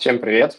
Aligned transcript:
Всем 0.00 0.18
привет. 0.18 0.58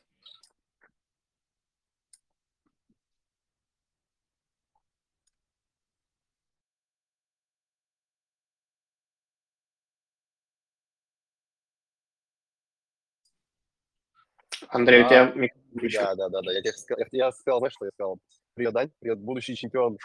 Андрей, 14.70 15.02
у 15.02 15.08
тебя 15.08 15.24
А, 15.24 15.32
микрофон 15.34 15.72
включен. 15.76 16.02
Да, 16.04 16.14
да, 16.16 16.30
да, 16.30 16.42
да. 16.44 16.52
Я 16.52 16.62
тебе 16.62 16.74
сказал, 16.74 17.00
я, 17.12 17.26
я 17.26 17.32
сказал, 17.32 17.60
знаешь, 17.62 17.74
что 17.74 17.86
я 17.86 17.92
сказал? 17.94 18.20
Привет, 18.54 18.74
Дань, 18.74 18.92
привет, 19.00 19.20
будущий 19.22 19.56
чемпион 19.56 19.98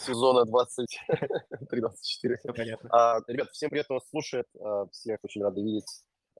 сезона 0.00 0.44
23-24. 0.50 0.88
Все 2.02 2.52
понятно. 2.52 2.90
А, 2.90 3.20
ребят, 3.28 3.50
всем 3.52 3.70
привет, 3.70 3.84
кто 3.84 3.94
нас 3.94 4.08
слушает, 4.10 4.46
а, 4.60 4.88
всех 4.88 5.20
очень 5.22 5.44
рады 5.44 5.62
видеть. 5.62 5.86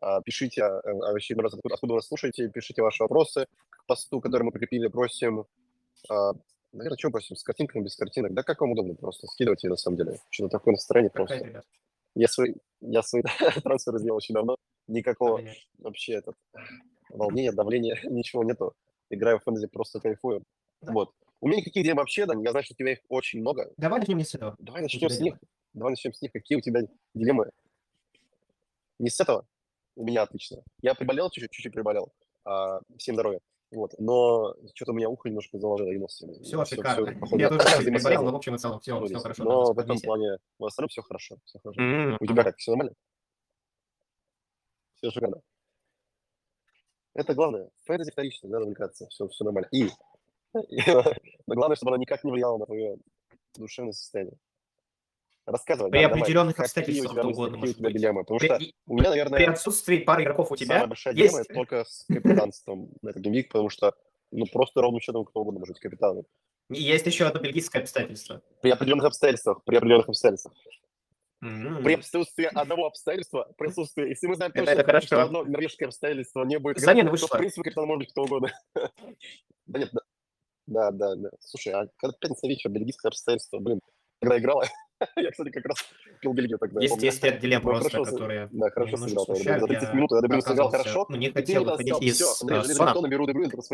А, 0.04 0.20
пишите, 0.20 0.62
а, 0.62 0.80
а, 0.80 1.12
вообще, 1.12 1.34
откуда, 1.34 1.74
откуда 1.74 1.94
вы 1.94 1.96
нас 1.96 2.06
слушаете, 2.06 2.50
пишите 2.50 2.82
ваши 2.82 3.02
вопросы 3.02 3.46
к 3.70 3.86
посту, 3.86 4.20
который 4.20 4.42
мы 4.42 4.52
прикрепили, 4.52 4.88
просим. 4.88 5.46
Наверное, 6.72 6.98
что 6.98 7.10
просим, 7.10 7.36
с 7.36 7.42
картинками, 7.42 7.84
без 7.84 7.96
картинок? 7.96 8.34
Да 8.34 8.42
как 8.42 8.60
вам 8.60 8.72
удобно 8.72 8.94
просто, 8.94 9.26
скидывайте, 9.28 9.68
на 9.70 9.76
самом 9.76 9.96
деле. 9.96 10.18
Что-то 10.28 10.58
такое 10.58 10.72
настроение 10.72 11.10
просто. 11.10 11.38
Какая? 11.38 11.62
Я 12.14 12.28
свои, 12.28 12.54
я 12.82 13.02
свои 13.02 13.22
трансферы 13.64 13.98
сделал 13.98 14.18
очень 14.18 14.34
давно, 14.34 14.56
никакого 14.88 15.36
Понятно. 15.36 15.60
вообще 15.78 16.12
этот 16.14 16.36
волнения, 17.08 17.52
давления, 17.52 17.98
ничего 18.04 18.44
нету. 18.44 18.74
Играю 19.08 19.38
в 19.38 19.44
фэнтези, 19.44 19.68
просто 19.68 20.00
кайфую. 20.00 20.42
Да. 20.82 20.92
Вот. 20.92 21.12
У 21.40 21.48
меня 21.48 21.60
никаких 21.60 21.82
дилемм 21.82 21.96
вообще, 21.96 22.26
да, 22.26 22.34
я 22.34 22.50
знаю, 22.50 22.64
что 22.64 22.74
у 22.74 22.76
тебя 22.76 22.92
их 22.92 22.98
очень 23.08 23.40
много. 23.40 23.72
Давай 23.78 24.00
начнем 24.00 24.18
не 24.18 24.24
с 24.24 24.34
этого. 24.34 24.54
Давай 24.58 24.82
начнем 24.82 25.08
с 25.08 25.18
них. 25.18 25.36
Давай 25.72 25.92
начнем 25.92 26.12
с 26.12 26.20
них. 26.20 26.30
Какие 26.30 26.58
у 26.58 26.60
тебя 26.60 26.82
дилеммы? 27.14 27.50
Не 28.98 29.08
с 29.08 29.18
этого? 29.18 29.46
У 29.96 30.04
меня 30.04 30.22
отлично. 30.22 30.62
Я 30.82 30.94
приболел 30.94 31.30
чуть-чуть, 31.30 31.50
чуть-чуть 31.52 31.72
приболел. 31.72 32.12
А, 32.44 32.80
всем 32.98 33.14
здоровья. 33.14 33.40
Вот. 33.70 33.94
Но 33.98 34.54
что-то 34.74 34.92
у 34.92 34.94
меня 34.94 35.08
ухо 35.08 35.28
немножко 35.28 35.58
заложило 35.58 35.90
и 35.90 35.98
нос. 35.98 36.22
Все 36.42 36.64
шикарно. 36.64 37.18
походу, 37.18 37.40
Я 37.40 37.48
тоже 37.48 37.84
приболел, 37.90 38.24
но 38.24 38.32
в 38.32 38.36
общем 38.36 38.54
и 38.54 38.58
целом 38.58 38.80
все, 38.80 39.04
все 39.06 39.18
хорошо. 39.18 39.44
Но 39.44 39.64
там, 39.66 39.74
в 39.74 39.78
этом 39.78 39.98
плане 40.00 40.38
в 40.58 40.64
остальном 40.64 40.88
все 40.88 41.02
хорошо. 41.02 41.36
Все 41.44 41.58
хорошо. 41.60 41.80
М, 41.80 42.16
У 42.20 42.26
тебя 42.26 42.44
как? 42.44 42.56
Все 42.58 42.70
нормально? 42.72 42.94
Все 44.96 45.10
шикарно. 45.10 45.40
Это 47.14 47.34
главное. 47.34 47.70
Фэнтези 47.84 48.10
вторично, 48.10 48.48
надо 48.48 48.64
увлекаться. 48.64 49.06
Все, 49.08 49.28
все 49.28 49.44
нормально. 49.44 49.68
И, 49.72 49.88
но 50.54 51.54
главное, 51.54 51.76
чтобы 51.76 51.90
она 51.92 51.98
никак 51.98 52.24
не 52.24 52.30
влияла 52.32 52.58
на 52.58 52.66
твое 52.66 52.96
душевное 53.56 53.92
состояние. 53.92 54.36
Рассказывай. 55.46 55.90
При 55.90 55.98
да, 56.02 56.08
давай. 56.08 56.20
определенных 56.22 56.56
Какие 56.56 56.64
обстоятельствах 56.64 57.10
у 57.10 57.12
тебя 57.14 57.22
то 57.22 57.28
мысли, 57.28 57.40
угодно 57.40 57.58
какие 57.58 57.70
у 57.70 57.78
тебя 57.78 57.90
дилеммы? 57.92 58.20
Потому 58.24 58.38
При, 58.38 58.46
что 58.46 58.56
и- 58.56 58.72
у 58.86 58.94
меня, 58.94 59.02
при 59.12 59.18
наверное, 59.18 59.50
отсутствии 59.50 59.98
пары 59.98 60.22
игроков 60.22 60.50
у 60.50 60.56
самая 60.56 60.78
тебя 60.78 60.86
большая 60.86 61.14
есть... 61.14 61.34
дилемма 61.34 61.54
только 61.54 61.84
с 61.84 62.04
капитанством 62.08 62.88
на 63.02 63.10
этот 63.10 63.22
геймвик, 63.22 63.48
потому 63.52 63.68
что 63.68 63.94
ну 64.32 64.46
просто 64.46 64.80
ровным 64.80 65.00
счетом 65.00 65.24
кто 65.26 65.40
угодно 65.40 65.60
может 65.60 65.74
быть 65.74 65.82
капитаном. 65.82 66.24
есть 66.70 67.04
еще 67.06 67.26
одно 67.26 67.40
бельгийское 67.40 67.82
обстоятельство. 67.82 68.40
При 68.62 68.70
определенных 68.70 69.04
обстоятельствах, 69.04 69.62
при 69.64 69.76
определенных 69.76 70.08
обстоятельствах. 70.08 70.54
М, 71.42 71.82
При 71.84 71.92
отсутствии 71.92 72.46
одного 72.46 72.86
обстоятельства, 72.86 73.52
присутствии, 73.58 74.08
если 74.08 74.26
мы 74.28 74.36
знаем 74.36 74.50
Это- 74.54 74.60
точно, 74.64 74.70
это 74.80 74.84
хорошо. 74.84 75.06
что 75.08 75.22
одно 75.22 75.44
норвежское 75.44 75.88
обстоятельство 75.88 76.42
не 76.44 76.58
будет, 76.58 76.78
Замена 76.78 77.10
то, 77.14 77.26
в 77.26 77.30
принципе, 77.32 77.64
капитан 77.64 77.84
может 77.86 77.98
быть 77.98 78.10
кто 78.12 78.22
угодно. 78.22 78.50
Да 79.66 79.78
нет, 79.78 79.90
да, 79.92 80.00
да, 80.66 80.90
да, 80.90 81.16
да. 81.16 81.30
Слушай, 81.40 81.74
а 81.74 81.86
когда 81.98 82.16
пятница 82.18 82.46
вечер, 82.46 82.70
бельгийское 82.70 83.10
обстоятельство, 83.10 83.58
блин, 83.58 83.80
когда 84.24 84.38
играла, 84.38 84.64
я, 85.16 85.30
кстати, 85.30 85.50
как 85.50 85.64
раз 85.66 85.78
пил 86.20 86.32
Бельгию 86.32 86.58
тогда. 86.58 86.80
Есть, 86.80 87.02
есть 87.02 87.22
ряд 87.24 87.38
дилемм 87.40 87.62
просто, 87.62 87.90
хорошо 87.90 88.10
которые 88.10 88.48
Да, 88.52 88.70
хорошо 88.70 88.96
сыграл. 88.96 89.24
смущают. 89.24 89.60
За 89.60 89.66
30 89.66 89.88
Я 89.88 89.94
минут 89.94 90.10
я 90.12 90.20
Дебрюйн 90.20 90.42
сыграл 90.42 90.70
хорошо. 90.70 91.06
ну, 91.08 91.16
не 91.16 91.30
хотел 91.30 91.64
выходить 91.64 92.02
из 92.02 92.20
э, 92.20 92.24
сона. 92.24 92.94
он 92.94 93.10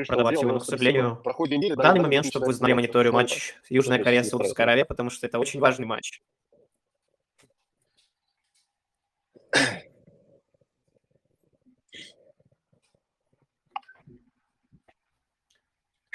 Продавать 0.07 0.43
его, 0.43 0.59
к 0.59 0.65
сожалению, 0.65 1.19
В 1.23 1.77
да, 1.77 1.83
данный 1.83 1.99
да, 1.99 2.03
момент, 2.03 2.27
чтобы 2.27 2.47
вы 2.47 2.53
знали 2.53 2.73
мониторю 2.73 3.13
матч 3.13 3.55
Южная 3.69 4.03
Корея 4.03 4.23
Саудовская. 4.23 4.67
Аравия, 4.67 4.85
потому 4.85 5.11
что 5.11 5.27
это 5.27 5.39
очень 5.39 5.61
важный 5.61 5.87
матч. 5.87 6.21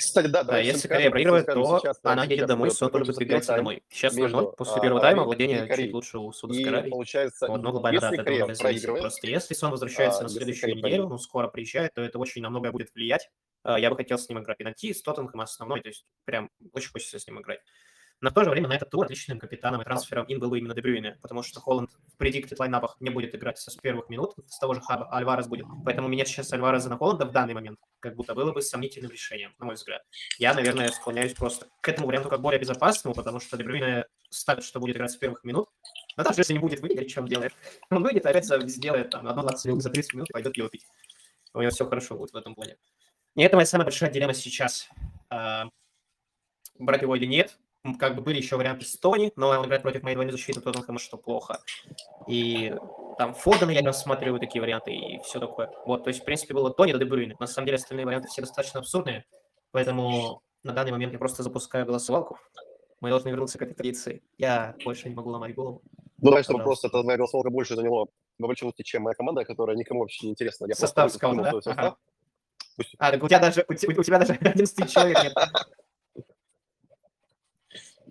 Кстати, 0.05 0.27
да, 0.27 0.43
Да, 0.43 0.59
если 0.59 0.87
Корея 0.87 1.11
проигрывает, 1.11 1.45
то 1.45 1.79
сейчас, 1.79 1.99
она 2.03 2.23
едет 2.25 2.47
домой, 2.47 2.71
сон 2.71 2.91
выдвигается 2.91 3.53
первый 3.53 3.57
домой. 3.57 3.83
Сейчас 3.89 4.15
между, 4.15 4.37
0-0, 4.37 4.55
после 4.55 4.73
а, 4.75 4.79
первого 4.79 5.01
тайма 5.01 5.21
Аравией 5.23 5.23
и 5.23 5.25
владение 5.25 5.75
чуть 5.85 5.93
лучше 5.93 6.19
у 6.19 6.31
Саудовской 6.31 6.65
И 6.65 6.69
Аравии. 6.69 6.89
получается, 6.89 7.47
но 7.47 7.71
глобально 7.71 8.01
да, 8.01 8.09
проигрывает, 8.09 9.01
Просто 9.01 9.27
если 9.27 9.53
Сон 9.53 9.71
возвращается 9.71 10.19
а, 10.19 10.23
на 10.23 10.25
если 10.27 10.37
следующую 10.37 10.69
неделю, 10.69 10.81
проигрывает. 10.81 11.09
ну, 11.11 11.17
скоро 11.17 11.47
приезжает, 11.47 11.93
то 11.93 12.01
это 12.01 12.19
очень 12.19 12.41
на 12.41 12.49
многое 12.49 12.71
будет 12.71 12.93
влиять. 12.93 13.29
А, 13.63 13.79
Я 13.79 13.89
бы 13.89 13.95
хотел 13.95 14.17
с 14.17 14.29
ним 14.29 14.39
играть. 14.39 14.57
Пенальти 14.57 14.93
с 14.93 15.01
Тоттенхэм 15.01 15.41
основной, 15.41 15.81
то 15.81 15.89
есть 15.89 16.05
прям 16.25 16.49
очень 16.73 16.91
хочется 16.91 17.19
с 17.19 17.27
ним 17.27 17.41
играть. 17.41 17.59
Но 18.21 18.29
в 18.29 18.33
то 18.33 18.43
же 18.43 18.49
время 18.49 18.67
на 18.67 18.73
этот 18.73 18.89
тур 18.89 19.05
отличным 19.05 19.39
капитаном 19.39 19.81
и 19.81 19.83
трансфером 19.83 20.25
им 20.25 20.39
был 20.39 20.49
бы 20.49 20.57
именно 20.57 20.73
Дебрюйне, 20.73 21.17
потому 21.21 21.43
что 21.43 21.59
Холланд 21.59 21.91
в 21.91 22.17
предиктед 22.17 22.57
лайнапах 22.59 22.95
не 22.99 23.09
будет 23.09 23.35
играть 23.35 23.57
с 23.57 23.75
первых 23.75 24.09
минут, 24.09 24.33
с 24.47 24.57
того 24.57 24.73
же 24.73 24.81
хаба 24.81 25.11
Альварес 25.11 25.47
будет. 25.47 25.65
Поэтому 25.83 26.07
менять 26.07 26.27
сейчас 26.27 26.51
Альвареза 26.53 26.89
на 26.89 26.97
Холланда 26.97 27.25
в 27.25 27.31
данный 27.31 27.53
момент 27.53 27.79
как 27.99 28.15
будто 28.15 28.33
было 28.33 28.51
бы 28.51 28.61
сомнительным 28.61 29.11
решением, 29.11 29.53
на 29.59 29.65
мой 29.65 29.75
взгляд. 29.75 30.03
Я, 30.37 30.53
наверное, 30.53 30.89
склоняюсь 30.89 31.33
просто 31.33 31.67
к 31.81 31.89
этому 31.89 32.07
варианту 32.07 32.29
как 32.29 32.41
более 32.41 32.59
безопасному, 32.59 33.15
потому 33.15 33.39
что 33.39 33.57
Дебрюйне 33.57 34.05
ставит, 34.29 34.63
что 34.63 34.79
будет 34.79 34.95
играть 34.95 35.11
с 35.11 35.17
первых 35.17 35.43
минут. 35.43 35.69
Но 36.17 36.23
даже 36.23 36.39
если 36.39 36.53
не 36.53 36.59
будет 36.59 36.79
выиграть, 36.79 37.17
он 37.17 37.25
делает? 37.25 37.53
Он 37.89 38.01
выйдет, 38.03 38.25
опять 38.25 38.45
сделает 38.45 39.09
там 39.09 39.27
одну 39.27 39.41
20 39.41 39.81
за 39.81 39.89
30 39.89 40.13
минут, 40.13 40.27
пойдет 40.31 40.55
его 40.55 40.69
пить. 40.69 40.85
У 41.53 41.61
него 41.61 41.71
все 41.71 41.85
хорошо 41.85 42.15
будет 42.15 42.31
в 42.31 42.35
этом 42.35 42.55
плане. 42.55 42.77
И 43.35 43.41
это 43.41 43.55
моя 43.55 43.65
самая 43.65 43.85
большая 43.85 44.09
дилемма 44.11 44.33
сейчас. 44.33 44.89
А, 45.29 45.65
брать 46.79 47.01
его 47.01 47.15
или 47.15 47.25
нет. 47.25 47.57
Как 47.99 48.15
бы 48.15 48.21
были 48.21 48.37
еще 48.37 48.57
варианты 48.57 48.85
с 48.85 48.97
Тони, 48.97 49.31
но 49.35 49.49
он 49.49 49.65
играет 49.65 49.83
против 49.83 50.01
моей 50.03 50.15
двойной 50.15 50.31
защиты 50.31 50.59
Тоттенхэма, 50.59 50.97
что 50.99 51.17
плохо. 51.17 51.59
И 52.27 52.75
там 53.17 53.33
Фодена 53.35 53.71
я 53.71 53.81
рассматриваю 53.81 54.39
такие 54.39 54.61
варианты 54.61 54.91
и 54.93 55.19
все 55.19 55.39
такое. 55.39 55.69
Вот, 55.85 56.03
то 56.03 56.09
есть, 56.09 56.21
в 56.21 56.25
принципе, 56.25 56.53
было 56.53 56.71
Тони 56.71 56.93
до 56.93 56.97
Дебрюйна. 56.99 57.35
На 57.39 57.47
самом 57.47 57.65
деле, 57.67 57.75
остальные 57.75 58.05
варианты 58.05 58.27
все 58.29 58.41
достаточно 58.41 58.79
абсурдные, 58.79 59.25
поэтому 59.71 60.41
на 60.63 60.73
данный 60.73 60.91
момент 60.91 61.13
я 61.13 61.19
просто 61.19 61.43
запускаю 61.43 61.85
голосовалку. 61.85 62.39
Мы 63.01 63.09
должны 63.09 63.29
вернуться 63.29 63.59
к 63.59 63.61
этой 63.61 63.75
традиции. 63.75 64.23
Я 64.37 64.73
больше 64.83 65.07
не 65.09 65.15
могу 65.15 65.29
ломать 65.29 65.53
голову. 65.53 65.81
Ну, 66.17 66.31
чтобы 66.41 66.59
Пожалуйста. 66.59 66.63
просто 66.63 66.89
твоя 66.89 67.17
голосовалка 67.17 67.49
больше 67.51 67.75
заняло 67.75 68.07
вовлеченности, 68.39 68.81
чем 68.81 69.03
моя 69.03 69.13
команда, 69.13 69.45
которая 69.45 69.75
никому 69.75 69.99
вообще 69.99 70.25
не 70.25 70.31
интересна. 70.31 70.65
Я 70.67 70.73
Состав 70.75 71.03
просто 71.11 71.17
сказал, 71.19 71.35
да? 71.35 71.51
состав. 71.51 71.77
Ага. 71.77 71.95
Пусть- 72.77 72.95
А, 72.97 73.11
так 73.11 73.23
у 73.23 73.27
тебя 73.27 73.39
даже, 73.39 73.65
у 73.67 73.73
у 73.73 73.75
тебя 74.03 74.17
даже 74.17 74.33
11 74.41 74.89
человек 74.91 75.23
нет. 75.23 75.33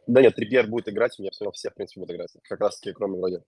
Да 0.07 0.21
нет, 0.21 0.35
Трипьер 0.35 0.67
будет 0.69 0.89
играть, 0.89 1.19
у 1.19 1.23
меня 1.23 1.31
все, 1.31 1.51
все, 1.53 1.71
в 1.71 1.75
принципе, 1.75 2.01
будут 2.01 2.15
играть. 2.17 2.33
Как 2.43 2.61
раз 2.61 2.79
таки, 2.79 2.93
кроме 2.93 3.19
вроде 3.19 3.43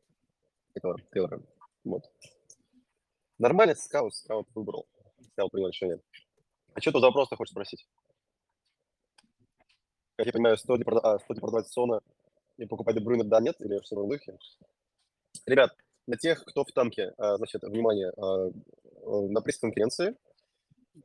этого 0.74 0.96
Тейлора. 1.12 1.42
Вот. 1.84 2.10
Нормально 3.38 3.74
скаут, 3.74 4.14
скаут 4.14 4.48
выбрал. 4.54 4.86
Скаут 5.32 5.52
принял 5.52 5.68
решение. 5.68 6.00
А 6.74 6.80
что 6.80 6.92
ты 6.92 7.00
за 7.00 7.06
вопрос-то 7.06 7.36
хочешь 7.36 7.52
спросить? 7.52 7.86
Как 10.16 10.26
я 10.26 10.32
понимаю, 10.32 10.56
стоит 10.56 10.78
ли, 10.78 10.84
прода- 10.84 11.00
а, 11.02 11.18
стоит 11.18 11.36
ли 11.36 11.40
продавать 11.40 11.68
Сона 11.68 12.00
и 12.56 12.64
покупать 12.64 12.94
Дебрюйна, 12.96 13.24
да, 13.24 13.40
нет? 13.40 13.56
Или 13.60 13.78
что 13.84 14.02
в 14.02 14.08
духе? 14.08 14.38
Ребят, 15.44 15.76
для 16.06 16.16
тех, 16.16 16.42
кто 16.44 16.64
в 16.64 16.72
танке, 16.72 17.12
а, 17.18 17.36
значит, 17.36 17.62
внимание, 17.62 18.12
а, 18.16 18.50
на 19.04 19.42
пресс-конференции, 19.42 20.16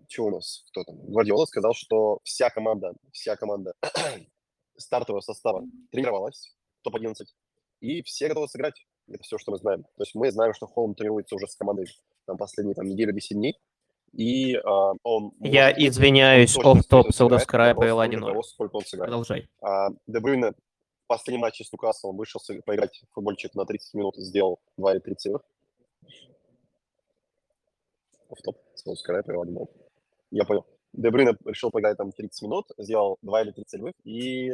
что 0.08 0.26
у 0.26 0.30
нас, 0.30 0.64
кто 0.68 0.86
там, 0.86 0.96
Гвардиола 1.08 1.46
сказал, 1.46 1.74
что 1.74 2.20
вся 2.24 2.50
команда, 2.50 2.94
вся 3.12 3.36
команда 3.36 3.74
стартового 4.78 5.22
состава 5.22 5.64
тренировалась, 5.92 6.56
топ-11, 6.84 7.14
и 7.82 8.02
все 8.04 8.28
готовы 8.28 8.48
сыграть. 8.48 8.86
Это 9.08 9.24
все, 9.24 9.38
что 9.38 9.52
мы 9.52 9.58
знаем. 9.58 9.84
То 9.84 10.04
есть 10.04 10.16
мы 10.16 10.32
знаем, 10.32 10.54
что 10.54 10.68
Холм 10.68 10.96
тренируется 10.96 11.36
уже 11.36 11.48
с 11.48 11.56
командой 11.56 11.88
там, 12.26 12.38
последние 12.38 12.76
там, 12.76 12.86
неделю 12.86 13.14
10 13.14 13.38
дней, 13.38 13.58
и 14.14 14.56
а, 14.56 14.94
он... 15.04 15.32
Я 15.40 15.70
может- 15.70 15.80
извиняюсь, 15.80 16.58
офф-топ 16.58 17.08
повела 17.16 18.06
только 18.06 18.18
1-0. 18.18 18.20
того, 18.20 18.44
сколько 18.44 18.76
он 18.76 18.86
сыграет. 18.86 19.10
Продолжай. 19.10 19.50
А, 19.62 19.90
Де 20.08 20.20
Брюйне 20.20 20.52
в 20.52 21.08
последнем 21.08 21.42
матче 21.42 21.64
с 21.64 21.72
Ньюкаслом 21.72 22.18
вышел 22.18 22.42
поиграть 22.66 23.02
в 23.10 23.14
футбольчик 23.14 23.56
на 23.56 23.66
30 23.66 23.94
минут, 23.94 24.16
сделал 24.18 24.60
2 24.78 24.94
или 24.94 25.00
3 25.00 25.16
целых. 25.16 25.42
Офф-топ, 28.30 28.58
провела 29.26 29.44
1 29.44 29.68
Я 30.32 30.46
понял. 30.46 30.66
Де 30.94 31.10
Брюйне 31.10 31.38
решил 31.46 31.72
поиграть 31.72 31.98
там 31.98 32.12
30 32.12 32.42
минут, 32.44 32.66
сделал 32.78 33.18
2 33.22 33.42
или 33.42 33.52
3 33.52 33.64
целевых, 33.66 33.94
и 34.04 34.52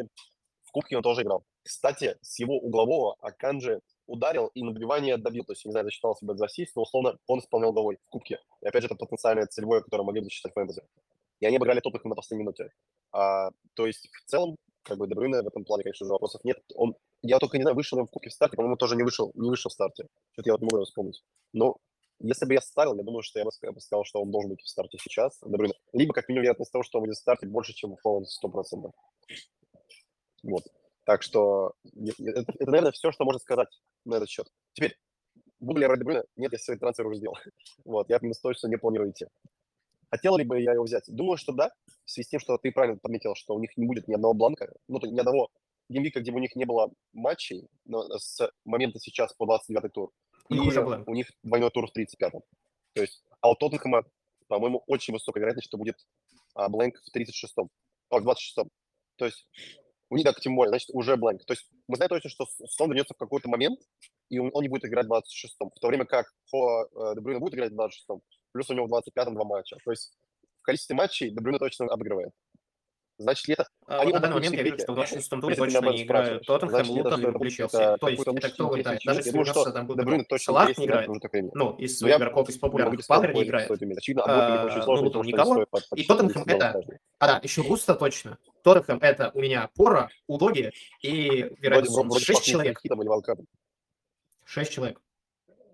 в 0.64 0.72
Кубке 0.72 0.98
он 0.98 1.04
тоже 1.04 1.24
играл. 1.24 1.44
Кстати, 1.64 2.18
с 2.22 2.40
его 2.40 2.58
углового 2.58 3.16
Аканджи 3.22 3.82
ударил 4.06 4.48
и 4.54 4.64
на 4.64 4.74
добивание 4.74 5.18
добил. 5.18 5.44
То 5.44 5.54
есть, 5.54 5.66
не 5.66 5.72
знаю, 5.72 5.86
засчитался 5.86 6.26
бы 6.26 6.36
за 6.36 6.46
ассист, 6.46 6.76
но 6.76 6.84
условно 6.84 7.18
он 7.28 7.40
исполнял 7.40 7.74
головой 7.74 7.98
в 8.06 8.10
Кубке. 8.10 8.40
И 8.62 8.68
опять 8.68 8.84
же, 8.84 8.88
это 8.88 8.96
потенциальное 8.96 9.46
целевое, 9.48 9.82
которое 9.82 10.04
могли 10.04 10.22
бы 10.22 10.26
засчитать 10.26 10.54
фэнтези. 10.54 10.82
И 11.40 11.46
они 11.46 11.58
обыграли 11.58 11.82
Тоттенхэм 11.82 12.10
на 12.10 12.16
последней 12.16 12.44
минуте. 12.44 12.72
А, 13.12 13.50
то 13.74 13.86
есть, 13.86 14.10
в 14.12 14.30
целом, 14.30 14.56
как 14.84 14.98
бы 14.98 15.08
Дебрюйне 15.08 15.42
в 15.42 15.48
этом 15.48 15.66
плане, 15.66 15.84
конечно 15.84 16.06
же, 16.06 16.14
вопросов 16.14 16.44
нет. 16.44 16.58
Он, 16.76 16.96
я 17.22 17.40
только 17.40 17.58
не 17.58 17.64
знаю, 17.64 17.76
вышел 17.76 18.00
он 18.00 18.08
в 18.08 18.10
Кубке 18.10 18.30
в 18.30 18.34
старте, 18.34 18.56
по-моему, 18.56 18.78
тоже 18.78 18.96
не 18.96 19.04
вышел, 19.04 19.32
не 19.36 19.50
вышел 19.50 19.70
в 19.70 19.74
старте. 19.74 20.08
Что-то 20.32 20.50
я 20.50 20.54
вот 20.54 20.62
могу 20.62 20.84
вспомнить. 20.84 21.24
Но 21.54 21.78
Если 22.20 22.46
бы 22.46 22.54
я 22.54 22.62
ставил, 22.62 22.96
я 22.96 23.04
думаю, 23.04 23.22
что 23.22 23.40
я 23.40 23.46
бы 23.46 23.52
сказал, 23.52 24.04
что 24.04 24.22
он 24.22 24.32
должен 24.32 24.52
быть 24.52 24.62
в 24.62 24.68
старте 24.68 24.98
сейчас, 24.98 25.40
Дебрюйне. 25.46 25.76
Либо, 25.94 26.14
как 26.14 26.28
минимум, 26.28 26.44
вероятность 26.44 26.72
того, 26.72 26.84
что 26.84 26.98
он 26.98 27.06
будет 27.06 27.16
в 27.16 27.20
старте 27.20 27.48
больше, 27.48 27.74
чем 27.74 27.92
у 27.92 27.98
Холланд 27.98 28.28
100%. 28.44 28.92
Вот. 30.44 30.64
Так 31.04 31.22
что 31.22 31.74
это, 31.96 32.52
это, 32.52 32.72
наверное, 32.72 32.92
все, 32.92 33.12
что 33.12 33.24
можно 33.24 33.40
сказать 33.40 33.70
на 34.04 34.16
этот 34.16 34.30
счет. 34.30 34.48
Теперь, 34.74 34.98
буду 35.60 35.80
ли 35.80 35.86
я 35.86 35.96
Дебрюйне? 35.96 36.24
Нет, 36.36 36.52
я 36.52 36.58
свой 36.58 36.78
трансфер 36.78 37.06
уже 37.06 37.18
сделал. 37.18 37.38
Вот, 37.86 38.10
я 38.10 38.20
точно 38.42 38.68
не 38.68 38.78
планирую 38.78 39.12
идти. 39.12 39.28
Хотел 40.10 40.38
ли 40.38 40.44
бы 40.44 40.60
я 40.60 40.74
его 40.74 40.86
взять? 40.86 41.04
Думаю, 41.08 41.38
что 41.38 41.52
да, 41.52 41.72
в 42.06 42.12
связи 42.12 42.26
с 42.26 42.30
тем, 42.30 42.40
что 42.40 42.58
ты 42.58 42.72
правильно 42.72 42.98
подметил, 42.98 43.36
что 43.36 43.54
у 43.54 43.60
них 43.60 43.76
не 43.78 43.86
будет 43.86 44.08
ни 44.08 44.14
одного 44.14 44.34
blank 44.34 44.62
а, 44.62 44.74
ну, 44.88 45.00
ни 45.00 45.20
одного 45.20 45.50
gameweek 45.90 46.15
а, 46.15 46.22
где 46.22 46.32
у 46.32 46.40
них 46.40 46.56
не 46.56 46.66
было 46.66 46.92
матчей 47.14 47.68
но 47.86 48.04
с 48.18 48.50
момента 48.66 49.00
сейчас 49.00 49.34
по 49.34 49.46
29 49.46 49.94
тур. 49.94 50.12
У 50.50 50.54
них 50.54 50.64
уже 50.64 50.82
blank. 50.82 51.08
у 51.08 51.14
них 51.14 51.32
двойной 51.44 51.72
тур 51.72 51.88
в 51.88 51.98
35-м. 51.98 52.42
То 52.94 53.02
есть, 53.02 53.24
а 53.42 53.50
у 53.50 53.56
Тоттенхэма, 53.56 54.04
по-моему, 54.48 54.84
очень 54.88 55.14
высокая 55.14 55.42
вероятность, 55.42 55.68
что 55.68 55.78
будет 55.78 55.98
а, 56.56 56.70
бланк 56.70 56.96
в 56.96 57.16
36-м, 57.16 57.70
о, 58.10 58.20
в 58.20 58.28
26-м. 58.28 58.70
То 59.18 59.26
есть, 59.26 59.48
у 60.10 60.16
них, 60.16 60.26
так, 60.26 60.40
тем 60.40 60.56
более, 60.56 60.70
значит, 60.70 60.90
уже 60.94 61.18
бланк. 61.18 61.44
То 61.46 61.54
есть, 61.54 61.68
мы 61.88 61.98
знаем 61.98 62.10
точно, 62.10 62.30
что 62.30 62.46
Сон 62.70 62.90
вернется 62.90 63.14
в 63.14 63.18
какой-то 63.18 63.50
момент, 63.50 63.80
и 64.30 64.40
он, 64.40 64.50
он 64.54 64.64
не 64.64 64.70
будет 64.70 64.86
играть 64.86 65.08
в 65.08 65.12
26-м. 65.12 65.72
В 65.76 65.80
то 65.80 65.88
время 65.88 66.06
как 66.06 66.28
Хо 66.50 66.86
э, 66.86 67.16
Дебрюйна 67.16 67.40
будет 67.40 67.56
играть 67.56 67.72
в 67.72 67.80
26-м, 67.80 68.22
плюс 68.52 68.70
у 68.70 68.74
него 68.74 68.88
в 68.88 68.94
25-м 68.94 69.36
два 69.36 69.44
матча. 69.44 69.78
То 69.84 69.92
есть, 69.92 70.18
в 70.60 70.64
количестве 70.64 70.96
матчей 70.96 71.30
Дебрюйна 71.30 71.60
точно 71.60 71.86
обыгрывает. 71.88 72.32
Значит, 73.20 73.48
лето... 73.48 73.68
А, 73.88 74.02
они 74.02 74.14
на 74.14 74.20
данный 74.20 74.36
момент 74.36 74.56
я 74.56 74.64
вижу, 74.64 74.78
что 74.78 74.92
в 74.92 74.96
26 74.96 75.30
туре 75.30 75.56
точно 75.56 75.90
не 75.90 76.04
играют 76.04 76.46
Тоттенхэм, 76.46 76.90
Лутон, 76.90 77.20
Ливерпуль, 77.20 77.52
Челси. 77.52 77.98
То 78.00 78.08
есть 78.10 78.24
это 78.28 78.50
кто 78.50 78.70
вылетает? 78.70 79.02
Даже 79.06 79.20
если 79.20 79.32
вернется, 79.32 79.72
там 79.72 79.88
будет 79.88 80.42
Салах 80.42 80.78
не 80.78 80.86
играет, 80.86 81.10
ну, 81.54 81.76
из 81.78 81.98
своих 81.98 82.18
игроков, 82.18 82.50
из 82.50 82.58
популярных, 82.58 83.06
Палмер 83.08 83.34
не 83.34 83.44
играет, 83.44 83.70
ну, 83.70 84.94
Лутон 84.94 85.26
никого. 85.26 85.66
И 85.96 86.04
Тоттенхэм 86.04 86.44
это... 86.46 86.82
А, 87.20 87.28
да, 87.28 87.40
еще 87.44 87.64
Густо 87.64 87.96
точно. 87.96 88.38
Тоттенхэм 88.64 89.00
это 89.02 89.32
у 89.34 89.42
меня 89.42 89.70
Пора, 89.76 90.10
Удоги 90.28 90.72
и 91.02 91.52
вероятность 91.60 92.26
6 92.26 92.44
человек. 92.44 92.80
6 94.46 94.72
человек. 94.72 95.02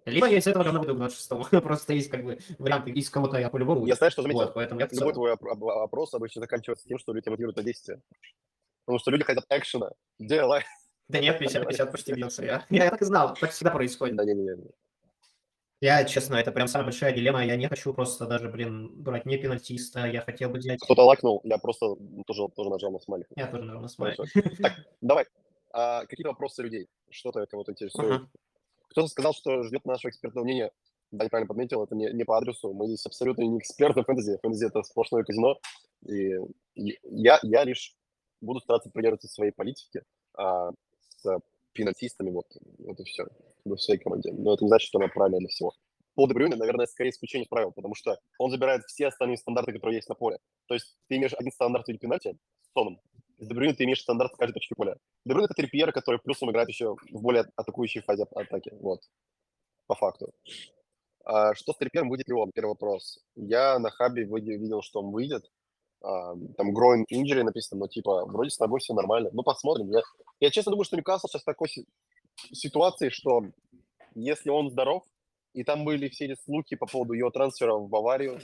Либо 0.05 0.27
я 0.27 0.38
из 0.38 0.47
этого 0.47 0.63
говна 0.63 0.79
выйду 0.79 0.95
к 0.95 0.97
26 0.97 1.29
Просто 1.63 1.94
есть 1.94 2.09
как 2.09 2.23
бы 2.23 2.38
варианты, 2.59 2.91
из 2.91 3.09
кого-то 3.09 3.38
я 3.38 3.50
по-любому 3.50 3.85
Я 3.85 3.95
знаю, 3.95 4.11
что 4.11 4.21
заметил. 4.21 4.41
Вот, 4.41 4.53
поэтому 4.53 4.81
я 4.81 4.88
Любой 4.91 5.13
твой 5.13 5.33
опрос 5.33 6.13
обычно 6.13 6.41
заканчивается 6.41 6.88
тем, 6.88 6.97
что 6.97 7.13
люди 7.13 7.29
мотивируют 7.29 7.57
на 7.57 7.63
действие. 7.63 8.01
Потому 8.85 9.00
что 9.00 9.11
люди 9.11 9.23
хотят 9.23 9.45
экшена. 9.50 9.91
Где 10.19 10.41
лайк? 10.44 10.65
Да 11.07 11.19
нет, 11.19 11.41
50-50 11.41 11.91
почти 11.91 12.13
бьется. 12.13 12.44
Я, 12.44 12.65
я 12.69 12.89
так 12.89 13.01
и 13.01 13.05
знал, 13.05 13.35
так 13.35 13.51
всегда 13.51 13.71
происходит. 13.71 14.15
Да, 14.15 14.25
не, 14.25 14.33
не, 14.33 14.44
не. 14.44 14.71
Я, 15.81 16.05
честно, 16.05 16.35
это 16.35 16.53
прям 16.53 16.69
самая 16.69 16.85
большая 16.85 17.13
дилемма. 17.13 17.44
Я 17.44 17.57
не 17.57 17.67
хочу 17.67 17.94
просто 17.94 18.25
даже, 18.25 18.47
блин, 18.47 18.89
брать 18.95 19.25
не 19.25 19.38
пенальтиста. 19.38 20.07
Я 20.07 20.21
хотел 20.21 20.50
бы 20.50 20.59
взять... 20.59 20.79
Кто-то 20.81 21.03
лайкнул, 21.03 21.41
я 21.44 21.57
просто 21.57 21.97
тоже, 22.25 22.47
тоже 22.55 22.69
нажал 22.69 22.91
на 22.91 23.00
смайлик. 23.00 23.27
Я 23.35 23.47
тоже 23.47 23.65
нажал 23.65 23.81
на 23.81 23.89
смайлик. 23.89 24.19
Так, 24.61 24.73
давай. 25.01 25.25
А, 25.73 26.05
какие 26.05 26.25
вопросы 26.25 26.63
людей? 26.63 26.88
Что-то 27.09 27.45
кого-то 27.47 27.73
интересует? 27.73 28.21
Uh-huh. 28.21 28.27
Кто-то 28.93 29.07
сказал, 29.07 29.33
что 29.33 29.63
ждет 29.63 29.85
нашего 29.85 30.11
экспертного 30.11 30.45
мнения. 30.45 30.71
Да, 31.09 31.27
правильно 31.27 31.47
подметил, 31.47 31.83
это 31.83 31.95
не, 31.95 32.11
не 32.13 32.23
по 32.23 32.37
адресу. 32.37 32.73
Мы 32.73 32.87
здесь 32.87 33.05
абсолютно 33.07 33.41
не 33.41 33.57
эксперты 33.57 34.03
фэнтези. 34.03 34.37
Фэнтези– 34.41 34.65
это 34.67 34.83
сплошное 34.83 35.23
казино. 35.23 35.57
И, 36.07 36.37
я, 36.75 37.39
я 37.41 37.63
лишь 37.63 37.95
буду 38.39 38.59
стараться 38.59 38.91
придерживаться 38.91 39.27
своей 39.27 39.51
политики 39.51 40.03
а, 40.37 40.69
с 40.99 41.39
финансистами. 41.73 42.29
Вот, 42.29 42.45
вот 42.77 42.99
и 42.99 43.03
все. 43.03 43.25
В 43.65 43.77
своей 43.77 43.99
команде. 43.99 44.31
Но 44.31 44.53
это 44.53 44.63
не 44.63 44.67
значит, 44.67 44.87
что 44.87 44.99
она 44.99 45.07
правильная 45.07 45.39
для 45.39 45.49
всего. 45.49 45.73
Пол 46.13 46.27
Дебрюйне, 46.27 46.55
наверное, 46.55 46.85
скорее 46.85 47.09
исключение 47.09 47.45
из 47.45 47.49
правил, 47.49 47.71
потому 47.71 47.95
что 47.95 48.19
он 48.37 48.51
забирает 48.51 48.83
все 48.83 49.07
остальные 49.07 49.37
стандарты, 49.37 49.73
которые 49.73 49.97
есть 49.97 50.09
на 50.09 50.15
поле. 50.15 50.37
То 50.67 50.75
есть 50.75 50.95
ты 51.07 51.15
имеешь 51.15 51.33
один 51.33 51.51
стандарт 51.51 51.85
в 51.85 51.87
виде 51.87 51.97
пенальти 51.97 52.37
с 52.73 52.75
тоном, 52.75 52.99
с 53.37 53.47
Дебрюйне 53.47 53.75
ты 53.75 53.83
имеешь 53.83 54.01
стандарт 54.01 54.33
в 54.33 54.37
каждой 54.37 54.53
точке 54.53 54.75
поля. 54.75 54.97
Дебрюйне 55.25 55.45
это 55.45 55.53
Трипьер, 55.53 55.91
который 55.91 56.19
плюсом 56.19 56.49
играет 56.49 56.69
еще 56.69 56.95
в 57.11 57.21
более 57.21 57.45
атакующей 57.55 58.01
фазе 58.01 58.23
атаки. 58.23 58.71
Вот. 58.79 59.01
По 59.85 59.95
факту. 59.95 60.31
А, 61.23 61.53
что 61.53 61.73
с 61.73 61.77
Трипьером, 61.77 62.09
выйдет 62.09 62.27
ли 62.27 62.33
он? 62.33 62.51
Первый 62.51 62.69
вопрос. 62.69 63.19
Я 63.35 63.77
на 63.79 63.91
хабе 63.91 64.23
видел, 64.23 64.81
что 64.81 65.01
он 65.01 65.11
выйдет. 65.11 65.51
А, 66.01 66.35
там 66.57 66.75
groin 66.75 67.05
injury 67.11 67.43
написано, 67.43 67.81
но 67.81 67.87
типа 67.87 68.25
вроде 68.25 68.49
с 68.49 68.57
тобой 68.57 68.79
все 68.79 68.93
нормально. 68.93 69.29
Ну, 69.33 69.43
посмотрим. 69.43 69.89
Я, 69.91 70.01
я 70.39 70.49
честно 70.49 70.71
думаю, 70.71 70.85
что 70.85 70.97
Ньюкасл 70.97 71.27
сейчас 71.27 71.43
в 71.43 71.45
такой 71.45 71.69
ситуации, 72.51 73.09
что 73.09 73.43
если 74.15 74.49
он 74.49 74.69
здоров, 74.69 75.03
и 75.53 75.63
там 75.63 75.85
были 75.85 76.09
все 76.09 76.25
эти 76.25 76.39
слухи 76.41 76.75
по 76.75 76.87
поводу 76.87 77.13
его 77.13 77.29
трансфера 77.29 77.75
в 77.75 77.87
Баварию, 77.87 78.39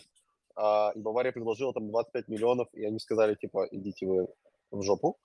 а, 0.60 0.92
и 0.94 1.00
Бавария 1.00 1.32
предложила 1.32 1.74
там 1.74 1.90
25 1.90 2.28
миллионов, 2.28 2.68
и 2.74 2.84
они 2.84 3.00
сказали, 3.00 3.36
типа, 3.36 3.68
идите 3.72 4.06
вы 4.06 4.28
в 4.72 4.82
жопу. 4.82 5.18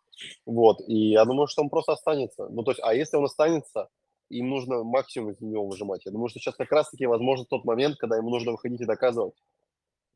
Вот, 0.47 0.81
и 0.87 1.11
я 1.11 1.25
думаю, 1.25 1.49
что 1.49 1.63
он 1.63 1.71
просто 1.71 1.93
останется. 1.93 2.47
Ну, 2.49 2.63
то 2.63 2.71
есть, 2.71 2.81
а 2.83 2.95
если 2.95 3.17
он 3.17 3.25
останется, 3.25 3.89
им 4.31 4.49
нужно 4.49 4.85
максимум 4.85 5.31
из 5.33 5.41
него 5.41 5.67
выжимать. 5.67 6.07
Я 6.07 6.13
думаю, 6.13 6.29
что 6.29 6.39
сейчас 6.39 6.55
как 6.55 6.71
раз-таки 6.71 7.07
возможно 7.07 7.47
тот 7.47 7.65
момент, 7.65 7.97
когда 7.99 8.17
ему 8.17 8.31
нужно 8.31 8.53
выходить 8.53 8.81
и 8.81 8.87
доказывать, 8.87 9.35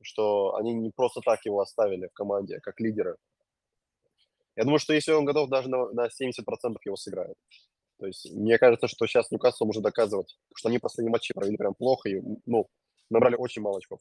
что 0.03 0.55
они 0.55 0.73
не 0.73 0.91
просто 0.91 1.21
так 1.21 1.45
его 1.45 1.61
оставили 1.61 2.07
в 2.07 2.13
команде, 2.13 2.61
как 2.61 2.79
лидера. 2.79 3.17
Я 4.55 4.65
думаю, 4.65 4.79
что 4.79 4.93
если 4.93 5.13
он 5.13 5.25
готов, 5.25 5.51
даже 5.51 5.69
на, 5.69 5.91
на 5.91 6.07
70% 6.07 6.77
его 6.85 6.97
сыграет. 6.97 7.37
То 7.99 8.07
есть 8.07 8.31
мне 8.33 8.57
кажется, 8.59 8.87
что 8.87 9.07
сейчас 9.07 9.33
Ньюкасл 9.33 9.65
может 9.65 9.83
доказывать, 9.83 10.39
что 10.55 10.69
они 10.69 10.79
последние 10.79 11.11
матчи 11.11 11.35
провели 11.35 11.57
прям 11.57 11.75
плохо 11.75 12.09
и 12.09 12.23
ну, 12.47 12.69
набрали 13.11 13.35
очень 13.35 13.63
мало 13.63 13.79
очков. 13.79 13.99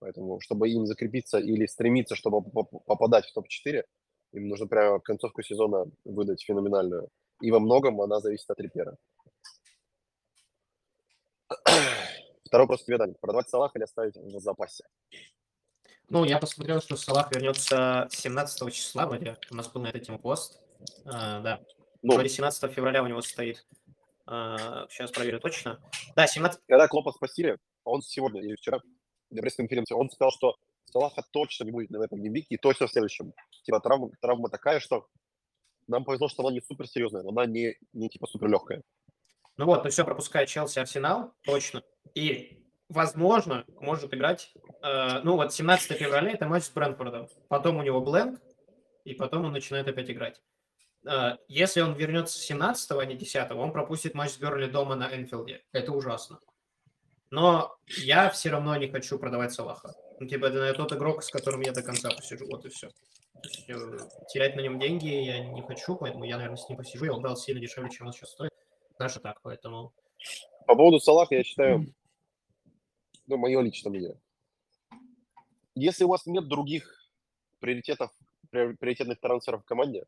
Поэтому, 0.00 0.40
чтобы 0.40 0.68
им 0.68 0.86
закрепиться 0.86 1.38
или 1.38 1.66
стремиться, 1.66 2.14
чтобы 2.14 2.42
попадать 2.42 3.26
в 3.26 3.32
топ-4, 3.34 3.84
им 4.32 4.48
нужно 4.48 4.66
прямо 4.66 5.00
концовку 5.00 5.42
сезона 5.42 5.86
выдать 6.04 6.42
феноменальную. 6.42 7.08
И 7.40 7.50
во 7.50 7.60
многом 7.60 8.00
она 8.00 8.20
зависит 8.20 8.50
от 8.50 8.60
репера. 8.60 8.96
Второй 12.44 12.66
вопрос 12.66 12.84
тебе, 12.84 12.98
Дань. 12.98 13.14
Продавать 13.20 13.48
Салах 13.48 13.74
или 13.74 13.84
оставить 13.84 14.16
в 14.16 14.40
запасе? 14.40 14.84
Ну, 16.08 16.24
я 16.24 16.38
посмотрел, 16.38 16.80
что 16.80 16.96
Салах 16.96 17.32
вернется 17.32 18.08
17 18.10 18.72
числа, 18.72 19.06
вроде. 19.06 19.36
У 19.50 19.54
нас 19.54 19.68
был 19.68 19.82
на 19.82 19.88
эту 19.88 20.00
тему 20.00 20.18
пост. 20.18 20.58
А, 21.04 21.40
да. 21.40 21.60
Ну, 22.02 22.14
вроде 22.14 22.28
17 22.28 22.72
февраля 22.72 23.02
у 23.02 23.06
него 23.06 23.20
стоит. 23.22 23.66
А, 24.26 24.86
сейчас 24.88 25.10
проверю 25.10 25.40
точно. 25.40 25.80
Да, 26.16 26.26
17... 26.26 26.60
Когда 26.66 26.88
Клопа 26.88 27.12
спасили, 27.12 27.58
он 27.84 28.02
сегодня 28.02 28.42
или 28.42 28.56
вчера 28.56 28.80
на 29.30 29.42
пресс-конференции, 29.42 29.94
он 29.94 30.10
сказал, 30.10 30.30
что 30.30 30.56
Салаха 30.86 31.22
точно 31.32 31.64
не 31.64 31.70
будет 31.70 31.90
на 31.90 32.02
этом 32.02 32.22
геймвике 32.22 32.54
и 32.54 32.58
точно 32.58 32.86
в 32.86 32.90
следующем. 32.90 33.32
Типа 33.62 33.80
травма, 33.80 34.10
травма 34.20 34.48
такая, 34.48 34.80
что 34.80 35.06
нам 35.86 36.04
повезло, 36.04 36.28
что 36.28 36.42
она 36.42 36.52
не 36.52 36.60
супер 36.60 36.86
серьезная, 36.86 37.22
но 37.22 37.30
она 37.30 37.46
не, 37.46 37.76
не 37.92 38.08
типа 38.08 38.26
супер 38.26 38.48
легкая. 38.48 38.82
Ну 39.56 39.66
вот, 39.66 39.84
ну 39.84 39.90
все, 39.90 40.04
пропускает 40.04 40.48
Челси 40.48 40.78
Арсенал, 40.78 41.34
точно. 41.42 41.82
И, 42.14 42.64
возможно, 42.88 43.64
может 43.80 44.14
играть, 44.14 44.52
э, 44.82 45.20
ну 45.24 45.36
вот 45.36 45.52
17 45.52 45.98
февраля 45.98 46.30
это 46.30 46.46
матч 46.46 46.64
с 46.64 46.70
Брэнфордом. 46.70 47.28
Потом 47.48 47.78
у 47.78 47.82
него 47.82 48.00
бленк, 48.00 48.40
и 49.04 49.14
потом 49.14 49.46
он 49.46 49.52
начинает 49.52 49.88
опять 49.88 50.10
играть. 50.10 50.40
Э, 51.04 51.36
если 51.48 51.80
он 51.80 51.94
вернется 51.94 52.38
17 52.38 52.90
а 52.92 53.04
не 53.04 53.16
10 53.16 53.50
он 53.52 53.72
пропустит 53.72 54.14
матч 54.14 54.32
с 54.32 54.38
Берли 54.38 54.68
дома 54.68 54.94
на 54.94 55.12
Энфилде. 55.14 55.64
Это 55.72 55.92
ужасно. 55.92 56.38
Но 57.30 57.76
я 58.06 58.30
все 58.30 58.50
равно 58.50 58.76
не 58.76 58.88
хочу 58.88 59.18
продавать 59.18 59.52
Салаха. 59.52 59.92
Ну, 60.18 60.26
типа, 60.26 60.46
это 60.46 60.74
тот 60.74 60.92
игрок, 60.92 61.22
с 61.22 61.30
которым 61.30 61.60
я 61.60 61.72
до 61.72 61.82
конца 61.82 62.10
посижу, 62.10 62.46
вот 62.46 62.64
и 62.64 62.68
все. 62.68 62.88
Э, 63.68 63.98
терять 64.32 64.56
на 64.56 64.60
нем 64.60 64.78
деньги 64.78 65.08
я 65.08 65.44
не 65.44 65.62
хочу, 65.62 65.94
поэтому 65.96 66.24
я, 66.24 66.36
наверное, 66.36 66.56
с 66.56 66.68
ним 66.68 66.78
посижу. 66.78 67.04
Я 67.04 67.14
убрал 67.14 67.36
сильно 67.36 67.60
дешевле, 67.60 67.90
чем 67.90 68.06
он 68.06 68.12
сейчас 68.12 68.30
стоит. 68.30 68.52
Даже 68.98 69.20
так, 69.20 69.40
поэтому... 69.42 69.92
По 70.66 70.74
поводу 70.74 70.98
Салаха, 70.98 71.34
я 71.34 71.44
считаю, 71.44 71.86
ну, 73.26 73.36
мое 73.36 73.60
личное 73.60 73.90
мнение. 73.90 74.20
Если 75.74 76.04
у 76.04 76.08
вас 76.08 76.26
нет 76.26 76.48
других 76.48 77.12
приоритетов, 77.60 78.10
приоритетных 78.50 79.20
трансферов 79.20 79.62
в 79.62 79.66
команде, 79.66 80.06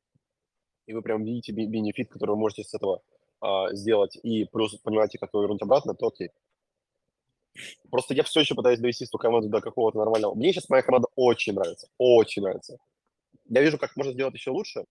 и 0.86 0.92
вы 0.92 1.02
прям 1.02 1.22
видите 1.22 1.52
бенефит, 1.52 2.10
который 2.10 2.30
вы 2.30 2.36
можете 2.38 2.64
с 2.64 2.74
этого 2.74 3.02
а, 3.40 3.72
сделать, 3.72 4.16
и 4.16 4.44
плюс 4.46 4.76
понимаете, 4.78 5.18
как 5.18 5.30
его 5.32 5.42
вернуть 5.42 5.62
обратно, 5.62 5.94
то 5.94 6.08
окей. 6.08 6.30
Просто 7.90 8.14
я 8.14 8.22
все 8.22 8.40
еще 8.40 8.54
пытаюсь 8.54 8.78
довести 8.78 9.06
свою 9.06 9.20
команду 9.20 9.48
до 9.48 9.60
какого-то 9.60 9.98
нормального. 9.98 10.34
Мне 10.34 10.52
сейчас 10.52 10.68
моя 10.68 10.82
команда 10.82 11.08
очень 11.16 11.54
нравится, 11.54 11.88
очень 11.98 12.42
нравится. 12.42 12.78
Я 13.46 13.62
вижу, 13.62 13.78
как 13.78 13.96
можно 13.96 14.12
сделать 14.12 14.34
еще 14.34 14.50
лучше, 14.50 14.84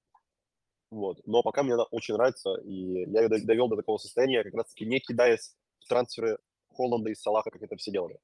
вот. 0.92 1.20
Но 1.26 1.44
пока 1.44 1.64
мне 1.64 1.74
она 1.74 1.84
очень 1.84 2.16
нравится, 2.16 2.56
и 2.64 3.06
я 3.10 3.22
ее 3.22 3.30
довел 3.30 3.68
до 3.68 3.76
такого 3.76 3.98
состояния, 3.98 4.44
как 4.44 4.54
раз-таки 4.56 4.86
не 4.86 5.00
кидаясь 5.00 5.56
в 5.80 5.88
трансферы 5.88 6.40
Холланда 6.74 7.12
и 7.12 7.16
Салаха, 7.16 7.52
как 7.52 7.62
это 7.62 7.76
все 7.78 7.92
делали. 7.92 8.18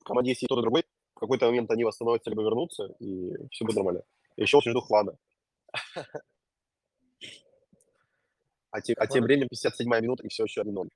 В 0.00 0.04
команде 0.04 0.30
есть 0.30 0.42
и 0.42 0.46
тот, 0.46 0.58
и 0.58 0.62
другой. 0.62 0.84
В 1.14 1.20
какой-то 1.20 1.46
момент 1.46 1.70
они 1.70 1.84
восстановятся, 1.84 2.30
либо 2.30 2.42
вернутся, 2.42 2.94
и 3.00 3.32
все 3.50 3.64
будет 3.64 3.76
нормально. 3.76 4.02
И 4.36 4.42
еще 4.42 4.58
очень 4.58 4.70
жду 4.70 4.80
Хвана. 4.80 5.16
А 8.70 8.82
тем 8.82 9.24
временем 9.24 9.48
57 9.48 9.88
минута, 9.88 10.24
и 10.24 10.28
все 10.28 10.44
еще 10.44 10.60
1-0. 10.60 10.88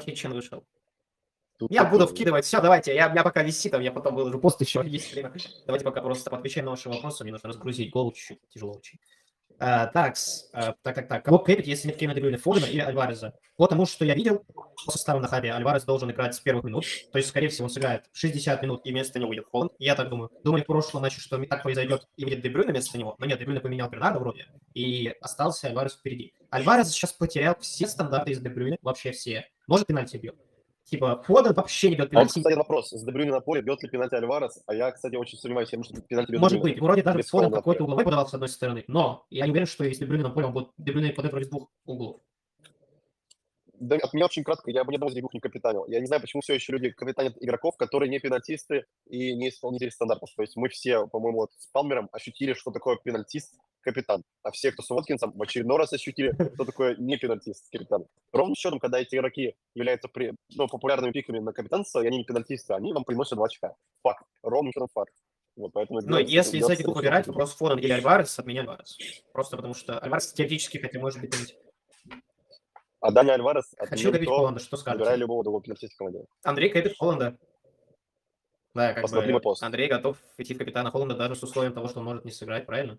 Хичен 0.00 0.32
вышел. 0.32 0.64
Тут 1.58 1.70
Я 1.70 1.84
буду 1.84 2.06
вкидывать. 2.06 2.44
Все, 2.44 2.60
давайте. 2.60 2.94
Я, 2.94 3.08
меня 3.08 3.22
пока 3.22 3.42
висит, 3.42 3.72
там 3.72 3.80
я 3.80 3.90
потом 3.90 4.14
выложу 4.14 4.38
пост 4.38 4.60
еще 4.60 4.82
есть 4.84 5.12
время. 5.12 5.32
Давайте 5.66 5.84
пока 5.84 6.02
просто 6.02 6.34
отвечаем 6.34 6.66
на 6.66 6.72
ваши 6.72 6.88
вопросы. 6.88 7.24
Мне 7.24 7.32
нужно 7.32 7.48
разгрузить 7.48 7.90
голову 7.90 8.12
чуть-чуть. 8.12 8.40
Тяжело 8.50 8.74
очень. 8.74 8.98
А, 9.58 9.86
такс, 9.86 10.50
а, 10.52 10.74
так, 10.82 10.94
так, 10.94 11.08
так. 11.08 11.24
Кого 11.24 11.38
крепить, 11.38 11.66
если 11.66 11.88
нет 11.88 11.96
Кевина 11.96 12.14
Дебрюйна, 12.14 12.36
Фодена 12.36 12.66
или 12.66 12.80
Альвареза? 12.80 13.32
По 13.56 13.66
тому, 13.66 13.86
что 13.86 14.04
я 14.04 14.14
видел 14.14 14.44
по 14.84 14.92
составу 14.92 15.18
на 15.18 15.28
хабе, 15.28 15.50
Альварес 15.50 15.84
должен 15.84 16.10
играть 16.10 16.34
с 16.34 16.40
первых 16.40 16.64
минут. 16.64 16.84
То 17.10 17.16
есть, 17.16 17.30
скорее 17.30 17.48
всего, 17.48 17.64
он 17.64 17.70
сыграет 17.70 18.04
60 18.12 18.62
минут, 18.62 18.82
и 18.84 18.90
вместо 18.90 19.18
него 19.18 19.30
выйдет 19.30 19.46
Холланд. 19.50 19.72
Я 19.78 19.94
так 19.94 20.10
думаю. 20.10 20.30
Думали 20.44 20.62
в 20.62 20.66
прошлом 20.66 21.02
матче, 21.02 21.20
что 21.20 21.42
так 21.46 21.62
произойдет, 21.62 22.06
и 22.16 22.24
выйдет 22.24 22.42
Дебрюйна 22.42 22.72
вместо 22.72 22.98
него. 22.98 23.16
Но 23.18 23.24
нет, 23.24 23.38
Дебрюйна 23.38 23.62
поменял 23.62 23.88
Бернарда 23.88 24.18
вроде, 24.18 24.46
и 24.74 25.14
остался 25.22 25.68
Альварес 25.68 25.94
впереди. 25.94 26.34
Альварес 26.50 26.90
сейчас 26.90 27.14
потерял 27.14 27.56
все 27.58 27.86
стандарты 27.86 28.32
из 28.32 28.40
Дебрюйна, 28.40 28.76
вообще 28.82 29.12
все. 29.12 29.46
Может, 29.66 29.86
пенальти 29.86 30.16
бьет. 30.16 30.36
Типа, 30.84 31.20
Фоден 31.26 31.52
вообще 31.52 31.90
не 31.90 31.96
бьет 31.96 32.04
А 32.04 32.04
вот, 32.04 32.10
пенальти. 32.10 32.38
кстати, 32.38 32.54
вопрос. 32.54 32.90
С 32.90 33.02
Дебрюйне 33.02 33.32
на 33.32 33.40
поле 33.40 33.60
бьет 33.60 33.82
ли 33.82 33.88
пенальти 33.88 34.14
Альварес? 34.14 34.62
А 34.66 34.74
я, 34.74 34.92
кстати, 34.92 35.16
очень 35.16 35.36
сомневаюсь, 35.36 35.70
думаю, 35.70 35.84
что 35.84 36.00
пенальти 36.00 36.30
бьет 36.30 36.40
Может 36.40 36.60
быть, 36.60 36.80
вроде 36.80 37.02
даже 37.02 37.18
Без 37.18 37.28
Фоден 37.28 37.50
какой-то 37.50 37.82
угловой 37.82 38.04
подавал 38.04 38.28
с 38.28 38.34
одной 38.34 38.48
стороны, 38.48 38.84
но 38.86 39.26
я 39.30 39.46
не 39.46 39.50
уверен, 39.50 39.66
что 39.66 39.84
если 39.84 40.04
Брюне 40.04 40.22
на 40.22 40.30
поле, 40.30 40.46
он 40.46 40.52
будет 40.52 40.68
Дебрюне 40.78 41.10
подает 41.10 41.44
с 41.44 41.48
двух 41.48 41.70
углов. 41.84 42.20
Да, 43.80 43.96
от 43.96 44.12
меня 44.14 44.26
очень 44.26 44.42
кратко, 44.44 44.70
я 44.70 44.84
бы 44.84 44.90
ни 44.92 44.96
одного 44.96 45.10
из 45.12 45.14
них 45.16 45.24
не 45.32 45.40
капитанил. 45.40 45.84
Я 45.86 46.00
не 46.00 46.06
знаю, 46.06 46.20
почему 46.22 46.40
все 46.42 46.54
еще 46.54 46.72
люди 46.72 46.90
капитанят 46.90 47.36
игроков, 47.40 47.76
которые 47.76 48.08
не 48.08 48.18
пенальтисты 48.18 48.86
и 49.06 49.34
не 49.34 49.48
исполнители 49.50 49.90
стандартов. 49.90 50.30
То 50.34 50.42
есть 50.42 50.56
мы 50.56 50.68
все, 50.68 51.06
по-моему, 51.08 51.40
вот 51.40 51.52
с 51.58 51.66
Палмером 51.68 52.08
ощутили, 52.12 52.54
что 52.54 52.70
такое 52.70 52.96
пенальтист, 52.96 53.54
капитан. 53.80 54.22
А 54.42 54.50
все, 54.50 54.72
кто 54.72 54.82
с 54.82 54.90
Уоткинсом, 54.90 55.32
в 55.32 55.42
очередной 55.42 55.78
раз 55.78 55.92
ощутили, 55.92 56.32
что 56.54 56.64
такое 56.64 56.96
не 56.96 57.16
пенальтист, 57.16 57.70
капитан. 57.70 58.04
Ровным 58.32 58.54
счетом, 58.56 58.78
когда 58.80 58.98
эти 59.00 59.14
игроки 59.14 59.54
являются 59.74 60.08
при, 60.08 60.32
ну, 60.56 60.66
популярными 60.66 61.12
пиками 61.12 61.38
на 61.38 61.52
капитанство, 61.52 62.02
и 62.02 62.06
они 62.06 62.18
не 62.18 62.24
пенальтисты, 62.24 62.74
они 62.74 62.92
вам 62.92 63.04
приносят 63.04 63.36
2 63.36 63.46
очка. 63.46 63.74
Факт. 64.02 64.24
Ровным 64.42 64.72
счетом 64.72 64.88
факт. 64.92 65.12
Вот, 65.56 65.72
поэтому 65.72 66.00
Но 66.00 66.18
делать- 66.18 66.28
если 66.30 66.56
из 66.56 66.60
делать 66.60 66.74
этих 66.74 66.84
двух 66.84 66.96
выбирать, 66.96 67.26
вопрос 67.28 67.54
Фоден 67.54 67.78
или 67.78 67.92
Альварес, 67.92 68.38
от 68.38 68.46
меня 68.46 68.60
Альварес. 68.62 68.98
Просто 69.32 69.56
потому 69.56 69.74
что 69.74 69.98
Альварес 69.98 70.32
теоретически, 70.32 70.78
хотя 70.78 70.98
может 70.98 71.20
быть. 71.20 71.56
А 73.06 73.12
Дани 73.12 73.30
Альварес, 73.30 73.72
Хочу 73.78 74.10
добить 74.10 74.28
Холланда, 74.28 74.58
что 74.58 74.76
скажете? 74.76 75.14
любого 75.14 75.44
другого 75.44 75.62
пенальтиста 75.62 75.94
в 75.94 75.98
команде. 75.98 76.24
Андрей 76.42 76.70
капит 76.70 76.96
Холланда. 76.98 77.38
Да, 78.74 78.92
как 78.92 79.02
Посмотри 79.02 79.32
бы 79.32 79.40
пост. 79.40 79.62
Андрей 79.62 79.88
готов 79.88 80.18
идти 80.38 80.54
в 80.54 80.58
капитана 80.58 80.90
Холланда 80.90 81.14
даже 81.14 81.36
с 81.36 81.42
условием 81.42 81.72
того, 81.72 81.86
что 81.86 82.00
он 82.00 82.06
может 82.06 82.24
не 82.24 82.32
сыграть, 82.32 82.66
правильно? 82.66 82.98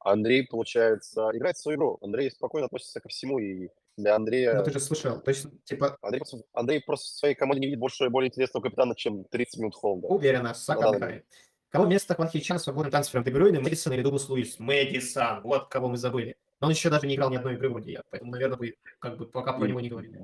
Андрей, 0.00 0.46
получается, 0.46 1.30
играет 1.32 1.56
в 1.56 1.60
свою 1.60 1.78
игру. 1.78 1.98
Андрей 2.02 2.30
спокойно 2.30 2.66
относится 2.66 3.00
ко 3.00 3.08
всему, 3.08 3.38
и 3.38 3.68
для 3.96 4.16
Андрея... 4.16 4.54
Ну 4.54 4.64
ты 4.64 4.72
же 4.72 4.80
слышал. 4.80 5.20
То 5.20 5.30
есть, 5.30 5.46
типа, 5.64 5.96
Андрей, 6.02 6.18
просто, 6.18 6.42
Андрей 6.52 6.80
просто 6.84 7.06
в 7.06 7.18
своей 7.18 7.34
команде 7.36 7.60
не 7.60 7.66
видит 7.66 7.80
больше 7.80 8.10
более 8.10 8.28
интересного 8.28 8.64
капитана, 8.64 8.96
чем 8.96 9.24
30 9.24 9.60
минут 9.60 9.74
Холланда. 9.76 10.08
уверенно, 10.08 10.54
Сака 10.54 10.88
отдыхает. 10.88 11.24
Кого 11.68 11.84
вместо 11.84 12.14
Кван 12.16 12.28
Хичана 12.28 12.58
свободным 12.58 12.90
трансфером 12.90 13.24
Дебрюйна, 13.24 13.60
Мэдисон 13.60 13.92
или 13.92 14.02
Дуглас 14.02 14.28
Луис? 14.28 14.58
Мэдисон, 14.58 15.42
вот 15.42 15.68
кого 15.68 15.88
мы 15.88 15.96
забыли. 15.96 16.36
Но 16.60 16.68
он 16.68 16.72
еще 16.72 16.88
даже 16.88 17.06
не 17.06 17.16
играл 17.16 17.30
ни 17.30 17.36
одной 17.36 17.54
игры 17.54 17.68
вроде 17.68 17.92
я, 17.92 18.02
поэтому, 18.10 18.32
наверное, 18.32 18.56
вы 18.56 18.76
как 18.98 19.18
бы 19.18 19.26
пока 19.26 19.52
про 19.52 19.66
него 19.66 19.80
не 19.80 19.90
говорили. 19.90 20.18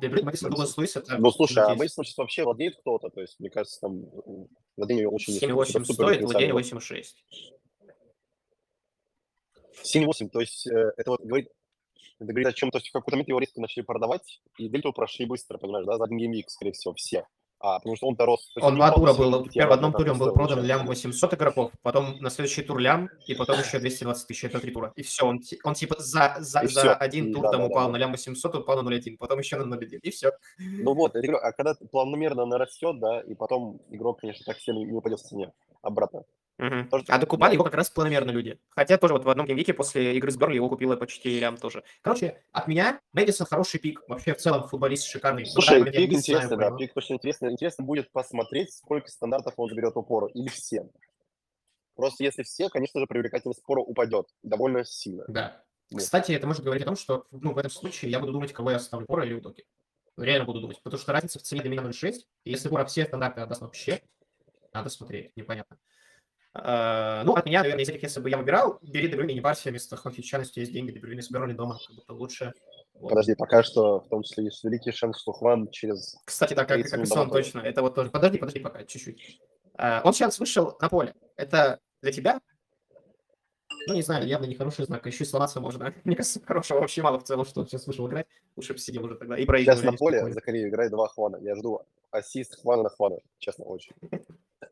Дебрюйн, 0.00 0.26
Мэдисон, 0.26 0.50
Дуглас 0.50 0.76
Луис 0.76 0.96
это... 0.96 1.16
Ну, 1.18 1.30
слушай, 1.30 1.62
а 1.62 1.74
Мейсон 1.76 2.04
сейчас 2.04 2.18
вообще 2.18 2.42
владеет 2.42 2.76
кто-то, 2.80 3.08
то 3.08 3.20
есть, 3.20 3.38
мне 3.38 3.50
кажется, 3.50 3.80
там 3.80 4.04
владение 4.76 5.08
очень... 5.08 5.36
7,8 5.36 5.84
стоит, 5.84 6.22
владение 6.22 6.54
8,6. 6.54 7.04
7,8, 9.84 10.28
то 10.30 10.40
есть, 10.40 10.66
э, 10.66 10.92
это 10.96 11.10
вот 11.12 11.20
говорит, 11.20 11.48
это 12.18 12.32
говорит 12.32 12.48
о 12.48 12.52
чем, 12.52 12.70
то 12.70 12.78
есть, 12.78 12.88
в 12.88 12.92
какой-то 12.92 13.12
момент 13.12 13.28
его 13.28 13.38
резко 13.38 13.60
начали 13.60 13.82
продавать, 13.82 14.42
и 14.58 14.68
дельту 14.68 14.92
прошли 14.92 15.24
быстро, 15.24 15.56
понимаешь, 15.56 15.86
да, 15.86 15.98
за 15.98 16.04
один 16.04 16.18
геймвик, 16.18 16.50
скорее 16.50 16.72
всего, 16.72 16.94
все. 16.94 17.26
А, 17.62 17.78
потому 17.78 17.94
что 17.94 18.06
он-то 18.06 18.24
рос. 18.24 18.50
То 18.54 18.60
есть 18.60 18.66
Он 18.66 18.74
два 18.74 18.90
тура 18.90 19.12
был, 19.12 19.44
в 19.44 19.72
одном 19.72 19.92
туре 19.92 20.12
он 20.12 20.18
был 20.18 20.32
продан 20.32 20.64
лям 20.64 20.86
800 20.86 21.34
игроков, 21.34 21.70
потом 21.82 22.16
на 22.20 22.30
следующий 22.30 22.62
тур 22.62 22.78
лям, 22.78 23.10
и 23.26 23.34
потом 23.34 23.58
еще 23.58 23.78
220 23.78 24.26
тысяч, 24.26 24.44
это 24.44 24.60
три 24.60 24.72
тура. 24.72 24.92
И 24.96 25.02
все, 25.02 25.26
он, 25.26 25.42
он 25.64 25.74
типа 25.74 25.96
за, 25.98 26.36
за, 26.38 26.60
И 26.60 26.68
за 26.68 26.94
один 26.94 27.34
тур 27.34 27.42
да, 27.42 27.50
там 27.50 27.60
да, 27.60 27.66
упал 27.66 27.86
да. 27.86 27.92
на 27.92 27.96
лям 27.98 28.12
800, 28.12 28.54
упал 28.54 28.82
на 28.82 28.88
0,1, 28.88 29.18
потом 29.18 29.38
еще 29.38 29.58
на 29.58 29.74
0,1, 29.74 29.98
и 29.98 30.10
все. 30.10 30.32
Ну 30.58 30.94
вот, 30.94 31.14
а 31.14 31.52
когда 31.52 31.74
планомерно 31.90 32.46
нарастет, 32.46 32.98
да, 32.98 33.20
и 33.20 33.34
потом 33.34 33.80
игрок, 33.90 34.20
конечно, 34.20 34.42
так 34.46 34.58
сильно 34.58 34.78
не 34.78 34.92
упадет 34.92 35.20
в 35.20 35.24
цене 35.24 35.52
обратно. 35.82 36.24
Тоже- 36.90 37.04
А 37.08 37.18
докупали 37.18 37.54
его 37.54 37.64
как 37.64 37.74
раз 37.74 37.90
планомерно 37.90 38.30
люди. 38.30 38.58
Хотя 38.70 38.98
тоже 38.98 39.14
вот 39.14 39.24
в 39.24 39.30
одном 39.30 39.46
геймвике 39.46 39.72
после 39.72 40.16
игры 40.16 40.30
с 40.30 40.36
Берли 40.36 40.56
его 40.56 40.68
купила 40.68 40.96
почти 40.96 41.40
лям 41.40 41.56
тоже. 41.56 41.82
Короче, 42.02 42.42
от 42.52 42.68
меня 42.68 43.00
Мэдисон 43.12 43.46
хороший 43.46 43.80
пик. 43.80 44.02
Вообще 44.08 44.34
в 44.34 44.38
целом 44.38 44.68
футболист 44.68 45.04
шикарный. 45.06 45.44
Ну, 45.44 45.50
Слушай, 45.50 45.80
да, 45.82 45.86
я 45.86 45.92
пик 45.92 46.12
интересный, 46.12 46.46
знаю, 46.48 46.48
да, 46.48 46.56
прямо. 46.66 46.78
пик 46.78 46.92
точно 46.94 47.14
интересно. 47.14 47.46
Интересно 47.50 47.84
будет 47.84 48.12
посмотреть, 48.12 48.72
сколько 48.72 49.08
стандартов 49.08 49.54
он 49.56 49.68
заберет 49.70 49.96
у 49.96 50.02
Поро, 50.02 50.26
или 50.28 50.48
все. 50.48 50.88
Просто 51.96 52.24
если 52.24 52.42
все, 52.42 52.68
конечно 52.68 53.00
же, 53.00 53.06
привлекательность 53.06 53.62
Поро 53.62 53.82
упадет 53.82 54.26
довольно 54.42 54.84
сильно. 54.84 55.24
Да. 55.28 55.62
Вот. 55.90 56.00
Кстати, 56.00 56.32
это 56.32 56.46
может 56.46 56.62
говорить 56.62 56.82
о 56.84 56.86
том, 56.86 56.96
что 56.96 57.26
ну, 57.30 57.52
в 57.52 57.58
этом 57.58 57.70
случае 57.70 58.10
я 58.10 58.20
буду 58.20 58.32
думать, 58.32 58.52
кого 58.52 58.70
я 58.70 58.76
оставлю, 58.76 59.06
Пора 59.06 59.24
или 59.24 59.34
Удоки. 59.34 59.64
Реально 60.16 60.44
буду 60.44 60.60
думать, 60.60 60.80
потому 60.82 61.00
что 61.00 61.12
разница 61.12 61.38
в 61.38 61.42
цене 61.42 61.62
для 61.62 61.70
меня 61.70 61.82
0,6. 61.82 62.14
И 62.44 62.50
если 62.50 62.68
Пора 62.68 62.84
все 62.84 63.04
стандарты 63.06 63.40
отдаст 63.40 63.60
вообще, 63.62 64.00
надо 64.72 64.88
смотреть, 64.88 65.36
непонятно. 65.36 65.78
А, 66.52 67.22
ну, 67.24 67.34
от 67.34 67.46
меня, 67.46 67.60
наверное, 67.60 67.84
из 67.84 67.88
этих, 67.88 68.02
если 68.02 68.20
бы 68.20 68.28
я 68.28 68.36
выбирал, 68.36 68.78
бери 68.82 69.08
Дебрюйна, 69.08 69.32
не 69.32 69.40
парься, 69.40 69.70
вместо 69.70 69.96
Хонфичана, 69.96 70.42
если 70.42 70.60
есть 70.60 70.72
деньги, 70.72 70.90
Дебрюйна 70.90 71.22
с 71.22 71.30
Берли 71.30 71.54
дома, 71.54 71.78
как 71.86 71.94
будто 71.96 72.12
лучше. 72.12 72.52
Вот. 72.94 73.10
Подожди, 73.10 73.34
пока 73.36 73.62
что, 73.62 74.00
в 74.00 74.08
том 74.08 74.22
числе, 74.24 74.44
есть 74.44 74.64
великий 74.64 74.90
шанс, 74.90 75.20
что 75.20 75.32
Хван 75.32 75.70
через... 75.70 76.16
Кстати, 76.24 76.54
да, 76.54 76.64
как, 76.64 76.78
30 76.78 76.90
как 76.90 77.00
и 77.00 77.06
сон, 77.06 77.30
точно. 77.30 77.60
Это 77.60 77.82
вот 77.82 77.94
тоже. 77.94 78.10
Подожди, 78.10 78.38
подожди 78.38 78.60
пока, 78.60 78.84
чуть-чуть. 78.84 79.40
А, 79.74 80.02
он 80.04 80.12
сейчас 80.12 80.38
вышел 80.40 80.76
на 80.80 80.88
поле. 80.88 81.14
Это 81.36 81.78
для 82.02 82.12
тебя? 82.12 82.40
Ну, 83.86 83.94
не 83.94 84.02
знаю, 84.02 84.26
явно 84.26 84.46
не 84.46 84.54
хороший 84.56 84.84
знак. 84.84 85.06
Еще 85.06 85.24
и 85.24 85.26
сломаться 85.26 85.60
можно. 85.60 85.94
Мне 86.04 86.16
кажется, 86.16 86.40
хорошего 86.44 86.80
вообще 86.80 87.00
мало 87.02 87.18
в 87.18 87.24
целом, 87.24 87.44
что 87.44 87.60
он 87.60 87.68
сейчас 87.68 87.86
вышел 87.86 88.08
играть. 88.08 88.26
Лучше 88.56 88.72
бы 88.72 88.78
сидел 88.78 89.04
уже 89.04 89.14
тогда. 89.14 89.36
И 89.36 89.46
проигрывали 89.46 89.80
Сейчас 89.80 89.92
на 89.92 89.96
поле 89.96 90.18
спокойно. 90.18 90.34
за 90.34 90.40
Корею 90.40 90.68
играет 90.68 90.90
два 90.90 91.08
Хвана. 91.08 91.36
Я 91.36 91.54
жду 91.54 91.82
ассист 92.10 92.60
Хвана 92.60 92.82
на 92.82 92.88
Хвана, 92.90 93.18
честно, 93.38 93.64
очень. 93.64 93.92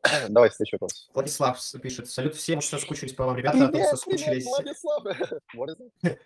Давай 0.29 0.49
следующий 0.49 0.75
вопрос. 0.75 1.09
Владислав 1.13 1.59
пишет. 1.81 2.09
Салют 2.09 2.35
всем, 2.35 2.61
что 2.61 2.77
соскучились 2.77 3.13
по 3.13 3.25
вам, 3.25 3.37
ребята. 3.37 3.65
а 3.65 3.67
то 3.67 3.83
соскучились. 3.83 4.45
Владислав! 4.45 5.03
Владислав! 5.53 5.91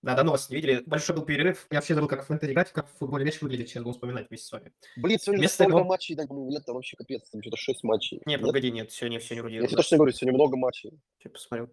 Да, 0.00 0.14
давно 0.14 0.30
вас 0.30 0.48
не 0.48 0.54
видели. 0.54 0.80
Большой 0.86 1.16
был 1.16 1.24
перерыв. 1.24 1.66
Я 1.70 1.78
вообще 1.78 1.92
забыл, 1.92 2.06
как 2.08 2.22
в 2.22 2.26
фэнтези 2.28 2.54
как 2.54 2.86
в 2.88 2.98
футбольный 2.98 3.26
мяч 3.26 3.40
выглядит. 3.42 3.68
Сейчас 3.68 3.82
буду 3.82 3.94
вспоминать 3.94 4.28
вместе 4.28 4.46
с 4.46 4.52
вами. 4.52 4.72
Блин, 4.96 5.18
сегодня 5.18 5.40
Вместо 5.40 5.54
столько 5.54 5.72
него- 5.72 5.84
матчей, 5.84 6.14
да, 6.14 6.24
по-моему, 6.24 6.50
нет, 6.50 6.64
там 6.64 6.76
вообще 6.76 6.96
капец, 6.96 7.28
там 7.28 7.42
что-то 7.42 7.56
6 7.56 7.82
матчей. 7.82 8.22
Не, 8.24 8.34
Нет? 8.34 8.42
погоди, 8.42 8.70
нет, 8.70 8.92
сегодня 8.92 9.18
все 9.18 9.34
не 9.34 9.40
вроде. 9.40 9.56
Я 9.56 9.66
тебе 9.66 9.76
точно 9.76 9.96
говорю, 9.96 10.12
сегодня 10.12 10.34
много 10.34 10.56
матчей. 10.56 10.92
Сейчас 11.18 11.32
посмотрю. 11.32 11.70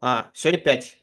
А, 0.00 0.30
сегодня 0.32 0.60
5. 0.64 0.98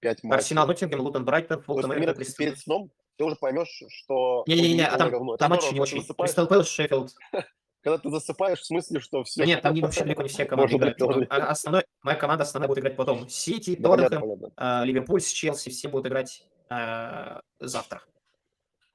5 0.00 0.24
матчей. 0.24 0.38
Арсенал, 0.38 0.66
Ноттингем, 0.66 1.00
Лутон, 1.00 1.26
Брайтон, 1.26 1.60
Фултон, 1.60 1.92
Эвертон, 1.92 2.24
перед 2.38 2.58
сном 2.58 2.90
ты 3.16 3.24
уже 3.24 3.36
поймешь, 3.36 3.82
что... 3.88 4.44
Не-не-не, 4.46 4.86
а 4.86 4.96
там, 4.96 5.36
там 5.36 5.50
матчи 5.50 5.72
не 5.72 5.80
очень. 5.80 6.04
Кристал 6.04 6.46
Пэлас, 6.46 6.68
Шеффилд. 6.68 7.12
Когда 7.84 7.98
ты 7.98 8.08
засыпаешь, 8.08 8.60
в 8.60 8.64
смысле, 8.64 8.98
что 8.98 9.22
все... 9.24 9.40
Да 9.42 9.46
нет, 9.46 9.60
там 9.60 9.74
не, 9.74 9.82
вообще 9.82 10.04
далеко 10.04 10.22
не 10.22 10.28
все 10.30 10.46
команды 10.46 10.72
быть, 10.72 10.80
играют. 10.80 10.98
Тоже. 10.98 11.26
а 11.28 11.50
основной, 11.50 11.84
моя 12.02 12.16
команда 12.16 12.44
основная 12.44 12.66
будет 12.66 12.78
играть 12.78 12.96
потом. 12.96 13.28
Сити, 13.28 13.76
Да, 13.78 13.90
Тоттенхэм, 13.90 14.52
а, 14.56 14.84
Ливерпуль 14.84 15.20
с 15.20 15.28
Челси, 15.28 15.68
все 15.68 15.88
будут 15.88 16.06
играть 16.06 16.48
а, 16.70 17.42
завтра. 17.60 18.02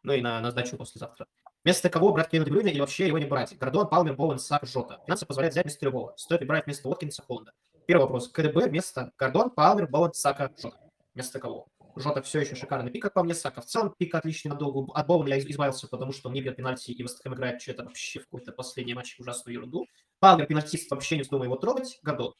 Ну 0.01 0.13
и 0.13 0.21
на, 0.21 0.41
на 0.41 0.49
сдачу 0.49 0.75
послезавтра. 0.75 1.27
Вместо 1.63 1.89
кого 1.91 2.11
брать 2.13 2.29
Кевина 2.29 2.45
Дебрюйна 2.45 2.69
или 2.69 2.79
вообще 2.79 3.05
его 3.05 3.19
не 3.19 3.25
брать? 3.25 3.55
Гордон, 3.59 3.87
Палмер, 3.87 4.15
Боуэн, 4.15 4.39
Сак, 4.39 4.65
Жота. 4.65 4.99
Финансы 5.05 5.27
позволяют 5.27 5.53
взять 5.53 5.65
вместо 5.65 5.85
любого. 5.85 6.13
Стоит 6.17 6.41
ли 6.41 6.47
брать 6.47 6.65
вместо 6.65 6.87
Уоткинса, 6.87 7.21
Холланда? 7.21 7.51
Первый 7.85 8.03
вопрос. 8.03 8.27
КДБ 8.29 8.69
вместо 8.69 9.11
Гордон, 9.19 9.51
Палмер, 9.51 9.87
Боуэн, 9.87 10.13
Сака, 10.13 10.51
Жота. 10.57 10.79
Вместо 11.13 11.39
кого? 11.39 11.67
Жота 11.99 12.21
все 12.21 12.39
еще 12.39 12.55
шикарный 12.55 12.91
пик, 12.91 13.01
как 13.03 13.13
по 13.13 13.23
мне, 13.23 13.33
Сака. 13.33 13.61
В 13.61 13.65
целом 13.65 13.93
пик 13.97 14.15
отличный 14.15 14.49
надолго. 14.51 14.91
От 14.93 15.05
Боуэна 15.07 15.29
я 15.29 15.35
из- 15.37 15.45
избавился, 15.45 15.87
потому 15.87 16.11
что 16.13 16.29
он 16.29 16.33
не 16.33 16.41
бьет 16.41 16.55
пенальти, 16.55 16.91
и 16.91 17.03
Вестхэм 17.03 17.33
играет 17.33 17.61
что-то 17.61 17.83
вообще 17.83 18.19
в 18.19 18.23
какой-то 18.23 18.51
последний 18.53 18.93
матч 18.93 19.19
ужасную 19.19 19.55
ерунду. 19.55 19.85
Палмер 20.19 20.47
пенальтист, 20.47 20.89
вообще 20.91 21.17
не 21.17 21.23
вздумай 21.23 21.45
его 21.47 21.57
трогать. 21.57 21.99
Гордон. 22.03 22.33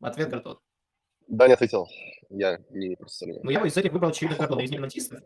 Ответ 0.00 0.30
Гордон. 0.30 0.58
Даня 1.26 1.54
ответил. 1.54 1.86
Я 2.30 2.58
не 2.70 2.96
представляю. 2.96 3.40
Ну, 3.44 3.50
я 3.50 3.60
бы 3.60 3.68
из 3.68 3.76
этих 3.76 3.92
выбрал 3.92 4.10
очевидно 4.10 4.38
Гордона, 4.38 4.60
из 4.60 4.70
пенальтистов. 4.70 5.20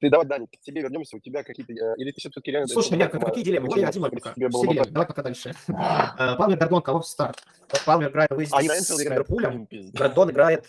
Ты 0.00 0.10
давай, 0.10 0.26
Даня, 0.26 0.46
к 0.46 0.60
тебе 0.60 0.82
вернемся. 0.82 1.16
У 1.16 1.20
тебя 1.20 1.42
какие-то... 1.42 1.72
э, 1.72 1.94
Или 1.96 2.10
ты 2.12 2.20
все-таки 2.20 2.50
реально... 2.50 2.68
Слушай, 2.68 2.98
нет, 2.98 3.10
какие 3.10 3.42
дилеммы? 3.42 3.68
Я 3.78 3.86
бы 3.86 3.92
дилеммы. 3.92 4.20
так? 4.20 4.92
Давай 4.92 5.06
пока 5.08 5.22
дальше. 5.22 5.54
Э, 5.68 6.36
Палмер, 6.36 6.58
Гордон, 6.58 6.82
кого 6.82 7.00
в 7.00 7.06
старт? 7.06 7.42
Палмер 7.86 8.10
играет 8.10 8.30
выезде 8.30 8.54
А, 8.56 8.60
с. 8.62 8.90
Ливерпулем. 9.00 9.66
Гордон 9.92 10.30
играет 10.30 10.68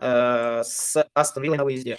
э, 0.00 0.62
с 0.64 1.04
Астон 1.14 1.42
Виллой 1.42 1.58
на 1.58 1.64
выезде. 1.64 1.98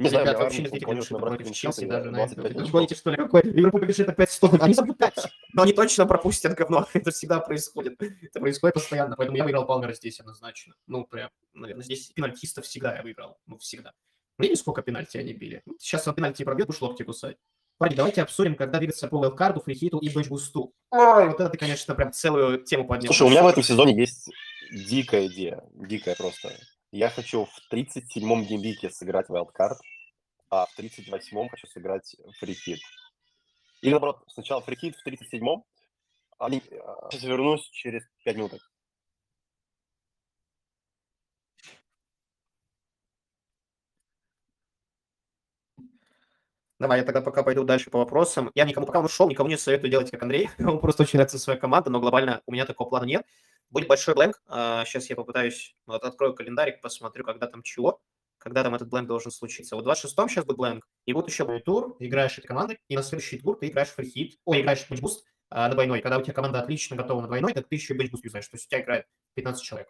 Не 0.00 0.08
знаю, 0.08 0.24
Ребят, 0.24 0.36
мне 0.36 0.44
вообще 0.44 0.62
не 0.62 0.80
конечно, 0.80 1.18
против 1.18 1.52
Челси 1.52 1.84
даже 1.84 2.10
на 2.10 2.18
25 2.18 2.44
это. 2.44 2.54
Вы 2.54 2.60
очков. 2.62 2.72
Гоните, 2.72 2.94
что 2.94 3.10
ли, 3.10 3.16
какой? 3.18 3.42
Ливерпуль 3.42 3.82
побежит 3.82 4.08
опять 4.08 4.30
100. 4.30 4.50
Они 4.60 4.74
5. 4.74 5.14
Но 5.52 5.62
они 5.62 5.72
точно 5.74 6.06
пропустят 6.06 6.54
говно. 6.54 6.86
Это 6.94 7.10
всегда 7.10 7.40
происходит. 7.40 8.00
Это 8.00 8.40
происходит 8.40 8.74
постоянно. 8.74 9.14
Поэтому 9.16 9.36
я 9.36 9.44
выиграл 9.44 9.66
Палмера 9.66 9.92
здесь 9.92 10.18
однозначно. 10.18 10.74
Ну, 10.86 11.04
прям, 11.04 11.28
наверное, 11.52 11.84
здесь 11.84 12.06
пенальтистов 12.14 12.64
всегда 12.64 12.96
я 12.96 13.02
выиграл. 13.02 13.36
Ну, 13.46 13.58
всегда. 13.58 13.92
Видишь, 14.38 14.60
сколько 14.60 14.80
пенальти 14.80 15.18
они 15.18 15.34
били? 15.34 15.62
Сейчас 15.78 16.08
он 16.08 16.14
пенальти 16.14 16.44
пробьет, 16.44 16.68
будешь 16.68 16.80
локти 16.80 17.02
кусать. 17.02 17.36
Парни, 17.76 17.94
давайте 17.94 18.22
обсудим, 18.22 18.56
когда 18.56 18.78
двигаться 18.78 19.06
по 19.06 19.22
велкарду, 19.22 19.60
фрихиту 19.60 19.98
и 19.98 20.08
бэчбусту. 20.08 20.72
Ой, 20.90 21.28
вот 21.28 21.40
это 21.40 21.50
ты, 21.50 21.58
конечно, 21.58 21.94
прям 21.94 22.12
целую 22.12 22.62
тему 22.62 22.86
поднял. 22.86 23.06
Слушай, 23.06 23.26
у 23.26 23.30
меня 23.30 23.42
в 23.42 23.48
этом 23.48 23.62
сезоне 23.62 23.94
есть 23.94 24.30
дикая 24.70 25.26
идея, 25.26 25.64
дикая 25.74 26.14
просто. 26.14 26.52
Я 26.92 27.08
хочу 27.08 27.44
в 27.44 27.72
37-м 27.72 28.44
gameweek 28.44 28.85
е 28.85 28.90
сыграть 28.90 29.30
wildcard, 29.30 29.76
а 30.48 30.66
в 30.66 30.76
38-м 30.76 31.48
хочу 31.48 31.68
сыграть 31.68 32.16
free 32.40 32.60
hit. 32.60 32.80
Или 33.80 33.92
наоборот, 33.92 34.24
сначала 34.26 34.60
free 34.60 34.81
hit 34.81 34.96
в 34.96 35.06
37-м, 35.06 35.62
а 36.38 36.50
сейчас 36.50 37.22
вернусь 37.22 37.68
через 37.70 38.02
5 38.24 38.36
минут. 38.36 38.52
Давай, 46.80 47.00
я 47.00 47.04
тогда 47.04 47.20
пока 47.20 47.42
пойду 47.42 47.62
дальше 47.62 47.90
по 47.90 47.98
вопросам. 47.98 48.50
Я 48.54 48.64
никому 48.64 48.86
пока 48.86 49.00
ушел, 49.00 49.28
никому 49.28 49.50
не 49.50 49.58
советую 49.58 49.90
делать, 49.90 50.10
как 50.10 50.22
Андрей. 50.22 50.48
Ему 50.58 50.78
просто 50.78 51.02
очень 51.02 51.18
нравится 51.18 51.38
своя 51.38 51.58
команда, 51.58 51.90
но 51.90 52.00
глобально 52.00 52.40
у 52.46 52.52
меня 52.52 52.64
такого 52.64 52.88
плана 52.88 53.04
нет. 53.04 53.26
Будет 53.68 53.86
большой 53.86 54.14
blank. 54.14 54.40
Сейчас 54.48 55.10
я 55.10 55.14
попытаюсь, 55.14 55.76
вот 55.86 56.02
открою 56.04 56.34
календарик, 56.34 56.80
посмотрю, 56.80 57.22
когда 57.24 57.48
там 57.48 57.62
чего, 57.62 58.00
когда 58.38 58.62
там 58.62 58.74
этот 58.74 58.88
blank 58.88 59.06
должен 59.06 59.30
случиться. 59.30 59.76
Вот 59.76 59.86
26-м 59.86 60.30
сейчас 60.30 60.46
будет 60.46 60.56
blank, 60.56 60.88
и 61.04 61.12
вот 61.12 61.28
еще 61.28 61.44
будет 61.44 61.64
тур, 61.64 61.96
играешь 61.98 62.38
этой 62.38 62.46
командой, 62.46 62.78
и 62.88 62.96
на 62.96 63.02
следующий 63.02 63.38
тур 63.38 63.58
ты 63.58 63.68
играешь 63.68 63.88
free 63.88 64.13
hit, 64.13 64.38
ой, 64.46 64.62
играешь 64.62 64.88
bench 64.88 65.07
boost 65.07 65.26
а, 65.50 65.68
на 65.68 65.74
двойной. 65.74 66.00
Когда 66.00 66.16
у 66.16 66.22
тебя 66.22 66.32
команда 66.32 66.62
отлично 66.62 66.96
готова 66.96 67.20
на 67.20 67.26
двойной, 67.26 67.52
так 67.52 67.68
ты 67.68 67.74
еще 67.74 67.92
bench 67.92 68.08
boost 68.08 68.24
юзаешь. 68.24 68.48
То 68.48 68.54
есть 68.56 68.66
у 68.66 68.70
тебя 68.70 68.80
играет 68.80 69.04
15 69.34 69.62
человек 69.62 69.88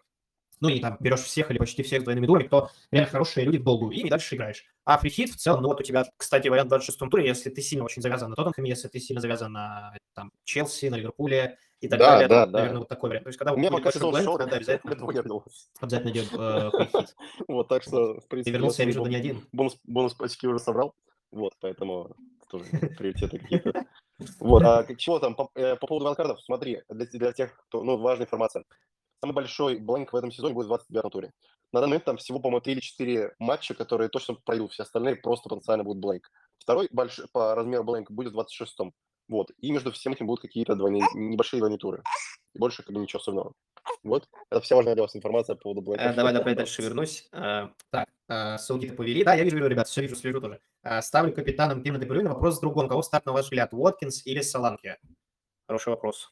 ну 0.61 0.69
и 0.69 0.79
там 0.79 0.95
берешь 0.99 1.21
всех 1.21 1.51
или 1.51 1.57
почти 1.57 1.83
всех 1.83 2.01
с 2.01 2.03
двойными 2.03 2.27
дулями, 2.27 2.47
кто 2.47 2.69
реально 2.91 3.09
хорошие 3.09 3.45
люди 3.45 3.57
в 3.57 3.63
долгую, 3.63 3.91
и 3.91 4.07
дальше 4.07 4.35
играешь. 4.35 4.63
А 4.85 4.97
free 4.97 5.16
hit 5.16 5.31
в 5.31 5.35
целом, 5.35 5.63
ну 5.63 5.69
вот 5.69 5.81
у 5.81 5.83
тебя, 5.83 6.05
кстати, 6.15 6.47
вариант 6.47 6.71
в 6.71 6.75
26-м 6.75 7.09
туре, 7.09 7.27
если 7.27 7.49
ты 7.49 7.61
сильно 7.61 7.83
очень 7.83 8.01
завязан 8.01 8.29
на 8.29 8.35
Тоттенхэме, 8.35 8.69
если 8.69 8.87
ты 8.87 8.99
сильно 8.99 9.19
завязан 9.21 9.51
на 9.51 9.95
там, 10.13 10.31
Челси, 10.43 10.85
на 10.85 10.95
Ливерпуле 10.95 11.57
и 11.81 11.87
так 11.87 11.99
да, 11.99 12.11
далее, 12.11 12.27
да, 12.27 12.45
то, 12.45 12.51
да. 12.51 12.57
наверное, 12.59 12.79
вот 12.79 12.89
такой 12.89 13.09
вариант. 13.09 13.25
То 13.25 13.29
есть 13.29 13.39
когда 13.39 13.53
у 13.53 13.57
меня 13.57 13.71
пока 13.71 13.91
сезон 13.91 14.15
шел, 14.21 14.37
тогда 14.37 14.57
обязательно, 14.57 14.93
обязательно 15.81 16.11
идет 16.11 16.27
э. 16.33 16.69
Вот, 17.47 17.67
так 17.67 17.81
что, 17.81 18.19
в 18.19 18.27
принципе... 18.27 18.53
Вернулся, 18.53 18.83
я 18.83 18.85
вижу, 18.85 19.03
да 19.03 19.09
не 19.09 19.15
один. 19.15 19.47
Бонус, 19.51 19.79
бонус 19.83 20.15
уже 20.19 20.59
собрал, 20.59 20.93
вот, 21.31 21.53
поэтому 21.59 22.15
тоже 22.49 22.65
приоритеты 22.97 23.39
какие-то. 23.39 23.85
Вот, 24.39 24.61
а 24.63 24.85
чего 24.95 25.17
там, 25.17 25.33
по, 25.33 25.49
э, 25.55 25.75
по 25.77 25.87
поводу 25.87 26.05
ванкардов, 26.05 26.39
смотри, 26.41 26.83
для, 26.89 27.05
для 27.07 27.31
тех, 27.31 27.55
кто, 27.67 27.83
ну, 27.83 27.97
важная 27.97 28.27
информация. 28.27 28.63
Самый 29.23 29.33
большой 29.33 29.77
бленк 29.77 30.13
в 30.13 30.15
этом 30.15 30.31
сезоне 30.31 30.55
будет 30.55 30.65
в 30.65 30.69
29 30.69 31.11
туре. 31.11 31.33
На 31.71 31.79
данный 31.79 31.91
момент 31.91 32.05
там 32.05 32.17
всего, 32.17 32.39
по-моему, 32.39 32.61
3 32.61 32.73
или 32.73 32.79
4 32.79 33.35
матча, 33.37 33.75
которые 33.75 34.09
точно 34.09 34.33
пройдут, 34.33 34.73
все 34.73 34.83
остальные 34.83 35.17
просто 35.17 35.47
потенциально 35.47 35.83
будут 35.83 36.01
бленк. 36.01 36.31
Второй 36.57 36.89
большой 36.91 37.27
по 37.31 37.53
размеру 37.53 37.83
бленк 37.83 38.09
будет 38.09 38.33
в 38.33 38.39
26-м. 38.39 38.93
Вот. 39.29 39.51
И 39.59 39.71
между 39.71 39.91
всем 39.91 40.13
этим 40.13 40.25
будут 40.25 40.41
какие-то 40.41 40.75
двойные, 40.75 41.03
небольшие 41.13 41.59
двойные 41.59 41.77
туры. 41.77 42.01
И 42.53 42.59
больше 42.59 42.83
как 42.83 42.93
бы 42.93 42.99
ничего 42.99 43.19
особенного. 43.19 43.53
Вот. 44.03 44.27
Это 44.49 44.59
вся 44.61 44.75
важная 44.75 44.95
для 44.95 45.03
вас 45.03 45.15
информация 45.15 45.55
по 45.55 45.61
поводу 45.61 45.81
бленка. 45.81 46.09
А, 46.09 46.13
давай, 46.13 46.33
давай 46.33 46.55
дальше 46.55 46.81
вернусь. 46.81 47.29
А, 47.31 47.71
так, 47.91 48.09
а, 48.27 48.57
Саудиты 48.57 48.95
повели. 48.95 49.23
Да, 49.23 49.35
я 49.35 49.43
вижу, 49.43 49.57
ребят, 49.57 49.87
все 49.87 50.01
вижу, 50.01 50.15
слежу 50.15 50.41
тоже. 50.41 50.59
А, 50.81 51.01
ставлю 51.01 51.31
капитаном 51.31 51.83
Кевина 51.83 51.99
Дебрюйна. 51.99 52.31
Вопрос 52.31 52.57
в 52.57 52.61
другом. 52.61 52.89
Кого 52.89 53.03
старт, 53.03 53.25
на 53.27 53.33
ваш 53.33 53.45
взгляд, 53.45 53.71
Уоткинс 53.71 54.25
или 54.25 54.41
Саланки? 54.41 54.97
Хороший 55.67 55.89
вопрос. 55.89 56.31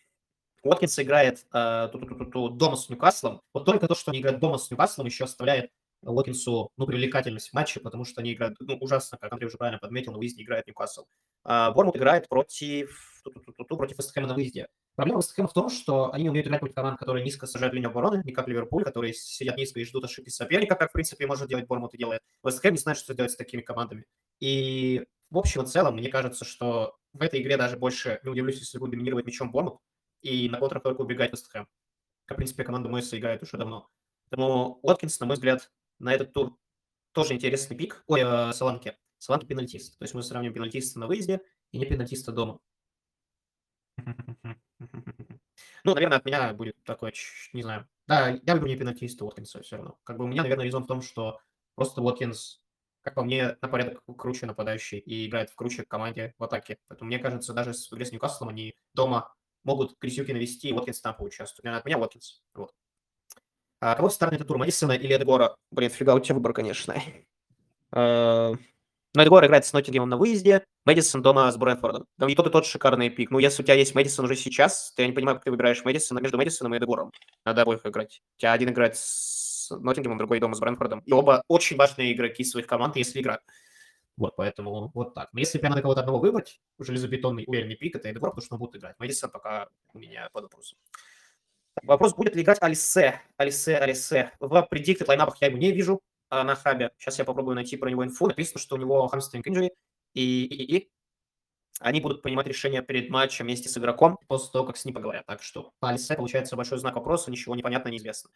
Уоткинс 0.63 0.99
играет 0.99 1.45
э, 1.53 1.89
дома 1.91 2.75
с 2.75 2.89
Ньюкаслом. 2.89 3.41
Вот 3.53 3.65
только 3.65 3.87
то, 3.87 3.95
что 3.95 4.11
они 4.11 4.19
играют 4.19 4.39
дома 4.39 4.57
с 4.57 4.69
Ньюкаслом, 4.69 5.05
еще 5.05 5.23
оставляет 5.25 5.71
Уоткинсу 6.01 6.71
ну, 6.77 6.85
привлекательность 6.85 7.49
в 7.49 7.53
матче, 7.53 7.79
потому 7.79 8.05
что 8.05 8.21
они 8.21 8.33
играют 8.33 8.57
ну, 8.59 8.75
ужасно, 8.77 9.17
как 9.17 9.31
Андрей 9.31 9.47
уже 9.47 9.57
правильно 9.57 9.79
подметил, 9.79 10.13
на 10.13 10.17
выезде 10.17 10.43
играет 10.43 10.67
Ньюкасл. 10.67 11.05
А 11.43 11.71
Бормут 11.71 11.97
играет 11.97 12.27
против, 12.29 13.23
против 13.67 13.97
Вестхэма 13.97 14.27
на 14.27 14.33
выезде. 14.33 14.67
Проблема 14.95 15.19
Вестхэма 15.19 15.47
в 15.47 15.53
том, 15.53 15.69
что 15.69 16.13
они 16.13 16.29
умеют 16.29 16.47
играть 16.47 16.59
против 16.61 16.75
команд, 16.75 16.99
которые 16.99 17.23
низко 17.23 17.47
сажают 17.47 17.73
линию 17.73 17.89
обороны, 17.89 18.21
не 18.23 18.31
как 18.31 18.47
Ливерпуль, 18.47 18.83
которые 18.83 19.13
сидят 19.13 19.57
низко 19.57 19.79
и 19.79 19.85
ждут 19.85 20.05
ошибки 20.05 20.29
соперника, 20.29 20.75
как, 20.75 20.89
в 20.89 20.93
принципе, 20.93 21.27
может 21.27 21.47
делать 21.47 21.67
Бормут 21.67 21.93
и 21.93 21.97
делает. 21.97 22.21
Вестхэм 22.43 22.73
не 22.73 22.79
знает, 22.79 22.97
что 22.97 23.13
делать 23.13 23.31
с 23.31 23.35
такими 23.35 23.61
командами. 23.61 24.05
И 24.39 25.05
в 25.29 25.37
общем 25.37 25.63
и 25.63 25.65
целом, 25.65 25.95
мне 25.95 26.09
кажется, 26.09 26.43
что 26.43 26.97
в 27.13 27.21
этой 27.21 27.41
игре 27.41 27.57
даже 27.57 27.77
больше 27.77 28.19
не 28.23 28.29
удивлюсь, 28.29 28.59
если 28.59 28.77
будет 28.77 28.91
доминировать 28.91 29.25
мячом 29.25 29.51
Бормут, 29.51 29.79
и 30.21 30.49
на 30.49 30.59
контрах 30.59 30.83
только 30.83 31.01
убегает 31.01 31.31
Вестхэм. 31.31 31.67
Как, 32.25 32.35
в 32.35 32.37
принципе, 32.37 32.63
команда 32.63 32.89
Мойса 32.89 33.17
играет 33.17 33.41
уже 33.43 33.57
давно. 33.57 33.89
Поэтому 34.29 34.79
Уоткинс, 34.83 35.19
на 35.19 35.25
мой 35.25 35.35
взгляд, 35.35 35.71
на 35.97 36.13
этот 36.13 36.33
тур 36.33 36.57
тоже 37.11 37.33
интересный 37.33 37.75
пик. 37.75 38.03
Ой, 38.07 38.21
э, 38.21 38.53
Саланки. 38.53 38.97
Саланки 39.17 39.45
пенальтист. 39.45 39.97
То 39.97 40.03
есть 40.03 40.13
мы 40.13 40.21
сравним 40.21 40.53
пенальтиста 40.53 40.99
на 40.99 41.07
выезде 41.07 41.41
и 41.71 41.77
не 41.77 41.85
пенальтиста 41.85 42.31
дома. 42.31 42.59
Ну, 45.85 45.93
наверное, 45.93 46.17
от 46.17 46.25
меня 46.25 46.53
будет 46.53 46.75
такое, 46.83 47.13
не 47.53 47.63
знаю. 47.63 47.87
Да, 48.05 48.29
я 48.29 48.53
выберу 48.53 48.67
не 48.67 48.75
пенальтиста 48.75 49.23
Уоткинса 49.23 49.61
все 49.61 49.77
равно. 49.77 49.97
Как 50.03 50.17
бы 50.17 50.25
у 50.25 50.27
меня, 50.27 50.41
наверное, 50.43 50.65
резон 50.65 50.83
в 50.83 50.87
том, 50.87 51.01
что 51.01 51.39
просто 51.75 52.01
Уоткинс, 52.01 52.61
как 53.01 53.15
по 53.15 53.23
мне, 53.23 53.57
на 53.61 53.67
порядок 53.69 54.01
круче 54.17 54.45
нападающий 54.45 54.99
и 54.99 55.27
играет 55.27 55.49
в 55.49 55.55
круче 55.55 55.85
команде 55.85 56.33
в 56.37 56.43
атаке. 56.43 56.79
Поэтому 56.87 57.07
мне 57.07 57.19
кажется, 57.19 57.53
даже 57.53 57.73
с 57.73 57.91
игре 57.93 58.05
с 58.05 58.11
Ньюкаслом 58.11 58.49
они 58.49 58.75
дома 58.93 59.33
могут 59.63 59.97
Крисюки 59.99 60.31
навести, 60.31 60.69
и 60.69 60.73
Уоткинс 60.73 61.01
там 61.01 61.15
поучаствует. 61.15 61.73
От 61.75 61.85
меня 61.85 61.97
Уоткинс. 61.97 62.41
Вот. 62.53 62.71
А 63.81 63.95
кого 63.95 64.09
старт 64.09 64.33
этот 64.33 64.47
тур, 64.47 64.57
Мэдисона 64.57 64.93
или 64.93 65.15
Эдгора? 65.15 65.55
Блин, 65.71 65.89
фига 65.89 66.13
у 66.13 66.19
тебя 66.19 66.35
выбор, 66.35 66.53
конечно. 66.53 66.95
А, 67.91 68.53
но 69.15 69.23
Эдгор 69.23 69.43
играет 69.43 69.65
с 69.65 69.73
Ноттингемом 69.73 70.09
на 70.09 70.17
выезде, 70.17 70.63
Мэдисон 70.85 71.23
дома 71.23 71.51
с 71.51 71.57
Брэнфордом. 71.57 72.05
Там 72.19 72.29
и 72.29 72.35
тот, 72.35 72.45
и 72.45 72.49
тот 72.51 72.67
шикарный 72.67 73.09
пик. 73.09 73.31
Ну, 73.31 73.39
если 73.39 73.63
у 73.63 73.65
тебя 73.65 73.73
есть 73.73 73.95
Мэдисон 73.95 74.25
уже 74.25 74.35
сейчас, 74.35 74.93
то 74.95 75.01
я 75.01 75.07
не 75.07 75.13
понимаю, 75.15 75.37
как 75.37 75.45
ты 75.45 75.51
выбираешь 75.51 75.83
Мэдисона 75.83 76.19
между 76.19 76.37
Мэдисоном 76.37 76.75
и 76.75 76.77
Эдгором. 76.77 77.11
Надо 77.45 77.63
обоих 77.63 77.83
играть. 77.83 78.21
У 78.37 78.41
тебя 78.41 78.53
один 78.53 78.69
играет 78.69 78.95
с 78.95 79.71
Ноттингемом, 79.71 80.19
другой 80.19 80.39
дома 80.39 80.53
с 80.53 80.59
Брэнфордом. 80.59 80.99
И 80.99 81.11
оба 81.11 81.41
очень 81.47 81.77
важные 81.77 82.13
игроки 82.13 82.43
своих 82.43 82.67
команд, 82.67 82.95
если 82.95 83.21
играют. 83.21 83.41
Вот, 84.19 84.35
поэтому 84.35 84.91
вот 84.93 85.13
так. 85.13 85.29
Но 85.31 85.39
если 85.39 85.59
прямо 85.59 85.75
надо 85.75 85.83
кого-то 85.83 86.01
одного 86.01 86.19
выбрать, 86.19 86.59
железобетонный 86.77 87.45
уверенный 87.47 87.75
пик, 87.75 87.95
это 87.95 88.09
Эдгор, 88.09 88.31
потому 88.31 88.45
что 88.45 88.55
он 88.55 88.59
будет 88.59 88.75
играть. 88.75 88.99
Мэдисон 88.99 89.31
пока 89.31 89.69
у 89.93 89.97
меня 89.97 90.29
под 90.33 90.43
вопросом. 90.43 90.77
Вопрос, 91.83 92.13
будет 92.13 92.35
ли 92.35 92.41
играть 92.41 92.61
Алисе, 92.61 93.21
Алисе, 93.37 93.77
Алисе. 93.77 94.33
В 94.41 94.67
predicted 94.69 95.05
лайнапах 95.07 95.37
я 95.39 95.47
его 95.47 95.57
не 95.57 95.71
вижу 95.71 96.01
а, 96.27 96.43
на 96.43 96.55
хабе. 96.55 96.91
Сейчас 96.97 97.17
я 97.17 97.23
попробую 97.23 97.55
найти 97.55 97.77
про 97.77 97.89
него 97.89 98.03
инфу. 98.03 98.27
Написано, 98.27 98.59
что 98.59 98.75
у 98.75 98.77
него 98.77 99.09
hamstring 99.09 99.41
injury, 99.41 99.69
и, 100.13 100.43
и, 100.43 100.77
и 100.77 100.91
они 101.79 102.01
будут 102.01 102.21
принимать 102.21 102.47
решение 102.47 102.81
перед 102.81 103.09
матчем 103.09 103.45
вместе 103.45 103.69
с 103.69 103.77
игроком 103.77 104.17
после 104.27 104.51
того, 104.51 104.65
как 104.65 104.75
с 104.75 104.83
ним 104.83 104.95
поговорят. 104.95 105.25
Так 105.27 105.41
что 105.41 105.71
Алисе 105.79 106.15
получается 106.15 106.57
большой 106.57 106.79
знак 106.79 106.95
вопроса, 106.95 107.31
ничего 107.31 107.55
непонятно, 107.55 107.87
неизвестно. 107.87 108.31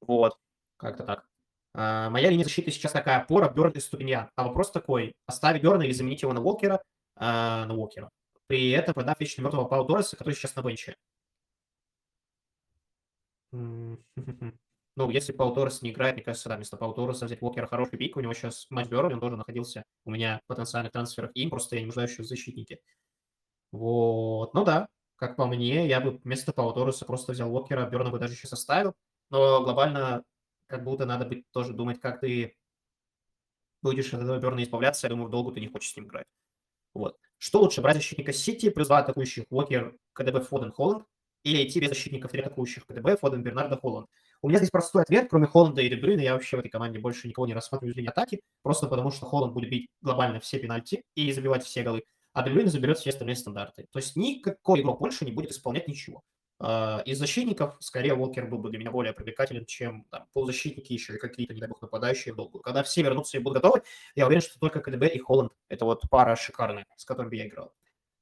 Вот, 0.00 0.38
как-то 0.78 1.04
так. 1.04 1.29
А, 1.74 2.10
моя 2.10 2.30
линия 2.30 2.44
защиты 2.44 2.70
сейчас 2.70 2.92
такая, 2.92 3.24
Пора, 3.24 3.48
Бёрн 3.48 3.72
и 3.72 3.80
Ступиньян. 3.80 4.30
А 4.36 4.44
вопрос 4.44 4.70
такой, 4.70 5.14
оставить 5.26 5.62
Бёрна 5.62 5.82
или 5.82 5.92
заменить 5.92 6.22
его 6.22 6.32
на 6.32 6.40
Уокера, 6.40 6.82
а, 7.16 7.66
на 7.66 7.74
Уокера. 7.74 8.10
При 8.46 8.70
этом 8.70 8.94
продав 8.94 9.20
вечно 9.20 9.42
мертвого 9.42 9.66
Пау 9.66 9.86
Торреса, 9.86 10.16
который 10.16 10.34
сейчас 10.34 10.56
на 10.56 10.62
бенче. 10.62 10.96
Ну, 14.96 15.08
если 15.08 15.32
Пау 15.32 15.54
Торрес 15.54 15.82
не 15.82 15.92
играет, 15.92 16.16
мне 16.16 16.24
кажется, 16.24 16.48
да, 16.48 16.56
вместо 16.56 16.76
Пау 16.76 16.92
Торреса 16.92 17.24
взять 17.24 17.40
Уокера 17.40 17.66
хороший 17.66 17.96
пик, 17.96 18.16
у 18.16 18.20
него 18.20 18.34
сейчас 18.34 18.66
матч 18.70 18.88
Берли, 18.88 19.14
он 19.14 19.20
тоже 19.20 19.36
находился 19.36 19.84
у 20.04 20.10
меня 20.10 20.40
в 20.44 20.48
потенциальных 20.48 20.92
трансферах, 20.92 21.30
им 21.34 21.48
просто 21.48 21.76
я 21.76 21.82
не 21.82 21.86
нуждаюсь 21.86 22.18
в 22.18 22.24
защитнике. 22.24 22.80
Вот, 23.70 24.52
ну 24.52 24.64
да, 24.64 24.88
как 25.14 25.36
по 25.36 25.46
мне, 25.46 25.86
я 25.86 26.00
бы 26.00 26.20
вместо 26.24 26.52
Пау 26.52 26.72
Торреса 26.74 27.06
просто 27.06 27.32
взял 27.32 27.54
Уокера, 27.54 27.88
Берна 27.88 28.10
бы 28.10 28.18
даже 28.18 28.34
сейчас 28.34 28.52
оставил, 28.52 28.94
но 29.30 29.62
глобально 29.62 30.24
как 30.70 30.84
будто 30.84 31.04
надо 31.04 31.26
быть 31.26 31.50
тоже 31.50 31.72
думать, 31.74 32.00
как 32.00 32.20
ты 32.20 32.56
будешь 33.82 34.14
от 34.14 34.22
этого 34.22 34.38
Берна 34.38 34.62
избавляться, 34.62 35.06
я 35.06 35.10
думаю, 35.10 35.28
в 35.28 35.30
долгу 35.30 35.52
ты 35.52 35.60
не 35.60 35.68
хочешь 35.68 35.90
с 35.90 35.96
ним 35.96 36.06
играть. 36.06 36.26
Вот. 36.94 37.18
Что 37.38 37.60
лучше, 37.60 37.80
брать 37.80 37.96
защитника 37.96 38.32
Сити, 38.32 38.70
плюс 38.70 38.88
два 38.88 38.98
атакующих 38.98 39.44
Уокер, 39.50 39.96
КДБ, 40.12 40.42
Фоден, 40.42 40.72
Холланд, 40.72 41.04
или 41.42 41.66
идти 41.66 41.80
без 41.80 41.88
защитников 41.88 42.30
три 42.30 42.40
атакующих 42.40 42.86
КДБ, 42.86 43.16
Фоден, 43.16 43.42
Бернардо, 43.42 43.76
Холланд. 43.76 44.08
У 44.42 44.48
меня 44.48 44.58
здесь 44.58 44.70
простой 44.70 45.02
ответ, 45.02 45.28
кроме 45.28 45.46
Холланда 45.46 45.82
и 45.82 45.88
Дебрюйна, 45.88 46.20
я 46.20 46.34
вообще 46.34 46.56
в 46.56 46.60
этой 46.60 46.68
команде 46.68 46.98
больше 46.98 47.26
никого 47.28 47.46
не 47.46 47.54
рассматриваю 47.54 47.92
из 47.92 47.96
линии 47.96 48.10
атаки, 48.10 48.40
просто 48.62 48.86
потому 48.86 49.10
что 49.10 49.26
Холланд 49.26 49.54
будет 49.54 49.70
бить 49.70 49.88
глобально 50.02 50.40
все 50.40 50.58
пенальти 50.58 51.02
и 51.14 51.32
забивать 51.32 51.64
все 51.64 51.82
голы, 51.82 52.04
а 52.32 52.42
Дебрюйн 52.42 52.68
заберет 52.68 52.98
все 52.98 53.10
остальные 53.10 53.36
стандарты. 53.36 53.86
То 53.90 53.98
есть 53.98 54.16
никакой 54.16 54.82
игрок 54.82 55.00
больше 55.00 55.24
не 55.24 55.32
будет 55.32 55.50
исполнять 55.50 55.88
ничего. 55.88 56.22
А, 56.62 57.02
из 57.06 57.18
защитников, 57.18 57.76
скорее, 57.80 58.14
Волкер 58.14 58.46
был 58.46 58.58
бы 58.58 58.68
для 58.68 58.78
меня 58.78 58.90
более 58.90 59.14
привлекателен, 59.14 59.64
чем 59.64 60.04
там, 60.10 60.26
полузащитники 60.34 60.92
еще 60.92 61.14
и 61.14 61.18
какие-то, 61.18 61.54
не 61.54 61.60
дай 61.60 61.68
бог, 61.68 61.80
нападающие 61.80 62.34
в. 62.34 62.46
Когда 62.60 62.82
все 62.82 63.02
вернутся 63.02 63.38
и 63.38 63.40
будут 63.40 63.62
готовы, 63.62 63.82
я 64.14 64.26
уверен, 64.26 64.42
что 64.42 64.60
только 64.60 64.80
КДБ 64.80 65.08
и 65.08 65.18
Холланд– 65.18 65.52
это 65.68 65.86
вот 65.86 66.02
пара 66.10 66.36
шикарная, 66.36 66.86
с 66.96 67.06
которыми 67.06 67.36
я 67.36 67.46
играл. 67.46 67.72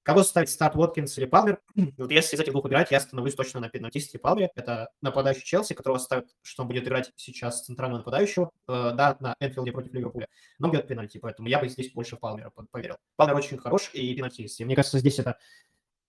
Кого 0.09 0.23
ставить, 0.23 0.49
Стат, 0.49 0.75
Уоткинс 0.75 1.19
или 1.19 1.27
Палмер? 1.27 1.61
Вот 1.99 2.11
если 2.11 2.35
из 2.35 2.41
этих 2.41 2.53
двух 2.53 2.65
играть, 2.67 2.91
я 2.91 2.99
становлюсь 2.99 3.35
точно 3.35 3.61
на 3.61 3.69
пенальтисте 3.69 4.19
Палмере. 4.19 4.51
Это 4.55 4.89
нападающий 5.03 5.45
Челси, 5.45 5.75
которого 5.75 5.99
ставят, 5.99 6.29
что 6.41 6.63
он 6.63 6.69
будет 6.69 6.85
играть 6.85 7.13
сейчас 7.17 7.63
центрального 7.63 7.99
нападающего, 7.99 8.51
э, 8.69 8.93
да, 8.95 9.19
на 9.21 9.37
Энфилде 9.39 9.71
против 9.71 9.93
Ливерпуля, 9.93 10.29
но 10.59 10.71
бьет 10.71 10.89
пенальти, 10.89 11.19
поэтому 11.19 11.49
я 11.49 11.59
бы 11.59 11.69
здесь 11.69 11.93
больше 11.93 12.17
Палмера 12.17 12.51
поверил. 12.71 12.97
Палмер 13.17 13.37
очень 13.37 13.59
хорош 13.59 13.91
и 13.93 14.15
пенальтист. 14.15 14.59
И 14.61 14.65
мне 14.65 14.77
кажется, 14.77 14.99
здесь 14.99 15.19
это, 15.19 15.37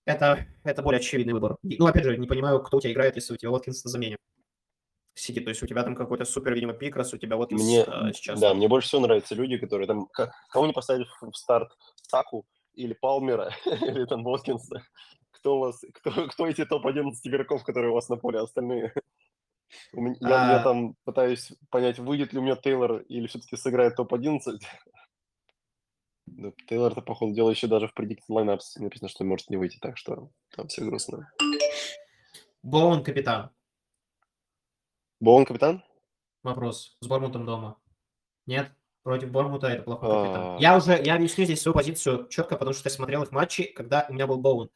это, 0.09 0.47
это 0.63 0.81
более 0.81 0.99
очевидный 0.99 1.33
выбор. 1.33 1.57
Ну, 1.61 1.85
опять 1.85 2.03
же, 2.03 2.17
не 2.17 2.27
понимаю, 2.27 2.61
кто 2.61 2.77
у 2.77 2.81
тебя 2.81 2.93
играет, 2.93 3.15
если 3.15 3.33
у 3.33 3.37
тебя 3.37 3.51
Уоткинс 3.51 3.83
на 3.83 3.89
замене 3.91 4.17
сидит. 5.13 5.43
То 5.43 5.49
есть 5.49 5.61
у 5.61 5.67
тебя 5.67 5.83
там 5.83 5.95
какой-то 5.95 6.25
супер, 6.25 6.53
видимо, 6.53 6.73
пикрас, 6.73 7.13
у 7.13 7.17
тебя 7.17 7.35
вот 7.35 7.51
мне, 7.51 7.83
э, 7.85 8.13
сейчас. 8.13 8.39
Да, 8.39 8.53
мне 8.53 8.67
больше 8.67 8.87
всего 8.87 9.01
нравятся 9.01 9.35
люди, 9.35 9.57
которые 9.57 9.87
там... 9.87 10.07
Кого 10.49 10.65
не 10.65 10.73
поставили 10.73 11.05
в 11.21 11.35
старт 11.35 11.71
Саку, 12.07 12.45
или 12.73 12.93
Палмера, 12.93 13.53
или 13.65 14.05
там 14.05 14.23
Воткинса. 14.23 14.81
Кто 15.31 15.57
у 15.57 15.59
вас, 15.59 15.81
кто, 15.93 16.27
кто 16.27 16.47
эти 16.47 16.65
топ-11 16.65 17.13
игроков, 17.23 17.63
которые 17.63 17.91
у 17.91 17.95
вас 17.95 18.09
на 18.09 18.15
поле, 18.15 18.39
остальные? 18.39 18.93
Я, 19.93 20.49
а... 20.49 20.53
я 20.53 20.63
там 20.63 20.95
пытаюсь 21.03 21.51
понять, 21.69 21.99
выйдет 21.99 22.33
ли 22.33 22.39
у 22.39 22.41
меня 22.41 22.55
Тейлор 22.55 23.01
или 23.01 23.27
все-таки 23.27 23.55
сыграет 23.55 23.95
топ-11. 23.95 24.59
Да, 26.39 26.53
Тейлор-то, 26.67 27.01
походу, 27.01 27.33
дела 27.33 27.49
еще 27.49 27.67
даже 27.67 27.89
в 27.89 27.93
Predicted 27.93 28.29
Lineups 28.29 28.77
написано, 28.77 29.09
что 29.09 29.25
может 29.25 29.49
не 29.49 29.57
выйти, 29.57 29.77
так 29.77 29.97
что 29.97 30.31
там 30.55 30.69
все 30.69 30.85
грустно. 30.85 31.29
Боун 32.63 33.03
капитан. 33.03 33.49
Боун 35.19 35.43
капитан? 35.43 35.83
Вопрос. 36.43 36.95
С 37.01 37.07
Бормутом 37.07 37.45
дома. 37.45 37.77
Нет? 38.45 38.71
против 39.03 39.31
Бормута 39.31 39.67
это 39.67 39.83
плохой 39.83 40.09
капитан. 40.09 40.57
Я 40.59 40.77
уже, 40.77 41.01
я 41.03 41.15
объясню 41.15 41.43
здесь 41.43 41.61
свою 41.61 41.73
позицию 41.73 42.27
четко, 42.29 42.55
потому 42.55 42.73
что 42.73 42.87
я 42.87 42.95
смотрел 42.95 43.23
их 43.23 43.31
матчи, 43.31 43.63
когда 43.63 44.05
у 44.07 44.13
меня 44.13 44.25
был 44.25 44.37
Боун. 44.37 44.69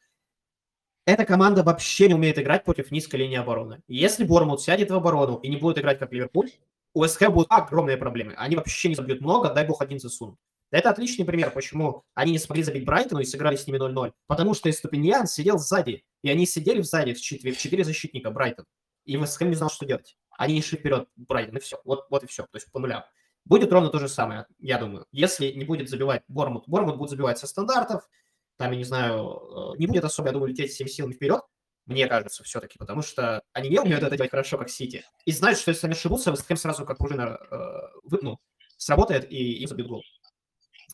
Эта 1.06 1.24
команда 1.24 1.62
вообще 1.62 2.08
не 2.08 2.14
умеет 2.14 2.38
играть 2.38 2.64
против 2.64 2.90
низкой 2.90 3.16
линии 3.16 3.36
обороны. 3.36 3.82
Если 3.88 4.24
Бормут 4.24 4.60
сядет 4.60 4.90
в 4.90 4.94
оборону 4.94 5.36
и 5.36 5.48
не 5.48 5.56
будет 5.56 5.78
играть 5.78 5.98
как 5.98 6.12
Ливерпуль, 6.12 6.50
у 6.94 7.06
СХ 7.06 7.30
будут 7.30 7.46
огромные 7.50 7.96
проблемы. 7.96 8.34
Они 8.36 8.54
вообще 8.54 8.90
не 8.90 8.96
забьют 8.96 9.20
много, 9.22 9.52
дай 9.52 9.66
бог 9.66 9.80
один 9.80 9.98
засунут. 9.98 10.38
Это 10.74 10.90
отличный 10.90 11.24
пример, 11.24 11.52
почему 11.52 12.02
они 12.14 12.32
не 12.32 12.38
смогли 12.40 12.64
забить 12.64 12.84
Брайтону 12.84 13.20
и 13.20 13.24
сыграли 13.24 13.54
с 13.54 13.64
ними 13.68 13.78
0-0. 13.78 14.12
Потому 14.26 14.54
что 14.54 14.68
Эступиньян 14.68 15.28
сидел 15.28 15.56
сзади, 15.56 16.02
и 16.22 16.28
они 16.28 16.46
сидели 16.46 16.82
сзади 16.82 17.14
в 17.14 17.20
4, 17.20 17.52
в 17.52 17.58
4 17.58 17.84
защитника 17.84 18.32
Брайтон. 18.32 18.66
И 19.04 19.16
ВСХ 19.16 19.42
не 19.42 19.54
знал, 19.54 19.70
что 19.70 19.86
делать. 19.86 20.16
Они 20.36 20.54
не 20.54 20.62
шли 20.62 20.76
вперед 20.76 21.08
Брайтон, 21.14 21.58
и 21.58 21.60
все. 21.60 21.80
Вот, 21.84 22.06
вот 22.10 22.24
и 22.24 22.26
все. 22.26 22.42
То 22.42 22.56
есть 22.56 22.72
по 22.72 22.80
нулям. 22.80 23.04
Будет 23.44 23.72
ровно 23.72 23.88
то 23.88 24.00
же 24.00 24.08
самое, 24.08 24.46
я 24.58 24.78
думаю. 24.78 25.06
Если 25.12 25.52
не 25.52 25.64
будет 25.64 25.88
забивать 25.88 26.24
Бормут, 26.26 26.64
Бормут 26.66 26.96
будет 26.96 27.10
забивать 27.10 27.38
со 27.38 27.46
стандартов, 27.46 28.08
там, 28.56 28.72
я 28.72 28.76
не 28.76 28.84
знаю, 28.84 29.74
э, 29.74 29.78
не 29.78 29.86
будет 29.86 30.02
особо, 30.02 30.30
я 30.30 30.32
думаю, 30.32 30.50
лететь 30.50 30.72
всеми 30.72 30.88
силами 30.88 31.12
вперед, 31.12 31.42
мне 31.86 32.08
кажется, 32.08 32.42
все-таки, 32.42 32.78
потому 32.78 33.02
что 33.02 33.42
они 33.52 33.68
не 33.68 33.78
умеют 33.78 34.02
это 34.02 34.16
делать 34.16 34.30
хорошо, 34.32 34.58
как 34.58 34.70
Сити. 34.70 35.04
И 35.24 35.30
знают, 35.30 35.58
что 35.58 35.70
если 35.70 35.86
они 35.86 35.94
ошибутся, 35.94 36.32
Вестхэм 36.32 36.56
сразу 36.56 36.84
как 36.84 36.98
пружина 36.98 37.38
э, 37.48 38.16
ну, 38.22 38.40
сработает 38.76 39.30
и 39.30 39.58
им 39.58 39.68
забьют 39.68 39.88
гол. 39.88 40.02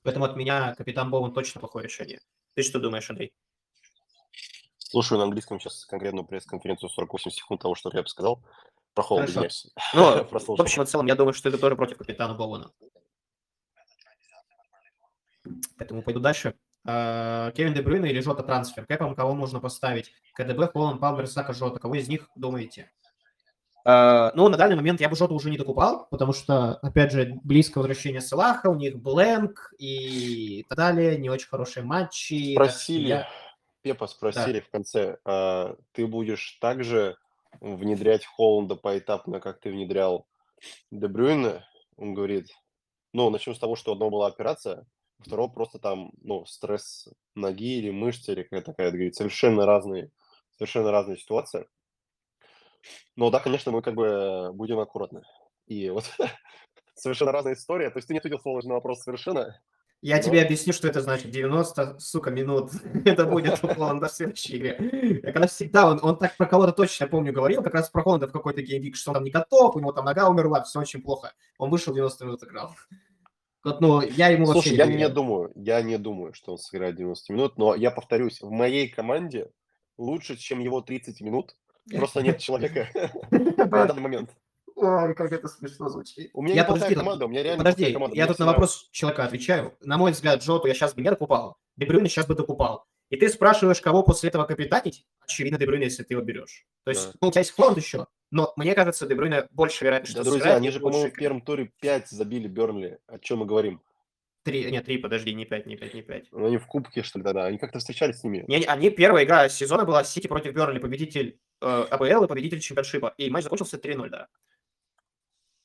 Поэтому 0.02 0.24
от 0.24 0.36
меня 0.36 0.74
капитан 0.74 1.10
Боуэн 1.10 1.32
точно 1.32 1.60
плохое 1.60 1.84
решение. 1.84 2.20
Ты 2.54 2.62
что 2.62 2.80
думаешь, 2.80 3.08
Андрей? 3.10 3.32
Слушаю 4.78 5.18
на 5.18 5.24
английском 5.24 5.60
сейчас 5.60 5.84
конкретную 5.84 6.26
пресс-конференцию 6.26 6.90
48 6.90 7.30
секунд 7.30 7.60
того, 7.60 7.74
что 7.74 7.90
я 7.92 8.02
бы 8.02 8.08
сказал. 8.08 8.42
Про 8.94 9.24
извиняюсь. 9.24 9.68
Ну, 9.94 10.24
в 10.30 10.60
общем 10.60 10.82
и 10.82 10.86
целом, 10.86 11.06
я 11.06 11.14
думаю, 11.14 11.32
что 11.32 11.48
это 11.48 11.58
тоже 11.58 11.76
против 11.76 11.96
капитана 11.96 12.34
Боуэна. 12.34 12.72
Поэтому 15.78 16.02
пойду 16.02 16.20
дальше. 16.20 16.54
А, 16.84 17.50
Кевин 17.52 17.74
Де 17.74 17.82
Брюйна 17.82 18.06
или 18.06 18.20
Жота 18.20 18.42
трансфер? 18.42 18.86
Кэпом 18.86 19.14
кого 19.14 19.34
можно 19.34 19.60
поставить? 19.60 20.12
КДБ, 20.34 20.72
Холланд, 20.72 21.00
Палмер, 21.00 21.26
Сака, 21.26 21.52
Жота. 21.52 21.78
Кого 21.78 21.94
из 21.94 22.08
них 22.08 22.28
думаете? 22.34 22.90
Uh, 23.86 24.30
ну, 24.34 24.48
на 24.48 24.58
данный 24.58 24.76
момент 24.76 25.00
я 25.00 25.08
бы 25.08 25.16
Жоту 25.16 25.34
уже 25.34 25.50
не 25.50 25.56
докупал, 25.56 26.06
потому 26.10 26.34
что, 26.34 26.74
опять 26.82 27.12
же, 27.12 27.38
близко 27.42 27.78
возвращение 27.78 28.20
Салаха, 28.20 28.68
у 28.68 28.74
них 28.74 29.00
Бленк 29.00 29.72
и 29.78 30.66
так 30.68 30.76
далее, 30.76 31.16
не 31.16 31.30
очень 31.30 31.48
хорошие 31.48 31.82
матчи. 31.82 32.52
Спросили, 32.54 33.08
я... 33.08 33.28
Пепа 33.82 34.06
спросили 34.06 34.60
да. 34.60 34.64
в 34.66 34.70
конце, 34.70 35.16
а, 35.24 35.76
ты 35.92 36.06
будешь 36.06 36.58
также 36.60 37.16
внедрять 37.60 38.26
Холланда 38.26 38.76
поэтапно, 38.76 39.40
как 39.40 39.60
ты 39.60 39.70
внедрял 39.70 40.26
Дебрюйна, 40.90 41.64
он 41.96 42.14
говорит, 42.14 42.48
ну, 43.12 43.30
начнем 43.30 43.54
с 43.54 43.58
того, 43.58 43.76
что 43.76 43.92
одного 43.92 44.10
была 44.10 44.26
операция, 44.26 44.86
второго 45.18 45.50
просто 45.50 45.78
там, 45.78 46.12
ну, 46.22 46.44
стресс 46.44 47.08
ноги 47.34 47.78
или 47.78 47.90
мышцы, 47.90 48.32
или 48.32 48.42
какая-то 48.42 48.72
такая, 48.72 48.90
говорит, 48.90 49.16
совершенно 49.16 49.66
разные, 49.66 50.10
совершенно 50.56 50.90
разные 50.90 51.16
ситуации. 51.16 51.66
Но 53.16 53.30
да, 53.30 53.40
конечно, 53.40 53.72
мы 53.72 53.82
как 53.82 53.94
бы 53.94 54.50
будем 54.52 54.78
аккуратны. 54.78 55.22
И 55.66 55.90
вот 55.90 56.04
совершенно 56.94 57.32
разная 57.32 57.54
история. 57.54 57.90
То 57.90 57.98
есть 57.98 58.08
ты 58.08 58.14
не 58.14 58.18
ответил 58.18 58.40
на 58.44 58.74
вопрос 58.74 59.02
совершенно, 59.02 59.60
я 60.02 60.16
Но... 60.16 60.22
тебе 60.22 60.42
объясню, 60.42 60.72
что 60.72 60.88
это 60.88 61.02
значит. 61.02 61.30
90, 61.30 61.98
сука, 61.98 62.30
минут. 62.30 62.70
это 63.04 63.26
будет 63.26 63.62
у 63.62 63.68
Холланда 63.68 64.08
в 64.08 64.12
следующей 64.12 64.56
игре. 64.56 65.20
Я 65.22 65.32
когда 65.32 65.46
всегда, 65.46 65.90
он, 65.90 66.00
он 66.02 66.16
так 66.16 66.36
про 66.36 66.46
кого-то 66.46 66.72
точно, 66.72 67.04
я 67.04 67.10
помню, 67.10 67.32
говорил, 67.32 67.62
как 67.62 67.74
раз 67.74 67.90
про 67.90 68.02
Холланда 68.02 68.26
в 68.26 68.32
какой-то 68.32 68.62
геймвик, 68.62 68.96
что 68.96 69.10
он 69.10 69.14
там 69.16 69.24
не 69.24 69.30
готов, 69.30 69.76
у 69.76 69.78
него 69.78 69.92
там 69.92 70.06
нога 70.06 70.28
умерла, 70.28 70.62
все 70.62 70.80
очень 70.80 71.02
плохо. 71.02 71.32
Он 71.58 71.70
вышел 71.70 71.92
90 71.92 72.24
минут 72.24 72.42
играл. 72.44 72.74
Вот, 73.62 73.82
ну, 73.82 74.00
я 74.00 74.28
ему 74.28 74.46
Слушай, 74.46 74.76
я 74.76 74.86
не 74.86 75.06
думаю, 75.10 75.52
я 75.54 75.82
не 75.82 75.98
думаю, 75.98 76.32
что 76.32 76.52
он 76.52 76.58
сыграет 76.58 76.96
90 76.96 77.32
минут, 77.34 77.58
но 77.58 77.74
я 77.74 77.90
повторюсь, 77.90 78.40
в 78.40 78.50
моей 78.50 78.88
команде 78.88 79.50
лучше, 79.98 80.36
чем 80.36 80.60
его 80.60 80.80
30 80.80 81.20
минут, 81.20 81.56
просто 81.90 82.22
нет 82.22 82.38
человека 82.38 82.88
на 83.30 83.66
данный 83.66 84.02
момент. 84.02 84.30
Ой, 84.76 85.14
как 85.14 85.30
это 85.30 85.46
смешно 85.48 85.88
звучит. 85.88 86.30
У 86.32 86.42
меня 86.42 86.54
я 86.54 86.64
подожди, 86.64 86.94
команда, 86.94 87.26
у 87.26 87.28
меня 87.28 87.42
реально 87.42 87.64
Подожди, 87.64 87.92
команда, 87.92 88.16
я 88.16 88.26
тут 88.26 88.38
на 88.38 88.46
вопрос 88.46 88.88
человека 88.92 89.24
отвечаю. 89.24 89.74
На 89.80 89.98
мой 89.98 90.12
взгляд, 90.12 90.42
Джоту 90.42 90.68
я 90.68 90.74
сейчас 90.74 90.94
бы 90.94 91.02
не 91.02 91.10
докупал. 91.10 91.58
Дебрюйна 91.76 92.08
сейчас 92.08 92.26
бы 92.26 92.34
докупал. 92.34 92.86
И 93.10 93.16
ты 93.16 93.28
спрашиваешь, 93.28 93.80
кого 93.80 94.02
после 94.02 94.30
этого 94.30 94.44
капитанить? 94.44 95.04
Очевидно, 95.20 95.58
Дебрюйна, 95.58 95.84
если 95.84 96.02
ты 96.04 96.14
его 96.14 96.22
берешь. 96.22 96.64
То 96.84 96.92
есть, 96.92 97.12
да. 97.12 97.18
ну, 97.20 97.28
у 97.28 97.30
тебя 97.30 97.40
есть 97.40 97.50
фонд 97.50 97.76
еще, 97.76 98.06
но 98.30 98.52
мне 98.56 98.74
кажется, 98.74 99.06
Дебрюйна 99.06 99.48
больше 99.50 99.84
вероятно, 99.84 100.08
что 100.08 100.24
да, 100.24 100.30
друзья, 100.30 100.54
они 100.54 100.70
же, 100.70 100.80
по-моему, 100.80 101.10
в 101.10 101.12
первом 101.12 101.40
туре 101.40 101.72
5 101.80 102.08
забили 102.08 102.48
Бернли. 102.48 102.98
О 103.06 103.18
чем 103.18 103.40
мы 103.40 103.46
говорим? 103.46 103.82
Три, 104.42 104.70
нет, 104.70 104.86
три, 104.86 104.96
подожди, 104.96 105.34
не 105.34 105.44
пять, 105.44 105.66
не 105.66 105.76
пять, 105.76 105.92
не 105.92 106.02
пять. 106.02 106.28
Ну, 106.32 106.46
они 106.46 106.56
в 106.56 106.66
кубке, 106.66 107.02
что 107.02 107.18
ли, 107.18 107.24
да, 107.24 107.34
да. 107.34 107.44
Они 107.44 107.58
как-то 107.58 107.78
встречались 107.78 108.20
с 108.20 108.24
ними. 108.24 108.44
Не, 108.48 108.64
они, 108.64 108.88
первая 108.90 109.24
игра 109.24 109.48
сезона 109.50 109.84
была 109.84 110.02
Сити 110.02 110.28
против 110.28 110.54
Бернли, 110.54 110.78
победитель 110.78 111.38
э, 111.60 111.66
АПЛ 111.90 112.24
и 112.24 112.28
победитель 112.28 112.60
чемпионшипа. 112.60 113.14
И 113.18 113.28
матч 113.28 113.44
закончился 113.44 113.76
3-0, 113.76 114.08
да. 114.08 114.28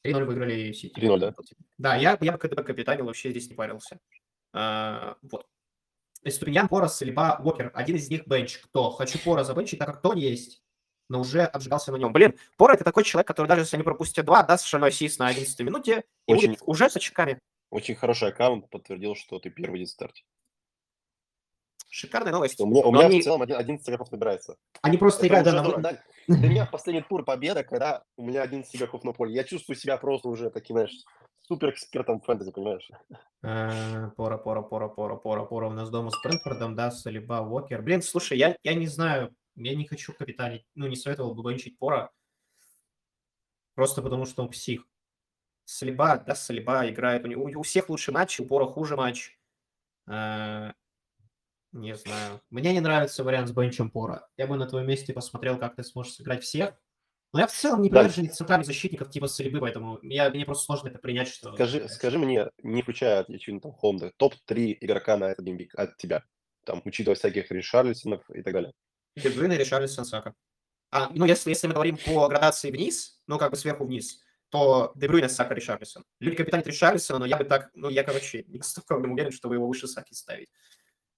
3-0 0.05 0.25
выиграли 0.25 0.73
Сити. 0.73 0.99
3-0, 0.99 1.19
да? 1.19 1.33
Да, 1.77 1.95
я, 1.95 2.17
я 2.19 2.33
бы 2.33 2.37
КДБ 2.37 2.63
капитанил, 2.63 3.05
вообще 3.05 3.31
здесь 3.31 3.49
не 3.49 3.55
парился. 3.55 3.99
А, 4.53 5.15
вот. 5.21 5.47
Ступиньян, 6.27 6.67
Порос, 6.67 7.01
либо 7.01 7.39
Уокер. 7.43 7.71
Один 7.73 7.95
из 7.95 8.09
них 8.09 8.27
бенч. 8.27 8.57
Кто? 8.57 8.89
Хочу 8.89 9.19
Пора 9.19 9.43
забенчить, 9.43 9.79
так 9.79 9.87
как 9.87 9.99
кто 9.99 10.13
есть, 10.13 10.63
но 11.07 11.21
уже 11.21 11.43
обжигался 11.43 11.91
на 11.91 11.97
нем. 11.97 12.11
Блин, 12.11 12.33
Пора 12.57 12.73
это 12.73 12.83
такой 12.83 13.03
человек, 13.03 13.27
который 13.27 13.47
даже 13.47 13.61
если 13.61 13.77
они 13.77 13.83
пропустят 13.83 14.25
два, 14.25 14.43
даст 14.43 14.63
совершенно 14.63 14.87
ассист 14.87 15.19
на 15.19 15.27
11 15.27 15.59
минуте 15.61 16.03
и 16.27 16.33
очень, 16.33 16.49
будет 16.49 16.61
уже 16.65 16.89
с 16.89 16.95
очками. 16.95 17.39
Очень 17.69 17.95
хороший 17.95 18.29
аккаунт 18.29 18.69
подтвердил, 18.69 19.15
что 19.15 19.39
ты 19.39 19.49
первый 19.49 19.79
день 19.79 19.87
старте. 19.87 20.23
Шикарная 21.89 22.33
новость. 22.33 22.59
У 22.59 22.65
меня, 22.65 22.83
у 22.85 22.91
меня 22.91 23.05
они... 23.05 23.21
в 23.21 23.23
целом 23.23 23.41
11 23.41 23.87
игроков 23.87 24.11
набирается. 24.11 24.57
Они 24.81 24.97
просто 24.97 25.27
играют... 25.27 25.45
Да, 25.45 25.63
на... 25.63 25.99
Для 26.27 26.49
меня 26.49 26.65
последний 26.65 27.01
тур 27.01 27.23
победа, 27.23 27.63
когда 27.63 28.03
у 28.17 28.23
меня 28.23 28.41
11 28.41 28.75
игроков 28.75 29.03
на 29.03 29.13
поле. 29.13 29.33
Я 29.33 29.43
чувствую 29.43 29.77
себя 29.77 29.97
просто 29.97 30.27
уже 30.27 30.49
таким, 30.49 30.75
знаешь, 30.75 31.05
супер 31.47 31.69
экспертом 31.69 32.19
фэнтези, 32.21 32.51
понимаешь? 32.51 32.89
Э, 33.43 34.09
пора, 34.17 34.37
пора, 34.37 34.61
пора, 34.61 34.89
пора, 34.89 35.15
пора, 35.15 35.45
пора. 35.45 35.67
У 35.67 35.71
нас 35.71 35.89
дома 35.89 36.11
с 36.11 36.21
Брэнфордом, 36.21 36.75
да, 36.75 36.91
Салиба, 36.91 37.41
Уокер. 37.41 37.81
Блин, 37.81 38.01
слушай, 38.01 38.37
я, 38.37 38.57
я 38.63 38.73
не 38.73 38.87
знаю, 38.87 39.33
я 39.55 39.75
не 39.75 39.85
хочу 39.85 40.13
капиталить, 40.13 40.65
ну, 40.75 40.87
не 40.87 40.95
советовал 40.95 41.33
бы 41.33 41.49
бенчить 41.49 41.77
Пора, 41.77 42.11
просто 43.75 44.01
потому 44.01 44.25
что 44.25 44.43
он 44.43 44.49
псих. 44.49 44.85
Салиба, 45.65 46.17
да, 46.17 46.35
Салиба 46.35 46.89
играет, 46.89 47.25
у, 47.25 47.27
него, 47.27 47.43
у 47.43 47.63
всех 47.63 47.89
лучший 47.89 48.13
матч, 48.13 48.39
у 48.39 48.45
Пора 48.45 48.65
хуже 48.65 48.95
матч. 48.95 49.37
Э, 50.07 50.71
не 51.71 51.95
знаю. 51.95 52.41
Мне 52.49 52.71
не 52.73 52.79
нравится 52.79 53.23
вариант 53.23 53.49
с 53.49 53.51
бенчем 53.51 53.89
Пора. 53.89 54.27
Я 54.37 54.47
бы 54.47 54.55
на 54.55 54.67
твоем 54.67 54.87
месте 54.87 55.13
посмотрел, 55.13 55.57
как 55.57 55.75
ты 55.75 55.83
сможешь 55.83 56.13
сыграть 56.13 56.43
всех. 56.43 56.75
Но 57.33 57.41
я 57.41 57.47
в 57.47 57.51
целом 57.51 57.81
не 57.81 57.89
приверженец 57.89 58.29
да. 58.29 58.35
центральных 58.35 58.65
защитников 58.65 59.09
типа 59.09 59.27
Сальбы, 59.27 59.59
поэтому 59.59 59.99
я, 60.03 60.29
мне 60.29 60.45
просто 60.45 60.63
сложно 60.63 60.87
это 60.87 60.99
принять, 60.99 61.27
что... 61.27 61.53
Скажи, 61.53 61.89
скажи 61.89 62.17
мне, 62.17 62.49
не 62.63 62.81
включая, 62.81 63.23
очевидно, 63.23 63.59
там, 63.59 63.73
Холмда, 63.73 64.13
топ-3 64.15 64.77
игрока 64.79 65.17
на 65.17 65.25
этот 65.31 65.45
геймвик 65.45 65.75
от 65.75 65.97
тебя, 65.97 66.23
там, 66.63 66.81
учитывая 66.85 67.17
всяких 67.17 67.51
Ришарлисонов 67.51 68.29
и 68.29 68.41
так 68.41 68.53
далее. 68.53 68.71
Дебрюйн 69.17 69.51
и 69.51 69.57
Ришарлисон, 69.57 70.05
Сака. 70.05 70.33
А, 70.91 71.09
ну, 71.13 71.25
если, 71.25 71.49
если 71.49 71.67
мы 71.67 71.73
говорим 71.73 71.97
по 71.97 72.29
градации 72.29 72.71
вниз, 72.71 73.21
ну, 73.27 73.37
как 73.37 73.51
бы 73.51 73.57
сверху 73.57 73.83
вниз, 73.83 74.23
то 74.55 74.93
Дебрюйн, 74.95 75.29
Сака, 75.29 75.53
Ришарлисон. 75.53 76.05
Люди 76.19 76.37
капитанят 76.37 76.65
Ришарлисона, 76.65 77.19
но 77.19 77.25
я 77.25 77.35
бы 77.35 77.43
так, 77.43 77.71
ну, 77.73 77.89
я, 77.89 78.03
короче, 78.03 78.45
не 78.47 78.57
настолько 78.57 78.93
уверен, 78.93 79.31
что 79.31 79.49
вы 79.49 79.55
его 79.55 79.67
выше 79.67 79.85
Саки 79.87 80.13
ставить. 80.13 80.49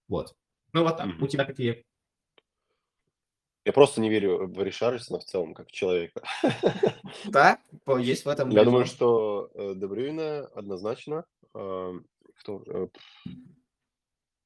Вот. 0.07 0.35
Ну 0.73 0.83
вот 0.83 0.97
так. 0.97 1.05
Мгм. 1.05 1.23
У 1.23 1.27
тебя 1.27 1.45
какие? 1.45 1.85
Я 3.63 3.73
просто 3.73 4.01
не 4.01 4.09
верю 4.09 4.47
в 4.47 4.63
Ришарлисона 4.63 5.19
в 5.19 5.25
целом, 5.25 5.53
как 5.53 5.71
человека. 5.71 6.23
Да, 7.25 7.59
есть 7.99 8.25
в 8.25 8.29
этом 8.29 8.49
Я 8.49 8.63
думаю, 8.63 8.85
что 8.85 9.51
э, 9.53 9.73
Де 9.75 9.87
Брюйне 9.87 10.39
однозначно. 10.55 11.25
Ам, 11.53 12.05
кто, 12.39 12.63
э, 12.65 12.87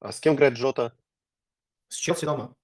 А 0.00 0.12
с 0.12 0.20
кем 0.20 0.34
играет 0.34 0.54
Джота? 0.54 0.92
С 1.88 1.96
Челси 1.96 2.26
дома. 2.26 2.54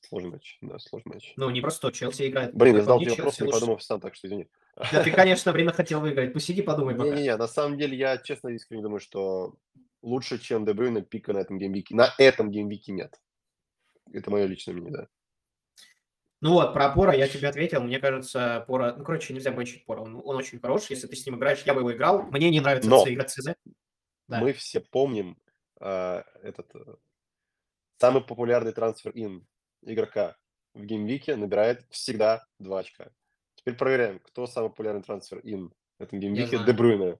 Сложный 0.00 0.30
матч, 0.30 0.58
да, 0.60 0.78
сложный 0.78 1.14
матч. 1.14 1.34
Ну, 1.36 1.50
не 1.50 1.60
просто 1.60 1.92
Челси 1.92 2.28
играет. 2.28 2.54
Блин, 2.54 2.76
я 2.76 2.82
мне, 2.94 3.04
тебе 3.04 3.16
вопрос, 3.16 3.40
не 3.40 3.50
подумав 3.50 3.82
сам, 3.82 4.00
так 4.00 4.14
что 4.14 4.28
извини. 4.28 4.48
Да 4.76 5.02
ты, 5.02 5.10
конечно, 5.10 5.52
время 5.52 5.72
хотел 5.72 6.00
выиграть. 6.00 6.32
Посиди, 6.32 6.62
подумай 6.62 6.94
пока. 6.94 7.10
Не-не-не, 7.10 7.36
на 7.36 7.48
самом 7.48 7.78
деле 7.78 7.96
я 7.96 8.18
честно 8.18 8.48
искренне 8.48 8.82
думаю, 8.82 9.00
что 9.00 9.54
лучше, 10.02 10.38
чем 10.38 10.64
Де 10.66 10.74
Брюйне, 10.74 11.02
pick 11.02 11.26
а 11.26 11.32
на 11.32 11.38
этом 11.38 11.58
gameweek 11.58 11.87
е. 11.87 11.94
На 11.94 12.14
этом 12.18 12.50
gameweek 12.50 12.87
е 12.87 12.92
нет. 12.92 13.20
Это 14.12 14.30
мое 14.30 14.44
личное 14.44 14.74
мнение, 14.74 14.92
да. 14.92 15.08
Ну 16.42 16.52
вот, 16.52 16.74
про 16.74 16.90
Порро 16.90 17.14
я 17.14 17.26
тебе 17.26 17.48
ответил. 17.48 17.82
Мне 17.82 17.98
кажется, 17.98 18.64
Порро... 18.68 18.94
Ну, 18.94 19.04
короче, 19.04 19.32
нельзя 19.32 19.50
bench 19.50 19.72
ить 19.72 19.86
Порро. 19.86 20.02
Он, 20.02 20.20
он 20.22 20.36
очень 20.36 20.60
хорош. 20.60 20.90
Если 20.90 21.06
ты 21.06 21.16
с 21.16 21.24
ним 21.24 21.36
играешь, 21.36 21.62
я 21.62 21.72
бы 21.72 21.80
его 21.80 21.92
играл. 21.92 22.22
Мне 22.24 22.50
не 22.50 22.60
нравится 22.60 22.90
Но 22.90 23.04
играть 23.08 23.30
в 23.30 23.34
ЦЗ. 23.34 23.54
Да. 24.28 24.40
мы 24.40 24.52
все 24.52 24.80
помним 24.80 25.38
а, 25.80 26.24
этот 26.42 26.74
э, 26.74 26.96
самый 27.98 28.22
популярный 28.22 28.72
transfer 28.72 29.12
in 29.14 29.46
игрока 29.82 30.36
в 30.74 30.84
gameweek 30.84 31.30
е 31.30 31.36
набирает 31.36 31.86
всегда 31.90 32.44
2 32.58 32.78
очка. 32.80 33.10
Теперь 33.66 33.78
проверяем, 33.78 34.20
кто 34.20 34.46
самый 34.46 34.70
популярный 34.70 35.02
трансфер 35.02 35.40
ин 35.42 35.72
в 35.98 36.02
этом 36.02 36.20
геймвике. 36.20 36.58
Де. 36.64 36.72
Брюйне. 36.72 37.18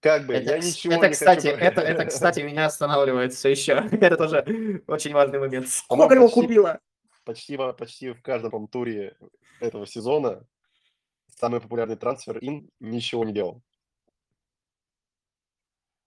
Как 0.00 0.26
бы, 0.26 0.32
Это, 0.32 0.52
я 0.52 0.58
ничего 0.58 0.94
это, 0.94 1.08
не 1.08 1.12
кстати, 1.12 1.48
хочу... 1.48 1.58
это, 1.58 1.80
это, 1.82 2.06
кстати, 2.06 2.40
меня 2.40 2.64
останавливает 2.64 3.34
все 3.34 3.50
еще. 3.50 3.72
Это 4.00 4.16
тоже 4.16 4.82
очень 4.86 5.12
важный 5.12 5.38
момент. 5.40 5.68
Сколько 5.68 6.14
его 6.14 6.30
купила? 6.30 6.80
почти, 7.24 7.58
почти 7.78 8.12
в 8.12 8.22
каждом 8.22 8.66
туре 8.66 9.14
этого 9.60 9.86
сезона 9.86 10.42
самый 11.26 11.60
популярный 11.60 11.96
трансфер 11.96 12.38
ин 12.38 12.70
ничего 12.80 13.22
не 13.26 13.34
делал. 13.34 13.62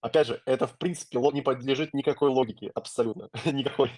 Опять 0.02 0.26
же, 0.26 0.42
это 0.48 0.66
в 0.66 0.76
принципе 0.80 1.20
не 1.20 1.44
подлежит 1.44 1.94
никакой 1.94 2.32
логике, 2.32 2.72
абсолютно, 2.74 3.30
никакой. 3.46 3.92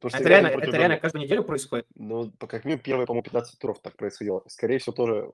Потому 0.00 0.10
что 0.10 0.18
Это 0.18 0.28
реально, 0.28 0.48
против 0.50 0.68
это 0.68 0.76
реально 0.78 0.96
каждую 0.98 1.22
неделю 1.24 1.42
происходит. 1.44 1.86
Ну, 1.94 2.30
по- 2.38 2.46
как 2.46 2.64
минимум, 2.64 2.82
первые, 2.82 3.06
по-моему, 3.06 3.22
15 3.24 3.58
туров 3.58 3.80
так 3.80 3.96
происходило. 3.96 4.42
Скорее 4.46 4.78
всего, 4.78 4.92
тоже 4.94 5.30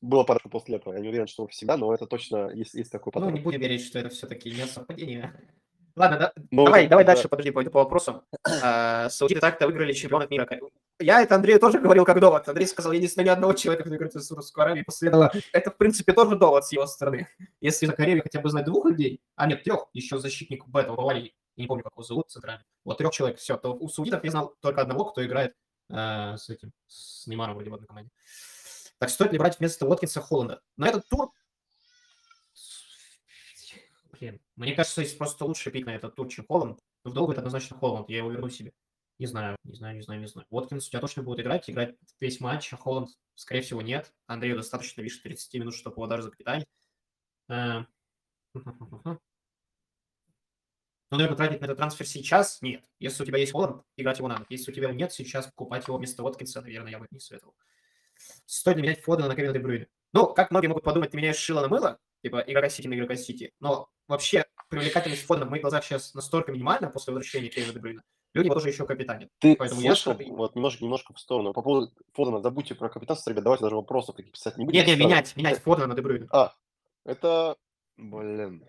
было 0.00 0.24
пару 0.24 0.40
после 0.50 0.76
этого. 0.76 0.94
Я 0.94 1.00
не 1.00 1.08
уверен, 1.08 1.26
что 1.26 1.46
всегда, 1.46 1.76
но 1.76 1.94
это 1.94 2.06
точно 2.06 2.50
есть, 2.50 2.74
есть 2.74 2.90
такой 2.90 3.10
Ну, 3.14 3.20
паттерн. 3.20 3.34
не 3.34 3.40
будем 3.40 3.60
верить, 3.60 3.84
что 3.84 3.98
это 3.98 4.08
все-таки 4.08 4.50
не 4.50 4.66
совпадение. 4.66 5.32
Ладно, 5.96 6.18
да- 6.18 6.32
Ну, 6.50 6.64
давай, 6.64 6.82
это- 6.82 6.90
давай 6.90 7.04
да. 7.04 7.12
дальше, 7.14 7.28
подожди, 7.28 7.50
пойду 7.50 7.70
по 7.70 7.80
вопросам. 7.80 8.22
А, 8.62 9.08
Саудиты 9.10 9.40
так-то 9.40 9.66
выиграли 9.66 9.92
чемпионат 9.92 10.30
мира. 10.30 10.48
Я 10.98 11.20
это 11.22 11.34
Андрею 11.34 11.58
тоже 11.60 11.80
говорил 11.80 12.04
как 12.04 12.18
довод. 12.20 12.48
Андрей 12.48 12.66
сказал, 12.66 12.92
я 12.92 13.00
не 13.00 13.08
знаю 13.08 13.26
ни 13.26 13.30
одного 13.30 13.52
человека, 13.52 13.84
кто 13.84 13.94
играет 13.96 14.14
в 14.14 14.20
Саудовскую 14.20 14.64
Аравию. 14.64 14.84
После 14.86 15.08
этого 15.08 15.30
это, 15.52 15.70
в 15.70 15.76
принципе, 15.76 16.12
тоже 16.12 16.36
довод 16.36 16.64
с 16.64 16.72
его 16.72 16.86
стороны. 16.86 17.28
Если 17.60 17.86
за 17.86 17.92
Карелию 17.92 18.22
хотя 18.22 18.40
бы 18.40 18.48
знать 18.50 18.64
двух 18.64 18.86
людей, 18.86 19.20
а 19.36 19.46
нет, 19.46 19.64
трех, 19.64 19.88
еще 19.92 20.18
защитник 20.18 20.66
Б, 20.66 20.84
Баварии, 20.84 21.34
я 21.56 21.62
не 21.62 21.68
помню, 21.68 21.84
как 21.84 21.92
его 21.92 22.02
зовут, 22.02 22.30
центральный. 22.30 22.64
Вот 22.84 22.98
трех 22.98 23.12
человек, 23.12 23.38
все. 23.38 23.56
То 23.56 23.74
у 23.74 23.88
саудитов 23.88 24.24
я 24.24 24.30
знал 24.30 24.54
только 24.60 24.82
одного, 24.82 25.06
кто 25.06 25.24
играет 25.24 25.54
э, 25.90 26.36
с 26.36 26.48
этим, 26.48 26.72
с 26.86 27.26
Неймаром 27.26 27.54
вроде 27.54 27.70
в 27.70 27.74
одной 27.74 27.86
команде. 27.86 28.10
Так 28.98 29.10
стоит 29.10 29.32
ли 29.32 29.38
брать 29.38 29.58
вместо 29.58 29.86
Уоткинса 29.86 30.20
Холланда? 30.20 30.62
На 30.76 30.88
этот 30.88 31.08
тур 31.08 31.30
Блин, 34.22 34.40
мне 34.54 34.72
кажется, 34.72 35.00
есть 35.00 35.18
просто 35.18 35.44
лучший 35.44 35.72
пик 35.72 35.84
на 35.84 35.96
этот 35.96 36.14
тур, 36.14 36.28
чем 36.28 36.46
Холланд. 36.46 36.78
Но 37.02 37.10
в 37.10 37.14
долгу 37.14 37.32
это 37.32 37.40
однозначно 37.40 37.76
Холланд, 37.76 38.08
я 38.08 38.18
его 38.18 38.30
верну 38.30 38.48
себе. 38.48 38.72
Не 39.18 39.26
знаю, 39.26 39.56
не 39.64 39.74
знаю, 39.74 39.96
не 39.96 40.02
знаю, 40.02 40.20
не 40.20 40.28
знаю. 40.28 40.46
Уоткинс 40.48 40.86
у 40.86 40.90
тебя 40.90 41.00
точно 41.00 41.24
будет 41.24 41.40
играть, 41.40 41.68
играть 41.68 41.96
весь 42.20 42.38
матч, 42.38 42.72
а 42.72 42.76
Холланд, 42.76 43.10
скорее 43.34 43.62
всего, 43.62 43.82
нет. 43.82 44.12
Андрею 44.28 44.54
достаточно, 44.54 45.00
видишь, 45.00 45.18
30 45.18 45.54
минут, 45.54 45.74
чтобы 45.74 45.94
его 45.94 46.06
даже 46.06 46.22
закапитанить. 46.22 46.68
Э, 51.12 51.14
Ну, 51.14 51.18
наверное, 51.18 51.36
тратить 51.36 51.60
на 51.60 51.66
этот 51.66 51.76
трансфер 51.76 52.06
сейчас? 52.06 52.62
Нет. 52.62 52.84
Если 52.98 53.22
у 53.22 53.26
тебя 53.26 53.38
есть 53.38 53.52
Холланд, 53.52 53.82
играть 53.96 54.18
его 54.18 54.28
надо. 54.28 54.46
Если 54.48 54.70
у 54.70 54.74
тебя 54.74 54.90
нет, 54.92 55.12
сейчас 55.12 55.46
покупать 55.46 55.86
его 55.86 55.98
вместо 55.98 56.22
Уоткинса, 56.22 56.62
наверное, 56.62 56.90
я 56.90 56.98
бы 56.98 57.06
не 57.10 57.20
советовал. 57.20 57.54
Стоит 58.46 58.76
ли 58.78 58.82
менять 58.82 59.02
Фодена 59.02 59.28
на 59.28 59.34
Кевина 59.36 59.52
Де 59.52 59.58
Брюйне? 59.58 59.88
Ну, 60.14 60.26
как 60.32 60.50
многие 60.50 60.68
могут 60.68 60.84
подумать, 60.84 61.10
ты 61.10 61.16
меняешь 61.18 61.36
шило 61.36 61.60
на 61.60 61.68
мыло, 61.68 61.98
типа 62.22 62.42
игрока 62.46 62.68
Сити 62.70 62.86
на 62.86 62.94
игрока 62.94 63.16
Сити. 63.16 63.52
Но 63.60 63.88
вообще 64.08 64.44
привлекательность 64.68 65.24
Фодена 65.26 65.46
в 65.46 65.50
моих 65.50 65.62
глазах 65.62 65.84
сейчас 65.84 66.14
настолько 66.14 66.50
минимальна 66.52 66.88
после 66.88 67.12
возвращения 67.12 67.48
Кевина 67.48 67.72
Де 67.74 67.78
Брюйна. 67.80 68.02
Люди 68.34 68.46
его 68.46 68.54
тоже 68.54 68.68
еще 68.70 68.86
капитанят. 68.86 69.28
Ты 69.40 69.56
Поэтому 69.56 69.82
я 69.82 69.94
слышал, 69.94 70.14
что- 70.18 70.32
вот 70.34 70.54
немножко, 70.54 70.82
немножко 70.84 71.12
в 71.12 71.20
сторону. 71.20 71.52
По 71.52 71.60
поводу 71.60 71.92
Фодена, 72.14 72.40
забудьте 72.40 72.74
про 72.74 72.88
капитанство, 72.88 73.28
ребят, 73.30 73.44
давайте 73.44 73.64
даже 73.64 73.76
вопросов 73.76 74.16
таких 74.16 74.32
писать 74.32 74.56
не 74.56 74.64
будем. 74.64 74.78
Нет, 74.78 74.86
нет, 74.86 74.98
менять, 74.98 75.36
менять 75.36 75.58
Фодена 75.58 75.88
на 75.88 75.94
Де 75.94 76.00
Брюйна. 76.00 76.28
А, 76.30 76.54
это, 77.04 77.56
блин, 77.98 78.66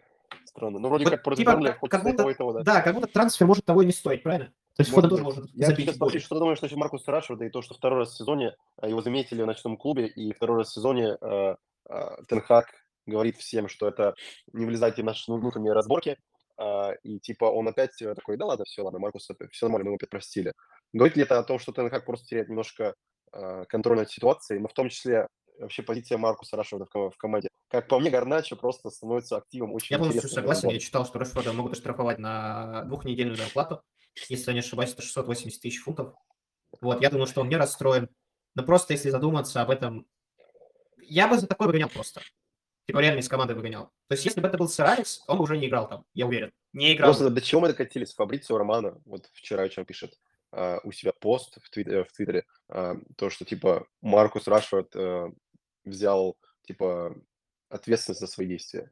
странно. 0.56 0.80
Ну, 0.80 0.88
вроде 0.88 1.06
Вот, 1.06 1.12
как 1.12 1.24
против 1.24 1.40
типа, 1.40 1.52
Бернли 1.52 1.78
как- 1.90 2.04
будто- 2.04 2.18
того, 2.18 2.30
и 2.30 2.34
того, 2.34 2.54
да. 2.54 2.64
Да, 2.64 2.82
как 2.82 2.96
будто 2.96 3.08
трансфер 3.08 3.48
может 3.48 3.66
того 3.66 3.82
и 3.82 3.86
не 3.86 3.92
стоить, 3.92 4.24
правильно? 4.24 4.48
То 4.76 4.82
есть 4.82 4.92
Фоден 4.92 5.10
тоже 5.10 5.24
может 5.24 5.46
Я 5.54 5.68
забить 5.68 5.98
более. 5.98 6.20
что 6.20 6.40
думаю, 6.40 6.56
что 6.56 6.68
Маркус 6.78 7.08
Рашфорда 7.08 7.46
и 7.46 7.50
то, 7.50 7.62
что 7.62 7.74
второй 7.74 8.00
раз 8.00 8.14
в 8.14 8.18
сезоне 8.18 8.56
э, 8.82 8.90
его 8.90 9.02
заметили 9.02 9.42
в 9.42 9.46
ночном 9.46 9.78
клубе, 9.78 10.08
и 10.08 10.34
второй 10.34 10.60
раз 10.60 10.70
в 10.70 10.74
сезоне 10.74 11.18
э, 11.20 11.56
э, 11.90 12.10
Тенхак 12.28 12.68
говорит 13.06 13.38
всем, 13.38 13.68
что 13.68 13.88
это 13.88 14.16
не 14.54 14.66
влезайте 14.66 15.02
в 15.02 15.06
наши 15.06 15.32
внутренние 15.32 15.74
разборки, 15.74 16.18
а, 16.58 16.92
и 17.04 17.20
типа 17.20 17.46
он 17.46 17.68
опять 17.68 18.02
э, 18.02 18.14
такой, 18.16 18.38
да 18.38 18.46
ладно, 18.46 18.66
все, 18.66 18.82
ладно, 18.84 19.00
Маркус, 19.00 19.28
все 19.52 19.66
нормально, 19.66 19.86
мы 19.92 19.98
его 19.98 20.08
простили. 20.10 20.54
Говорит 20.94 21.18
ли 21.18 21.24
это 21.24 21.38
о 21.40 21.44
том, 21.44 21.60
что 21.60 21.72
Тенхак 21.72 22.06
просто 22.06 22.26
теряет 22.28 22.50
немножко 22.50 22.94
э, 23.34 23.66
контроль 23.68 23.98
над 23.98 24.10
ситуацией, 24.10 24.60
но 24.60 24.68
в 24.68 24.74
том 24.74 24.90
числе 24.90 25.28
вообще 25.60 25.84
позиция 25.84 26.18
Маркуса 26.18 26.56
Рашфорда 26.58 26.86
в, 26.86 26.90
ко- 26.90 27.10
в 27.10 27.18
команде. 27.18 27.50
Как 27.70 27.88
по 27.88 28.00
мне, 28.00 28.10
Гарначо 28.10 28.56
просто 28.56 28.90
становится 28.90 29.38
активом 29.38 29.74
очень 29.74 29.94
Я 29.96 29.98
полностью 30.00 30.30
согласен. 30.30 30.70
Я 30.70 30.80
читал, 30.80 31.06
что 31.06 31.20
Рашфорда 31.20 31.54
могут 31.54 31.74
оштрафовать 31.74 32.20
на 32.20 32.84
двухнедельную 32.84 33.36
зарплату. 33.38 33.82
Если 34.30 34.48
я 34.52 34.54
не 34.54 34.60
ошибаюсь, 34.60 34.94
это 34.94 35.02
680 35.02 35.62
тысяч 35.62 35.82
фунтов. 35.82 36.14
Вот, 36.82 37.02
я 37.02 37.10
думаю, 37.10 37.28
что 37.28 37.42
он 37.42 37.50
не 37.50 37.56
расстроен. 37.56 38.10
Но 38.56 38.64
просто 38.64 38.94
если 38.94 39.10
задуматься 39.10 39.62
об 39.62 39.72
этом, 39.72 40.06
я 41.02 41.28
бы 41.28 41.38
за 41.38 41.48
такое 41.48 41.68
выгонял 41.68 41.90
просто. 41.90 42.22
Типа 42.86 43.00
реально 43.00 43.20
из 43.20 43.30
команды 43.30 43.56
выгонял. 43.56 43.86
То 44.08 44.14
есть 44.14 44.26
если 44.26 44.42
бы 44.42 44.48
это 44.48 44.58
был 44.58 44.68
сэр 44.68 44.86
Алекс, 44.86 45.24
он 45.28 45.38
бы 45.38 45.44
уже 45.44 45.58
не 45.58 45.68
играл 45.68 45.88
там, 45.88 46.06
я 46.14 46.28
уверен. 46.28 46.52
Не 46.74 46.94
играл. 46.94 47.10
Просто 47.12 47.30
до 47.30 47.42
чего 47.42 47.62
мы 47.62 47.68
докатились? 47.70 48.14
Фабрицио 48.14 48.58
Романо, 48.58 49.02
вот 49.06 49.30
вчера 49.34 49.64
о 49.64 49.70
чем 49.70 49.86
пишет, 49.86 50.20
а, 50.52 50.80
у 50.84 50.92
себя 50.92 51.14
пост 51.14 51.58
в, 51.64 51.70
твит- 51.70 51.88
в 51.88 52.12
Твиттере, 52.14 52.46
а, 52.68 52.96
то, 53.16 53.30
что, 53.30 53.46
типа, 53.46 53.88
Маркус 54.02 54.48
Рашфорд 54.48 54.94
э, 54.96 55.32
взял, 55.86 56.38
типа, 56.64 57.16
ответственность 57.70 58.22
за 58.22 58.28
свои 58.28 58.48
действия. 58.48 58.92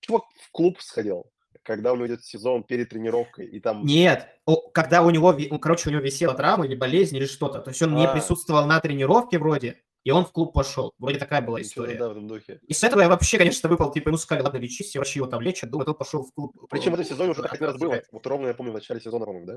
Чувак 0.00 0.24
в 0.42 0.50
клуб 0.50 0.80
сходил, 0.80 1.30
когда 1.62 1.92
у 1.92 1.96
него 1.96 2.06
идет 2.06 2.24
сезон 2.24 2.62
перед 2.62 2.90
тренировкой, 2.90 3.46
и 3.46 3.60
там... 3.60 3.84
Нет, 3.84 4.28
когда 4.72 5.02
у 5.02 5.10
него, 5.10 5.32
ну, 5.32 5.58
короче, 5.58 5.88
у 5.88 5.92
него 5.92 6.02
висела 6.02 6.34
травма 6.34 6.66
или 6.66 6.74
болезнь 6.74 7.16
или 7.16 7.26
что-то. 7.26 7.60
То 7.60 7.70
есть 7.70 7.80
он 7.82 7.94
не 7.94 8.06
А. 8.06 8.12
присутствовал 8.12 8.66
на 8.66 8.80
тренировке 8.80 9.38
вроде, 9.38 9.82
и 10.04 10.10
он 10.10 10.26
в 10.26 10.32
клуб 10.32 10.52
пошел. 10.52 10.92
Вроде 10.98 11.18
такая 11.18 11.40
была 11.40 11.62
история. 11.62 11.96
да, 11.96 12.08
в 12.08 12.12
этом 12.12 12.28
духе. 12.28 12.60
И 12.66 12.74
с 12.74 12.84
этого 12.84 13.00
я 13.00 13.08
вообще, 13.08 13.38
конечно, 13.38 13.68
выпал, 13.70 13.90
типа, 13.90 14.08
ему 14.08 14.18
сказали, 14.18 14.44
ладно, 14.44 14.58
лечись, 14.58 14.88
все 14.88 14.98
врачи 14.98 15.18
его 15.18 15.26
там 15.26 15.40
лечат, 15.40 15.70
думаю, 15.70 15.88
он 15.88 15.94
пошел 15.94 16.22
в 16.22 16.32
клуб. 16.34 16.54
Причем 16.68 16.90
в 16.90 16.94
этом 16.94 17.06
сезоне 17.06 17.30
уже 17.30 17.42
так 17.42 17.54
один 17.54 17.66
раз 17.68 17.78
было. 17.78 18.02
Вот 18.12 18.26
ровно, 18.26 18.48
я 18.48 18.54
помню, 18.54 18.72
в 18.72 18.74
начале 18.74 19.00
сезона, 19.00 19.24
по-моему, 19.24 19.46
да? 19.46 19.56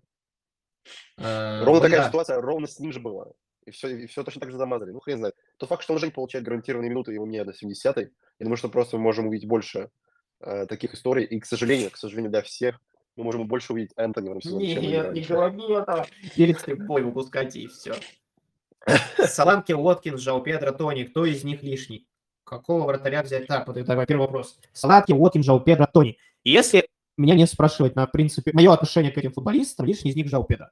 Э, 1.18 1.66
Ровно 1.66 1.82
вот 1.82 1.90
такая 1.90 2.08
ситуация, 2.08 2.40
ровно 2.40 2.68
с 2.68 2.80
ним 2.80 2.94
же 2.94 3.02
была. 3.02 3.34
И 3.68 3.72
все, 3.72 3.90
и 3.90 4.08
все 4.08 4.24
точно 4.24 4.40
так 4.40 4.52
же 4.52 4.58
замазали. 4.58 4.92
Ну, 4.92 5.02
хрен 5.02 5.18
знает. 5.18 5.36
Тот 5.58 5.68
факт, 5.68 5.84
что 5.84 5.92
он 5.92 5.98
уже 5.98 6.06
не 6.06 6.14
получает 6.14 6.46
гарантированные 6.46 6.90
минуты, 6.90 7.12
его 7.12 7.28
не 7.28 7.44
до 7.44 7.52
70-й, 7.52 8.12
я 8.40 8.44
думаю, 8.44 8.56
что 8.56 8.70
просто 8.70 8.96
мы 8.96 9.04
можем 9.04 9.28
увидеть 9.28 9.48
больше 9.48 9.90
э, 10.40 10.66
таких 10.68 10.94
историй. 10.94 11.26
И, 11.26 11.38
к 11.38 11.46
сожалению, 11.46 11.92
к 11.92 11.98
сожалению, 11.98 12.32
для 12.32 12.42
всех, 12.42 12.80
мы 13.18 13.26
можем 13.26 13.46
больше 13.46 13.74
увидеть 13.74 13.92
Энтони 13.98 14.30
в 14.30 14.32
этом 14.32 14.42
сезоне, 14.42 14.76
Нет, 14.76 15.12
не 15.12 15.22
говори 15.22 15.74
этого. 15.74 16.08
Перед 16.34 16.86
бой 16.86 17.04
выпускайте, 17.04 17.60
и 17.60 17.68
все. 17.68 17.96
Саламки, 19.18 19.74
Уоткинс, 19.74 20.22
Жау 20.22 20.42
Педро, 20.42 20.72
Тони. 20.72 21.04
Кто 21.04 21.26
из 21.26 21.44
них 21.44 21.62
лишний? 21.62 22.08
Какого 22.46 22.86
вратаря 22.86 23.22
взять? 23.22 23.48
Так, 23.48 23.68
вот 23.68 23.84
давай, 23.84 24.06
первый 24.06 24.22
вопрос. 24.22 24.58
Салатки, 24.72 25.12
Уоткинс, 25.12 25.46
Жау 25.46 25.60
Педро, 25.60 25.88
Тони. 25.92 26.18
Если 26.46 26.88
меня 27.18 27.36
не 27.36 27.46
спрашивать 27.48 27.98
на 27.98 28.08
принципе, 28.08 28.52
мое 28.54 28.72
отношение 28.72 29.12
к 29.12 29.18
этим 29.18 29.34
футболистам, 29.34 29.86
лишний 29.86 30.12
из 30.12 30.16
них 30.16 30.30
Жау 30.30 30.46
Педро. 30.46 30.68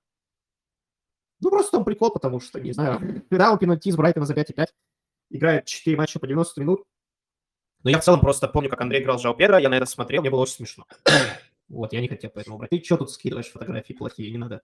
Ну, 1.42 1.50
просто 1.50 1.78
он 1.78 1.86
прикол, 1.86 2.12
потому 2.12 2.40
что, 2.40 2.60
не 2.60 2.72
знаю, 2.72 3.24
Реал 3.30 3.58
пенальти 3.58 3.92
с 3.92 3.96
Брайтона 3.96 4.26
за 4.26 4.34
5,5. 4.34 4.68
Играет 5.32 5.66
4 5.66 5.98
матча 5.98 6.20
по 6.20 6.28
90 6.28 6.62
минут. 6.62 6.84
Но 7.84 7.92
я 7.92 8.00
в 8.00 8.04
целом 8.04 8.20
просто 8.20 8.48
помню, 8.48 8.70
как 8.70 8.82
Андрей 8.82 9.02
играл 9.02 9.20
с 9.20 9.22
Жау 9.22 9.36
Педро, 9.36 9.58
я 9.58 9.70
на 9.70 9.76
это 9.76 9.86
смотрел, 9.86 10.22
мне 10.22 10.32
было 10.32 10.42
очень 10.42 10.56
смешно. 10.56 10.86
Вот, 11.68 11.94
я 11.94 12.02
не 12.02 12.08
хотел 12.08 12.30
поэтому 12.30 12.60
брать. 12.60 12.70
Ты 12.70 12.80
что 12.84 12.96
тут 12.96 13.10
скидываешь 13.10 13.50
фотографии 13.52 13.94
плохие, 13.94 14.30
не 14.30 14.38
надо. 14.38 14.62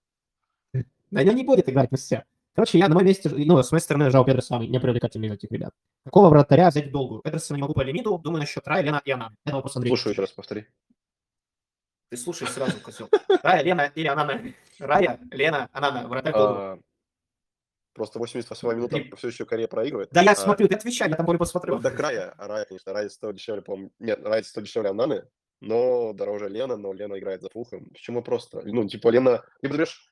Да 1.10 1.23
не 1.23 1.43
будет 1.43 1.67
играть 1.67 1.89
на 1.89 1.97
все. 1.97 2.25
Короче, 2.53 2.77
я 2.77 2.89
на 2.89 2.93
моем 2.93 3.07
месте, 3.07 3.27
ну, 3.29 3.63
с 3.63 3.71
моей 3.71 3.81
стороны, 3.81 4.12
Жау 4.12 4.23
Педро 4.23 4.41
самый 4.41 4.67
непривлекательный 4.67 5.29
из 5.29 5.34
этих 5.34 5.51
ребят. 5.51 5.73
Какого 6.03 6.29
вратаря 6.29 6.69
взять 6.69 6.89
в 6.89 6.91
долгую? 6.91 7.21
Эдерсона 7.23 7.57
не 7.57 7.62
могу 7.62 7.73
по 7.73 7.81
лимиту, 7.81 8.17
думаю 8.19 8.41
насчет 8.41 8.67
Рай, 8.67 8.84
Лена 8.84 9.01
и 9.03 9.12
Анана. 9.12 9.36
Это 9.45 9.55
вопрос 9.55 9.75
Андрея. 9.77 9.95
Слушаю 9.95 10.12
еще 10.12 10.21
раз, 10.21 10.31
повтори. 10.31 10.67
Ты 12.12 12.17
слушай 12.17 12.45
сразу, 12.50 12.78
козел. 12.82 13.10
Рая, 13.41 13.63
Лена 13.63 13.89
или 13.95 14.08
Анана? 14.08 14.41
Рая, 14.80 15.17
Лена, 15.32 15.69
Анана, 15.71 16.10
вратарь. 16.10 16.34
А, 16.36 16.78
Просто 17.93 18.19
88 18.19 18.67
минута 18.74 18.97
Три- 18.97 19.13
все 19.15 19.30
еще 19.30 19.45
Корея 19.45 19.69
проигрывает. 19.69 20.10
Да 20.12 20.21
я 20.21 20.32
А, 20.32 20.36
смотрю, 20.36 20.67
ты 20.67 20.76
отвечай, 20.76 21.10
я 21.10 21.15
там 21.15 21.26
более 21.26 21.39
посмотрю. 21.39 21.76
Ну, 21.76 21.80
да, 21.80 21.89
Рая, 21.89 22.34
Рая, 22.38 22.65
конечно, 22.65 22.91
Рая 22.91 23.08
стоит 23.08 23.36
дешевле, 23.36 23.62
по-моему. 23.62 23.91
Нет, 24.00 24.19
Рая 24.26 24.43
стоит 24.43 24.65
дешевле 24.65 24.89
Ананы, 24.89 25.24
но 25.62 26.12
дороже 26.12 26.50
Лена, 26.50 26.76
но 26.76 26.91
Лена 26.91 27.17
играет 27.17 27.41
за 27.41 27.50
Фулхэм. 27.50 27.91
Почему 27.91 28.21
просто? 28.21 28.62
Ну, 28.65 28.86
типа, 28.89 29.08
Лена, 29.08 29.41
либо 29.62 29.74
ты 29.74 29.78
берешь 29.78 30.11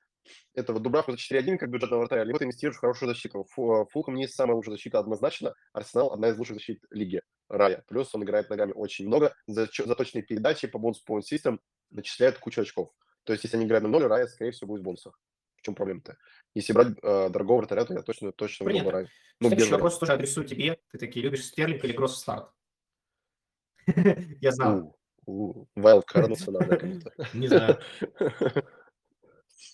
этого 0.54 0.80
Дубравку 0.80 1.12
за 1.12 1.18
4-1 1.18 1.58
как 1.58 1.70
бюджетного 1.70 2.02
вратаря, 2.02 2.24
либо 2.24 2.40
ты 2.40 2.46
инвестируешь 2.46 2.78
в 2.78 2.82
хорошую 2.82 3.10
защиту. 3.10 3.46
Фу- 3.52 3.88
Фулхэм 3.92 4.16
не 4.16 4.28
самая 4.28 4.56
лучшая 4.56 4.76
защита 4.76 5.00
однозначно, 5.00 5.54
Арсенал 5.74 6.14
одна 6.14 6.30
из 6.30 6.38
лучших 6.38 6.56
защит 6.56 6.84
лиги. 6.90 7.22
Рая. 7.50 7.84
Плюс 7.88 8.14
он 8.14 8.24
играет 8.24 8.50
ногами 8.50 8.74
очень 8.74 9.08
много, 9.08 9.34
за, 9.48 9.68
за 9.74 9.96
точные 9.96 10.24
передачи 10.24 10.68
по 10.68 10.78
бонус 10.78 11.04
point 11.08 11.22
систем 11.22 11.60
начисляет 11.90 12.38
кучу 12.38 12.62
очков. 12.62 12.92
То 13.24 13.34
есть, 13.34 13.44
если 13.44 13.58
они 13.58 13.66
играют 13.66 13.84
на 13.84 13.90
ноль, 13.90 14.04
Рая, 14.06 14.28
скорее 14.28 14.52
всего, 14.52 14.68
будет 14.68 14.82
в 14.82 14.84
бонусах. 14.84 15.20
В 15.58 15.62
чем 15.62 15.76
проблема-то? 15.76 16.18
Если 16.56 16.72
брать 16.74 16.98
э, 17.02 17.30
дорогого 17.30 17.58
вратаря, 17.58 17.84
то 17.86 17.94
я 17.94 18.02
точно, 18.02 18.32
точно 18.32 18.66
выберу 18.66 18.80
Принято. 18.80 18.92
бы 18.92 18.98
Раю. 18.98 19.08
Ну, 19.42 19.48
Следующий 19.50 19.72
вопрос 19.74 20.00
тоже 20.00 20.14
адресую 20.14 20.48
тебе. 20.48 20.80
Ты 20.92 20.98
такие 20.98 21.24
любишь 21.24 21.46
Стерлинг 21.46 21.84
или 21.84 21.94
Гросс 21.94 22.20
старт? 22.20 22.50
Я 24.42 24.52
Wildcard 25.78 26.28
национальная 26.28 26.78
как-то. 26.78 27.28
Не 27.34 27.48
знаю. 27.48 27.80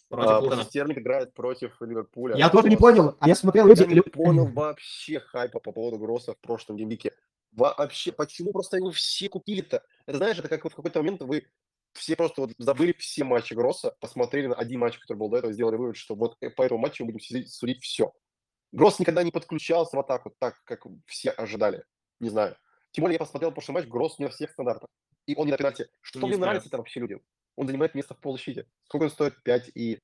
А, 0.10 0.16
Против 0.16 0.42
Лутона. 0.44 0.64
Стерлинг 0.64 0.98
играет 0.98 1.34
против 1.34 1.82
Ливерпуля. 1.82 2.36
Я 2.36 2.50
тоже 2.50 2.70
не 2.70 2.78
понял. 2.78 3.16
А 3.20 3.28
я 3.28 3.36
смотрел 3.36 3.68
люди... 3.68 3.82
Я 3.82 3.88
не 3.88 4.02
понял 4.02 4.48
вообще 4.48 5.20
хайпа 5.20 5.60
по 5.60 5.72
поводу 5.72 5.98
Гросса 5.98 6.34
в 6.34 6.40
прошлом 6.40 6.78
геймвике. 6.78 7.14
Вообще, 7.52 8.12
почему 8.12 8.52
просто 8.52 8.78
его 8.78 8.92
все 8.92 9.30
купили-то? 9.30 9.84
Это 10.06 10.18
знаешь, 10.18 10.38
это 10.38 10.50
как 10.50 10.64
вот 10.64 10.74
в 10.74 10.76
какой-то 10.76 11.00
момент 11.00 11.22
вы 11.22 11.48
все 11.94 12.16
просто 12.16 12.42
вот 12.42 12.52
забыли 12.58 12.94
все 12.98 13.24
матчи 13.24 13.54
Гросса, 13.54 13.96
посмотрели 14.00 14.48
на 14.48 14.56
один 14.56 14.82
матч, 14.82 14.98
который 15.00 15.18
был 15.18 15.30
до 15.30 15.38
этого, 15.38 15.54
сделали 15.54 15.78
вывод, 15.78 15.96
что 15.96 16.16
вот 16.16 16.36
э, 16.42 16.50
по 16.50 16.64
этому 16.64 16.82
матчу 16.82 17.06
мы 17.06 17.12
будем 17.14 17.22
сидеть, 17.24 17.54
судить 17.54 17.82
все. 17.82 18.14
Гросс 18.74 19.00
никогда 19.00 19.24
не 19.24 19.32
подключался 19.32 19.96
в 19.96 20.00
атаку 20.00 20.36
так, 20.38 20.62
как 20.66 20.86
все 21.06 21.30
ожидали. 21.30 21.86
Не 22.20 22.30
знаю. 22.30 22.58
Тем 22.92 23.04
более 23.04 23.16
я 23.16 23.20
посмотрел 23.20 23.52
прошлый 23.52 23.76
матч, 23.76 23.88
Гросс 23.88 24.20
не 24.20 24.26
на 24.26 24.32
всех 24.32 24.52
стандартах. 24.52 24.90
И 25.26 25.36
он 25.36 25.46
не 25.46 25.52
на 25.52 25.58
пенальти. 25.58 25.88
Что 26.02 26.20
Не 26.20 26.26
мне 26.26 26.36
знаю. 26.36 26.50
нравится 26.50 26.70
там 26.70 26.82
вообще 26.82 27.00
людям? 27.00 27.22
Он 27.56 27.68
занимает 27.68 27.96
место 27.96 28.14
в 28.14 28.20
полузащите. 28.20 28.68
Сколько 28.84 29.04
он 29.04 29.10
стоит? 29.10 29.42
5 29.44 29.72
и... 29.76 30.02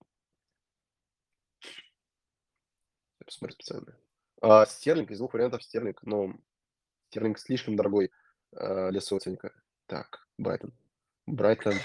Я 3.20 3.26
посмотрю 3.26 3.54
специально. 3.54 3.98
А, 4.42 4.66
Стерлинг, 4.66 5.12
из 5.12 5.20
двух 5.20 5.34
вариантов 5.34 5.64
Стерлинг, 5.64 6.02
но 6.04 6.34
Стерлинг 7.10 7.38
слишком 7.38 7.76
дорогой 7.76 8.12
а, 8.56 8.92
для 8.92 9.02
собственника. 9.02 9.54
Так, 9.86 10.28
Брайтон. 10.38 10.74
Брайтон. 11.28 11.76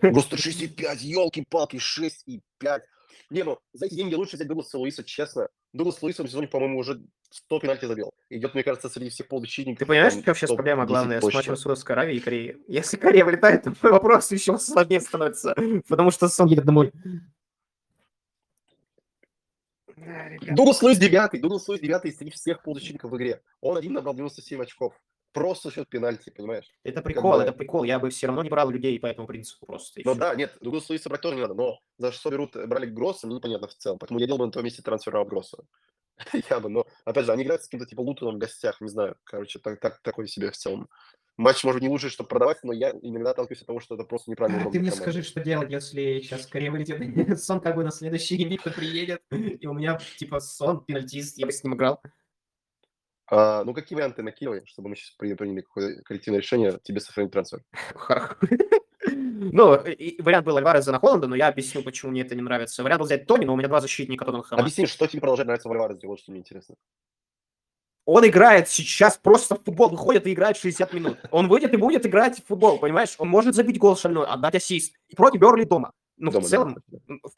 Просто 0.00 0.36
6,5, 0.36 0.98
елки-палки, 1.00 1.76
6,5. 1.76 2.82
Не, 3.30 3.42
ну, 3.42 3.58
за 3.72 3.86
эти 3.86 3.94
деньги 3.94 4.14
лучше 4.14 4.36
взять 4.36 4.48
Дугласа 4.48 4.78
Луиса, 4.78 5.02
честно. 5.02 5.48
Дуглас 5.72 6.00
Луис 6.02 6.18
в 6.18 6.26
сезоне, 6.26 6.46
по-моему, 6.46 6.78
уже 6.78 7.02
100 7.36 7.60
пенальти 7.60 7.84
забил. 7.84 8.12
Идет, 8.30 8.54
мне 8.54 8.62
кажется, 8.62 8.88
среди 8.88 9.10
всех 9.10 9.28
полузащитников. 9.28 9.80
Ты 9.80 9.86
понимаешь, 9.86 10.14
там, 10.14 10.22
что 10.22 10.34
сейчас 10.34 10.52
проблема 10.52 10.82
топ-10 10.82 10.88
главная 10.88 11.20
с 11.20 11.34
матчем 11.34 11.56
Саудовской 11.56 11.94
Аравии 11.94 12.16
и 12.16 12.20
Кореи? 12.20 12.56
Если 12.66 12.96
Корея 12.96 13.24
вылетает, 13.24 13.64
то 13.64 13.74
мой 13.82 13.92
вопрос 13.92 14.30
еще 14.32 14.58
сложнее 14.58 15.00
становится, 15.00 15.54
потому 15.88 16.10
что 16.10 16.28
Сон 16.28 16.48
едет 16.48 16.64
домой. 16.64 16.92
Дуглас 20.50 20.82
Луис 20.82 20.98
девятый. 20.98 21.40
Дуглас 21.40 21.68
Луис 21.68 21.80
девятый 21.80 22.12
среди 22.12 22.30
всех 22.30 22.62
полузащитников 22.62 23.10
в 23.10 23.16
игре. 23.16 23.42
Он 23.60 23.76
один 23.76 23.92
набрал 23.92 24.14
97 24.14 24.62
очков. 24.62 24.94
Просто 25.36 25.70
счет 25.70 25.86
пенальти, 25.86 26.30
понимаешь? 26.30 26.64
Это 26.82 27.02
прикол, 27.02 27.36
бы- 27.36 27.42
это 27.42 27.52
прикол. 27.52 27.84
Я 27.84 27.98
бы 27.98 28.08
все 28.08 28.26
равно 28.26 28.42
не 28.42 28.48
брал 28.48 28.70
людей 28.70 28.98
по 28.98 29.06
этому 29.06 29.26
принципу 29.26 29.66
просто. 29.66 30.00
и 30.00 30.02
Ну 30.02 30.14
да, 30.14 30.34
нет, 30.34 30.56
Дуглас 30.62 30.88
Луиса 30.88 31.10
брать 31.10 31.20
тоже 31.20 31.34
не 31.34 31.42
надо, 31.42 31.52
но 31.52 31.78
за 31.98 32.10
что 32.10 32.30
берут, 32.30 32.56
э, 32.56 32.66
брали 32.66 32.86
Гросса, 32.86 33.26
мне 33.26 33.36
непонятно 33.36 33.68
в 33.68 33.74
целом. 33.74 33.98
Поэтому 33.98 34.18
я 34.18 34.24
делал 34.26 34.38
бы 34.38 34.46
на 34.46 34.52
том 34.52 34.64
месте 34.64 34.80
трансфер 34.80 35.14
от 35.14 35.28
Гросса. 35.28 35.58
Я 36.50 36.60
бы, 36.60 36.70
но, 36.70 36.86
опять 37.04 37.26
же, 37.26 37.32
они 37.32 37.42
играют 37.42 37.60
с 37.60 37.66
каким-то 37.66 37.84
типа 37.84 38.00
Лутоном 38.00 38.36
в 38.36 38.38
гостях, 38.38 38.80
не 38.80 38.88
знаю. 38.88 39.16
Короче, 39.24 39.58
так, 39.58 39.78
так, 39.78 40.00
такой 40.00 40.26
себе 40.26 40.50
в 40.50 40.56
целом. 40.56 40.88
Матч, 41.36 41.62
может, 41.64 41.82
не 41.82 41.90
лучший, 41.90 42.08
чтобы 42.08 42.28
продавать, 42.30 42.60
но 42.62 42.72
я 42.72 42.92
иногда 43.02 43.32
отталкиваюсь 43.32 43.60
от 43.60 43.66
того, 43.66 43.80
что 43.80 43.96
это 43.96 44.04
просто 44.04 44.30
неправильно 44.30 44.66
А, 44.66 44.70
Ты 44.70 44.80
мне 44.80 44.90
скажи, 44.90 45.22
что 45.22 45.40
делать, 45.42 45.70
если 45.70 46.20
сейчас 46.20 46.46
Корея 46.46 46.70
вылетит. 46.70 46.96
Сон 47.38 47.60
как 47.60 47.76
бы 47.76 47.84
на 47.84 47.90
следующий 47.90 48.36
геймвик 48.38 48.62
приедет, 48.74 49.20
и 49.30 49.66
у 49.66 49.74
меня 49.74 50.00
типа 50.16 50.40
Сон 50.40 50.82
пенальтист, 50.82 51.36
я 51.36 51.44
бы 51.44 51.52
с 51.52 51.62
ним 51.62 51.74
играл. 51.74 52.00
А, 53.28 53.64
ну, 53.64 53.74
какие 53.74 53.96
варианты 53.96 54.22
накидывай, 54.22 54.62
чтобы 54.66 54.90
мы 54.90 54.96
сейчас 54.96 55.10
приняли 55.12 55.60
какое-то 55.60 56.02
коллективное 56.02 56.40
решение, 56.40 56.78
тебе 56.82 57.00
сохранить 57.00 57.32
трансфер? 57.32 57.62
Ну, 59.08 59.74
и- 59.74 60.20
вариант 60.20 60.46
был 60.46 60.56
Альвареза 60.56 60.92
на 60.92 60.98
Холланда, 60.98 61.26
но 61.26 61.36
я 61.36 61.48
объяснил, 61.48 61.82
почему 61.84 62.10
мне 62.10 62.22
это 62.22 62.34
не 62.34 62.42
нравится. 62.42 62.82
Вариант 62.82 63.00
был 63.00 63.06
взять 63.06 63.26
Тони, 63.26 63.44
но 63.44 63.54
у 63.54 63.56
меня 63.56 63.68
два 63.68 63.80
защитника 63.80 64.24
Тоттенхэма. 64.24 64.60
Объясни, 64.60 64.86
что 64.86 65.06
тебе 65.06 65.20
продолжает 65.20 65.46
нравиться 65.46 65.68
в 65.68 65.72
Альварезе, 65.72 66.06
вот 66.06 66.18
что 66.18 66.32
мне 66.32 66.40
интересно. 66.40 66.74
Он 68.04 68.26
играет 68.26 68.68
сейчас 68.68 69.18
просто 69.18 69.56
в 69.56 69.64
футбол, 69.64 69.90
выходит 69.90 70.26
и 70.26 70.32
играет 70.32 70.56
60 70.56 70.92
минут. 70.92 71.18
Он 71.30 71.48
выйдет 71.48 71.74
и 71.74 71.76
будет 71.76 72.06
играть 72.06 72.38
в 72.38 72.46
футбол, 72.46 72.78
понимаешь? 72.78 73.16
Он 73.18 73.28
может 73.28 73.54
забить 73.54 73.78
гол 73.78 73.96
шальной, 73.96 74.26
отдать 74.26 74.54
ассист. 74.54 74.94
И 75.08 75.16
против 75.16 75.40
Берли 75.40 75.64
дома. 75.64 75.92
Ну, 76.18 76.30
Дома, 76.30 76.40
в 76.40 76.44
да. 76.44 76.48
целом, 76.48 76.82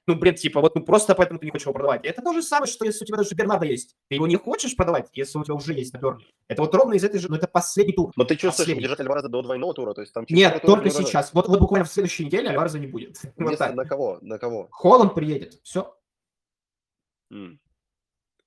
ну, 0.07 0.15
блин, 0.15 0.37
типа, 0.37 0.61
вот 0.61 0.77
ну, 0.77 0.85
просто 0.85 1.17
поэтому 1.17 1.41
ты 1.41 1.47
не 1.47 1.51
хочешь 1.51 1.67
его 1.67 1.73
продавать. 1.73 2.05
Это 2.05 2.23
то 2.23 2.33
же 2.33 2.43
самое, 2.43 2.71
что 2.71 2.85
если 2.85 3.05
у 3.05 3.07
тебя 3.07 3.17
даже 3.17 3.35
Бернардо 3.35 3.67
есть. 3.67 3.97
Ты 4.09 4.15
его 4.15 4.29
не 4.29 4.37
хочешь 4.37 4.77
продавать, 4.77 5.09
если 5.13 5.37
у 5.39 5.45
тебя 5.45 5.55
уже 5.55 5.73
есть 5.73 5.93
на. 5.93 6.19
Это 6.47 6.63
вот 6.63 6.75
ровно 6.75 6.95
из 6.95 7.03
этой 7.03 7.19
же, 7.19 7.29
ну, 7.29 7.37
это 7.37 7.49
последний 7.49 7.93
тур. 7.93 8.13
Но 8.17 8.25
ты 8.25 8.35
чувствуешь 8.37 8.57
Последний. 8.59 8.81
удержать 8.81 9.01
Альвареза 9.01 9.29
до 9.29 9.43
двойного 9.43 9.75
тура, 9.75 9.95
то 9.95 10.01
есть 10.01 10.13
там... 10.13 10.25
Нет, 10.29 10.63
тур 10.63 10.77
только 10.77 10.91
сейчас. 10.91 11.35
Вот, 11.35 11.49
вот 11.49 11.59
буквально 11.59 11.85
в 11.85 11.91
следующей 11.91 12.27
неделе 12.27 12.51
Альвареза 12.51 12.79
не 12.79 12.87
будет. 12.87 13.19
Вот 13.37 13.49
Вместо- 13.49 13.67
так. 13.67 13.75
на 13.75 13.85
кого? 13.85 14.19
На 14.21 14.39
кого? 14.39 14.69
Холланд 14.71 15.15
приедет. 15.15 15.59
Все. 15.65 15.97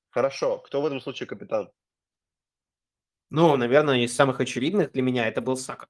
Хорошо. 0.09 0.59
Кто 0.59 0.81
в 0.81 0.85
этом 0.85 1.01
случае 1.01 1.27
капитан? 1.27 1.71
Ну, 3.29 3.55
наверное, 3.55 3.99
из 4.03 4.13
самых 4.15 4.39
очевидных 4.39 4.91
для 4.91 5.01
меня 5.01 5.27
это 5.27 5.41
был 5.41 5.55
Сака. 5.55 5.87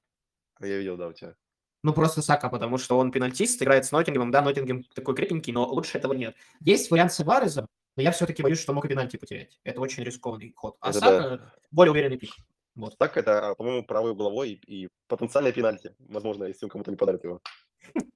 А 0.56 0.68
Я 0.68 0.78
видел, 0.78 0.98
да, 0.98 1.08
у 1.08 1.14
тебя. 1.14 1.36
Ну, 1.84 1.94
просто 1.94 2.22
Сака, 2.22 2.50
потому 2.50 2.78
что 2.78 2.98
он 2.98 3.12
пенальтист, 3.12 3.62
играет 3.62 3.86
с 3.86 3.92
Ноттингемом. 3.92 4.32
Да, 4.32 4.42
Ноттингем 4.42 4.84
такой 4.94 5.16
крепенький, 5.16 5.52
но 5.52 5.68
лучше 5.68 5.98
этого 5.98 6.14
нет. 6.14 6.36
Есть 6.60 6.92
вариант 6.92 7.12
с 7.14 7.20
Альварезом, 7.20 7.68
но 7.96 8.04
я 8.04 8.12
все-таки 8.12 8.44
боюсь, 8.44 8.60
что 8.60 8.74
мог 8.74 8.86
и 8.86 8.88
пенальти 8.88 9.18
потерять. 9.18 9.60
Это 9.64 9.82
очень 9.82 10.04
рискованный 10.04 10.54
ход. 10.56 10.78
А 10.80 10.90
Это 10.90 11.00
Сака 11.00 11.54
более 11.72 11.92
уверенный 11.92 12.18
пик. 12.18 12.32
Вот. 12.76 12.98
Так, 12.98 13.18
это, 13.18 13.50
а, 13.50 13.56
по-моему, 13.56 13.84
правой 13.84 14.12
угловой 14.12 14.52
и 14.52 14.88
потенциальное 15.08 15.52
пенальти. 15.52 15.94
Возможно, 16.00 16.46
если 16.46 16.66
он 16.66 16.70
кому-то 16.70 16.92
не 16.92 16.98
подарит 16.98 17.24
его. 17.24 17.42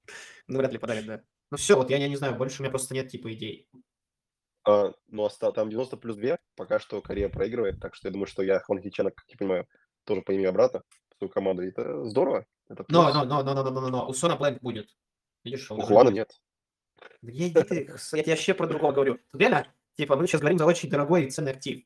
Ну, 0.48 0.58
вряд 0.58 0.72
ли 0.72 0.78
подарит, 0.78 1.06
да. 1.06 1.22
Ну 1.50 1.56
все, 1.56 1.74
вот 1.74 1.90
я, 1.90 1.96
я 1.96 2.06
не 2.06 2.14
знаю, 2.14 2.36
больше 2.36 2.60
у 2.60 2.62
меня 2.62 2.70
просто 2.70 2.94
нет 2.94 3.08
типа 3.08 3.34
идей. 3.34 3.68
А, 4.64 4.92
ну, 5.08 5.24
оста- 5.24 5.50
там 5.50 5.68
90 5.70 5.96
плюс 5.96 6.16
2. 6.16 6.38
Пока 6.54 6.78
что 6.78 7.02
Корея 7.02 7.28
проигрывает. 7.28 7.80
Так 7.80 7.96
что 7.96 8.06
я 8.06 8.12
думаю, 8.12 8.28
что 8.28 8.44
я 8.44 8.60
Хон 8.60 8.80
Хичена, 8.80 9.10
как 9.10 9.24
я 9.28 9.36
понимаю, 9.36 9.66
тоже 10.04 10.22
поимею 10.22 10.50
обратно 10.50 10.82
в 11.05 11.05
свою 11.18 11.30
команду. 11.30 11.62
И 11.62 11.68
это 11.68 12.04
здорово. 12.04 12.46
Это 12.68 12.84
Но, 12.88 13.12
но, 13.12 13.24
но, 13.24 13.42
но, 13.42 13.54
но, 13.54 13.70
но, 13.70 13.80
но, 13.80 13.88
но, 13.88 14.08
у 14.08 14.12
Сона 14.12 14.36
Блэнк 14.36 14.60
будет. 14.60 14.88
Видишь, 15.44 15.70
он 15.70 15.80
У 15.80 15.82
Хуана 15.82 16.10
нет. 16.10 16.30
Я, 17.22 17.46
я, 17.46 17.52
я 17.54 17.62
тебе 17.64 18.24
вообще 18.26 18.54
про 18.54 18.66
другого 18.66 18.92
говорю. 18.92 19.18
Тут 19.30 19.40
реально, 19.40 19.66
типа, 19.96 20.16
мы 20.16 20.26
сейчас 20.26 20.40
говорим 20.40 20.58
за 20.58 20.66
очень 20.66 20.88
дорогой 20.90 21.24
и 21.24 21.30
ценный 21.30 21.52
актив. 21.52 21.84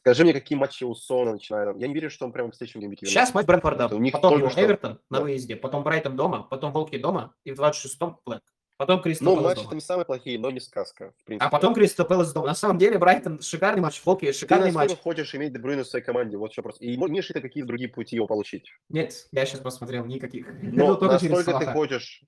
Скажи 0.00 0.22
мне, 0.24 0.34
какие 0.34 0.58
матчи 0.58 0.84
у 0.84 0.94
Сона 0.94 1.32
начинают. 1.32 1.78
Я 1.78 1.88
не 1.88 1.94
верю, 1.94 2.10
что 2.10 2.26
он 2.26 2.32
прямо 2.32 2.50
в 2.50 2.54
следующем 2.54 2.80
геймвике 2.80 3.06
Сейчас 3.06 3.32
матч 3.32 3.46
Брэнфорда, 3.46 3.88
потом 3.88 4.38
его 4.38 4.50
что. 4.50 4.60
Эвертон 4.60 5.00
на 5.08 5.18
Да. 5.18 5.24
выезде, 5.24 5.56
потом 5.56 5.82
Брайтон 5.82 6.14
дома, 6.14 6.42
потом 6.42 6.72
Волки 6.72 6.98
дома, 6.98 7.34
и 7.44 7.52
в 7.52 7.60
26-м 7.60 8.18
Блэк. 8.26 8.42
Потом 8.86 9.02
Кристал 9.02 9.36
Ну, 9.36 9.42
матчи 9.42 9.56
дома. 9.56 9.68
там 9.68 9.78
не 9.78 9.82
самые 9.82 10.04
плохие, 10.04 10.38
но 10.38 10.50
не 10.50 10.60
сказка. 10.60 11.12
В 11.18 11.24
принципе. 11.24 11.46
А 11.46 11.50
потом 11.50 11.74
Кристал 11.74 12.06
Пэлас 12.06 12.32
дома. 12.32 12.46
На 12.48 12.54
самом 12.54 12.78
деле, 12.78 12.98
Брайтон 12.98 13.40
шикарный 13.40 13.80
матч, 13.80 14.02
Волки 14.04 14.26
Ты 14.26 14.32
шикарный 14.32 14.72
матч. 14.72 14.90
насколько 14.90 15.02
хочешь 15.02 15.34
иметь 15.34 15.52
Дебрюйна 15.52 15.84
в 15.84 15.86
своей 15.86 16.04
команде? 16.04 16.36
Вот 16.36 16.52
что 16.52 16.62
просто. 16.62 16.84
И 16.84 16.96
ли 16.96 17.22
ты 17.22 17.40
какие 17.40 17.62
другие 17.62 17.88
пути 17.88 18.16
его 18.16 18.26
получить? 18.26 18.70
Нет, 18.88 19.26
я 19.32 19.46
сейчас 19.46 19.60
посмотрел, 19.60 20.04
никаких. 20.04 20.46
Но 20.62 20.88
Ну, 20.88 20.96
только 20.96 21.18
через 21.18 21.36
насколько 21.36 21.64
ты 21.64 21.72
хочешь 21.72 22.22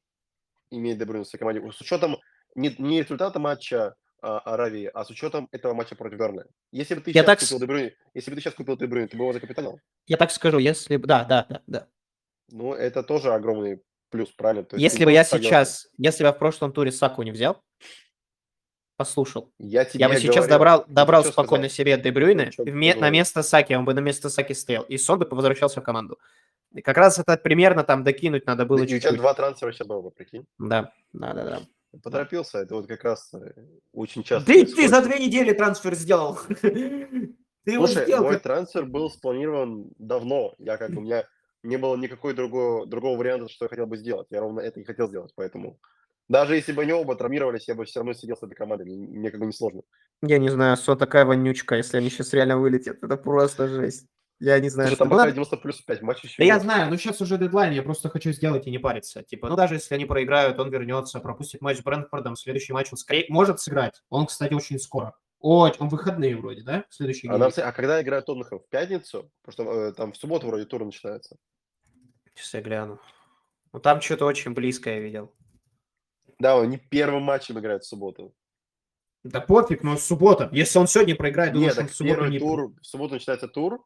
иметь 0.70 0.98
Дебрюйна 0.98 1.24
в 1.24 1.28
своей 1.28 1.40
команде? 1.40 1.72
С 1.72 1.80
учетом 1.80 2.16
не, 2.54 2.74
не 2.78 3.02
результата 3.02 3.38
матча 3.38 3.94
а, 4.22 4.38
Аравии, 4.38 4.90
а 4.92 5.04
с 5.04 5.10
учетом 5.10 5.48
этого 5.52 5.74
матча 5.74 5.94
против 5.94 6.18
Берна. 6.18 6.44
Если 6.72 6.94
бы 6.94 7.00
ты 7.02 7.10
Я 7.10 7.22
сейчас 7.22 7.26
так 7.26 7.38
купил 7.40 7.60
Дебрюйна, 7.60 7.90
если 8.14 8.30
бы 8.30 8.36
ты 8.36 8.42
сейчас 8.42 8.54
купил 8.54 8.76
Дебрюйна, 8.76 9.08
ты 9.08 9.16
бы 9.16 9.24
его 9.24 9.32
закапиталил? 9.32 9.80
Я 10.06 10.16
так 10.16 10.30
скажу, 10.30 10.58
если 10.58 10.96
бы... 10.96 11.06
Да, 11.06 11.24
да, 11.24 11.46
да, 11.48 11.62
да. 11.66 11.86
Ну, 12.48 12.72
это 12.72 13.02
тоже 13.02 13.32
огромный 13.32 13.82
плюс, 14.10 14.30
правильно? 14.30 14.64
То 14.64 14.76
Если 14.76 15.04
бы 15.04 15.12
я 15.12 15.24
сейчас, 15.24 15.88
если 15.98 16.22
бы 16.22 16.28
я 16.28 16.32
в 16.32 16.38
прошлом 16.38 16.72
туре 16.72 16.92
Саку 16.92 17.22
не 17.22 17.30
взял, 17.32 17.62
послушал, 18.96 19.52
Я, 19.58 19.84
тебе 19.84 20.00
я 20.00 20.08
бы 20.08 20.16
сейчас 20.16 20.46
говорил, 20.46 20.48
добрал, 20.58 20.84
ты 20.84 20.92
добрал 20.92 21.22
чё 21.22 21.32
спокойно 21.32 21.68
сказал? 21.68 21.76
себе 21.86 21.96
вме- 22.72 22.96
на 22.96 23.10
место 23.10 23.42
Саки, 23.42 23.74
он 23.74 23.84
бы 23.84 23.92
на 23.94 24.00
место 24.00 24.30
Саки 24.30 24.54
стоял, 24.54 24.84
и 24.84 24.96
Сон 24.96 25.18
бы 25.18 25.26
возвращался 25.30 25.80
в 25.80 25.84
команду. 25.84 26.18
И 26.74 26.80
как 26.82 26.96
раз 26.96 27.18
это 27.18 27.36
примерно 27.36 27.84
там 27.84 28.04
докинуть 28.04 28.46
надо 28.46 28.64
было 28.64 28.82
у 28.82 28.86
тебя 28.86 29.00
чуть-чуть. 29.00 29.18
два 29.18 29.34
трансфера 29.34 29.72
сейчас 29.72 29.86
было 29.86 30.00
бы, 30.00 30.10
прикинь. 30.10 30.46
Да, 30.58 30.92
да, 31.12 31.32
да, 31.34 31.44
да. 31.44 31.60
Поторопился, 32.02 32.58
это 32.58 32.74
вот 32.74 32.86
как 32.86 33.04
раз 33.04 33.32
э, 33.34 33.52
очень 33.92 34.22
часто 34.22 34.46
Ты, 34.52 34.66
ты 34.66 34.88
за 34.88 35.00
две 35.02 35.18
недели 35.18 35.52
трансфер 35.52 35.94
сделал. 35.94 36.38
Ты 37.64 37.72
его 37.72 37.86
Слушай, 37.86 38.04
сделал. 38.04 38.24
мой 38.24 38.38
трансфер 38.38 38.84
был 38.84 39.10
спланирован 39.10 39.90
давно. 39.98 40.54
Я 40.58 40.76
как 40.76 40.90
у 40.90 41.00
меня 41.00 41.26
не 41.66 41.76
было 41.76 41.96
никакой 41.96 42.34
другого, 42.34 42.86
другого 42.86 43.18
варианта, 43.18 43.48
что 43.48 43.64
я 43.64 43.68
хотел 43.68 43.86
бы 43.86 43.96
сделать. 43.96 44.28
Я 44.30 44.40
ровно 44.40 44.60
это 44.60 44.80
и 44.80 44.84
хотел 44.84 45.08
сделать, 45.08 45.32
поэтому... 45.34 45.78
Даже 46.28 46.56
если 46.56 46.72
бы 46.72 46.82
они 46.82 46.92
оба 46.92 47.14
травмировались, 47.14 47.68
я 47.68 47.76
бы 47.76 47.84
все 47.84 48.00
равно 48.00 48.12
сидел 48.12 48.36
с 48.36 48.42
этой 48.42 48.56
командой. 48.56 48.84
Мне, 48.84 49.30
как 49.30 49.38
бы 49.38 49.46
не 49.46 49.52
сложно. 49.52 49.82
Я 50.22 50.38
не 50.38 50.48
знаю, 50.48 50.76
Сон 50.76 50.98
такая 50.98 51.24
вонючка, 51.24 51.76
если 51.76 51.98
они 51.98 52.10
сейчас 52.10 52.32
реально 52.32 52.58
вылетят, 52.58 53.00
это 53.00 53.16
просто 53.16 53.68
жесть. 53.68 54.08
Я 54.38 54.58
не 54.60 54.68
знаю, 54.68 54.88
Слушай, 54.88 54.96
что 54.96 55.04
там 55.04 55.10
пока 55.10 55.22
надо. 55.22 55.32
90 55.32 55.56
плюс 55.58 55.80
5 55.80 56.02
матчей 56.02 56.28
еще 56.28 56.36
Да 56.38 56.44
я 56.44 56.58
знаю, 56.58 56.90
но 56.90 56.96
сейчас 56.96 57.20
уже 57.20 57.38
дедлайн, 57.38 57.72
я 57.72 57.82
просто 57.82 58.10
хочу 58.10 58.32
сделать 58.32 58.66
и 58.66 58.70
не 58.70 58.78
париться. 58.78 59.22
Типа, 59.22 59.48
ну 59.48 59.56
даже 59.56 59.74
если 59.74 59.94
они 59.94 60.04
проиграют, 60.04 60.58
он 60.58 60.68
вернется, 60.70 61.20
пропустит 61.20 61.62
матч 61.62 61.78
с 61.78 61.82
Брэнфордом, 61.82 62.36
следующий 62.36 62.72
матч 62.72 62.88
он 62.92 62.98
скорее 62.98 63.26
может 63.28 63.60
сыграть. 63.60 64.02
Он, 64.10 64.26
кстати, 64.26 64.52
очень 64.52 64.78
скоро. 64.78 65.14
Ой, 65.40 65.72
он 65.78 65.88
выходные 65.88 66.36
вроде, 66.36 66.62
да? 66.62 66.84
Следующий 66.90 67.28
А, 67.28 67.38
нам 67.38 67.52
а 67.56 67.72
когда 67.72 68.02
играет 68.02 68.26
Тоттенхэм? 68.26 68.60
В 68.60 68.68
пятницу? 68.68 69.30
Потому 69.42 69.52
что 69.52 69.80
э, 69.88 69.92
там 69.92 70.12
в 70.12 70.16
субботу 70.16 70.46
вроде 70.46 70.64
тур 70.64 70.84
начинается. 70.84 71.36
Сейчас 72.36 72.54
я 72.54 72.60
гляну. 72.60 73.00
Ну 73.72 73.80
там 73.80 74.00
что-то 74.00 74.26
очень 74.26 74.52
близко 74.52 74.90
я 74.90 75.00
видел. 75.00 75.34
Да, 76.38 76.60
они 76.60 76.76
первым 76.76 77.22
матчем 77.22 77.58
играют 77.58 77.84
в 77.84 77.88
субботу. 77.88 78.34
Да 79.24 79.40
пофиг, 79.40 79.82
но 79.82 79.96
суббота. 79.96 80.48
Если 80.52 80.78
он 80.78 80.86
сегодня 80.86 81.16
проиграет, 81.16 81.52
думаешь, 81.52 81.72
Нет, 81.72 81.82
он 81.82 81.88
в 81.88 81.94
субботу 81.94 82.26
не... 82.26 82.38
тур, 82.38 82.74
в 82.80 82.86
субботу 82.86 83.14
начинается 83.14 83.48
тур, 83.48 83.84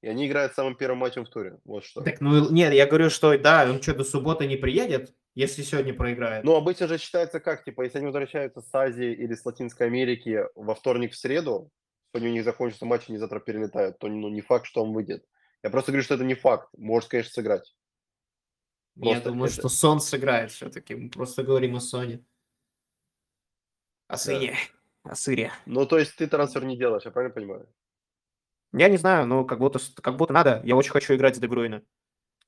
и 0.00 0.08
они 0.08 0.26
играют 0.26 0.54
самым 0.54 0.76
первым 0.76 0.98
матчем 0.98 1.24
в 1.24 1.28
туре. 1.28 1.58
Вот 1.64 1.84
что. 1.84 2.00
Так, 2.00 2.20
ну 2.20 2.50
нет, 2.50 2.72
я 2.72 2.86
говорю, 2.86 3.10
что 3.10 3.36
да, 3.36 3.66
он 3.68 3.82
что, 3.82 3.94
до 3.94 4.04
субботы 4.04 4.46
не 4.46 4.56
приедет, 4.56 5.12
если 5.34 5.62
сегодня 5.62 5.92
проиграет. 5.92 6.44
Ну, 6.44 6.54
обычно 6.54 6.86
же 6.86 6.98
считается 6.98 7.40
как, 7.40 7.64
типа, 7.64 7.82
если 7.82 7.98
они 7.98 8.06
возвращаются 8.06 8.62
с 8.62 8.74
Азии 8.74 9.12
или 9.12 9.34
с 9.34 9.44
Латинской 9.44 9.88
Америки 9.88 10.44
во 10.54 10.74
вторник, 10.74 11.12
в 11.12 11.16
среду, 11.16 11.70
сегодня 12.12 12.30
у 12.30 12.32
них 12.32 12.44
закончится 12.44 12.86
матч, 12.86 13.04
они 13.08 13.18
завтра 13.18 13.40
перелетают, 13.40 13.98
то 13.98 14.06
ну, 14.08 14.28
не 14.28 14.40
факт, 14.40 14.66
что 14.66 14.84
он 14.84 14.92
выйдет. 14.92 15.24
Я 15.62 15.70
просто 15.70 15.90
говорю, 15.90 16.04
что 16.04 16.14
это 16.14 16.24
не 16.24 16.34
факт. 16.34 16.68
Может, 16.76 17.10
конечно, 17.10 17.32
сыграть. 17.32 17.74
Я 19.06 19.12
просто 19.12 19.30
думаю, 19.30 19.46
это- 19.46 19.54
что 19.54 19.68
Сон 19.68 20.00
сыграет 20.00 20.50
все-таки. 20.50 20.94
Мы 20.94 21.10
просто 21.10 21.42
говорим 21.42 21.76
о 21.76 21.80
Соне. 21.80 22.24
О 24.08 24.16
сыне. 24.16 24.56
О 25.04 25.14
сыре. 25.14 25.52
Ну, 25.66 25.86
то 25.86 25.98
есть 25.98 26.16
ты 26.16 26.26
трансфер 26.26 26.64
не 26.64 26.76
делаешь, 26.76 27.04
я 27.04 27.10
правильно 27.10 27.34
понимаю? 27.34 27.68
Я 28.72 28.88
не 28.88 28.96
знаю, 28.98 29.26
ну, 29.26 29.44
как 29.46 29.58
будто, 29.58 29.78
как 30.02 30.16
будто 30.16 30.32
надо. 30.32 30.60
Я 30.64 30.76
очень 30.76 30.90
хочу 30.90 31.14
играть 31.14 31.36
с 31.36 31.38
Дебрюйна. 31.38 31.82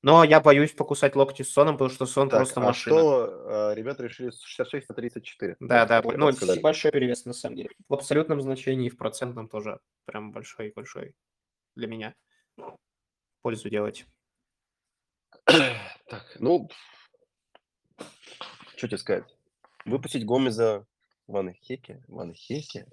Но 0.02 0.24
я 0.24 0.40
боюсь 0.40 0.72
покусать 0.72 1.14
локти 1.14 1.42
с 1.42 1.50
Соном, 1.52 1.74
потому 1.76 1.90
что 1.90 2.06
Сон 2.06 2.30
Так, 2.30 2.38
просто 2.40 2.60
а 2.60 2.64
машина. 2.64 2.96
что 2.98 3.70
э, 3.72 3.74
ребята 3.74 4.02
решили 4.02 4.30
с 4.30 4.40
66 4.42 4.88
на 4.88 4.94
34? 4.94 5.56
Да, 5.60 5.84
да, 5.84 6.00
Как 6.02 6.16
ну, 6.16 6.32
сказали. 6.32 6.60
большой 6.60 6.90
перевес 6.90 7.26
на 7.26 7.34
самом 7.34 7.56
деле. 7.56 7.70
В 7.88 7.92
абсолютном 7.94 8.40
значении 8.40 8.86
и 8.86 8.90
в 8.90 8.96
процентном 8.96 9.48
тоже 9.48 9.78
прям 10.06 10.32
большой-большой 10.32 11.14
для 11.76 11.86
меня 11.86 12.14
пользу 13.42 13.68
делать. 13.68 14.06
Так, 16.10 16.26
ну, 16.40 16.68
что 18.76 18.88
тебе 18.88 18.98
сказать? 18.98 19.24
Выпустить 19.84 20.26
Гомеза 20.26 20.84
Ван 21.28 21.52
Хеке? 21.52 22.02
Ван 22.08 22.34
Хеке? 22.34 22.88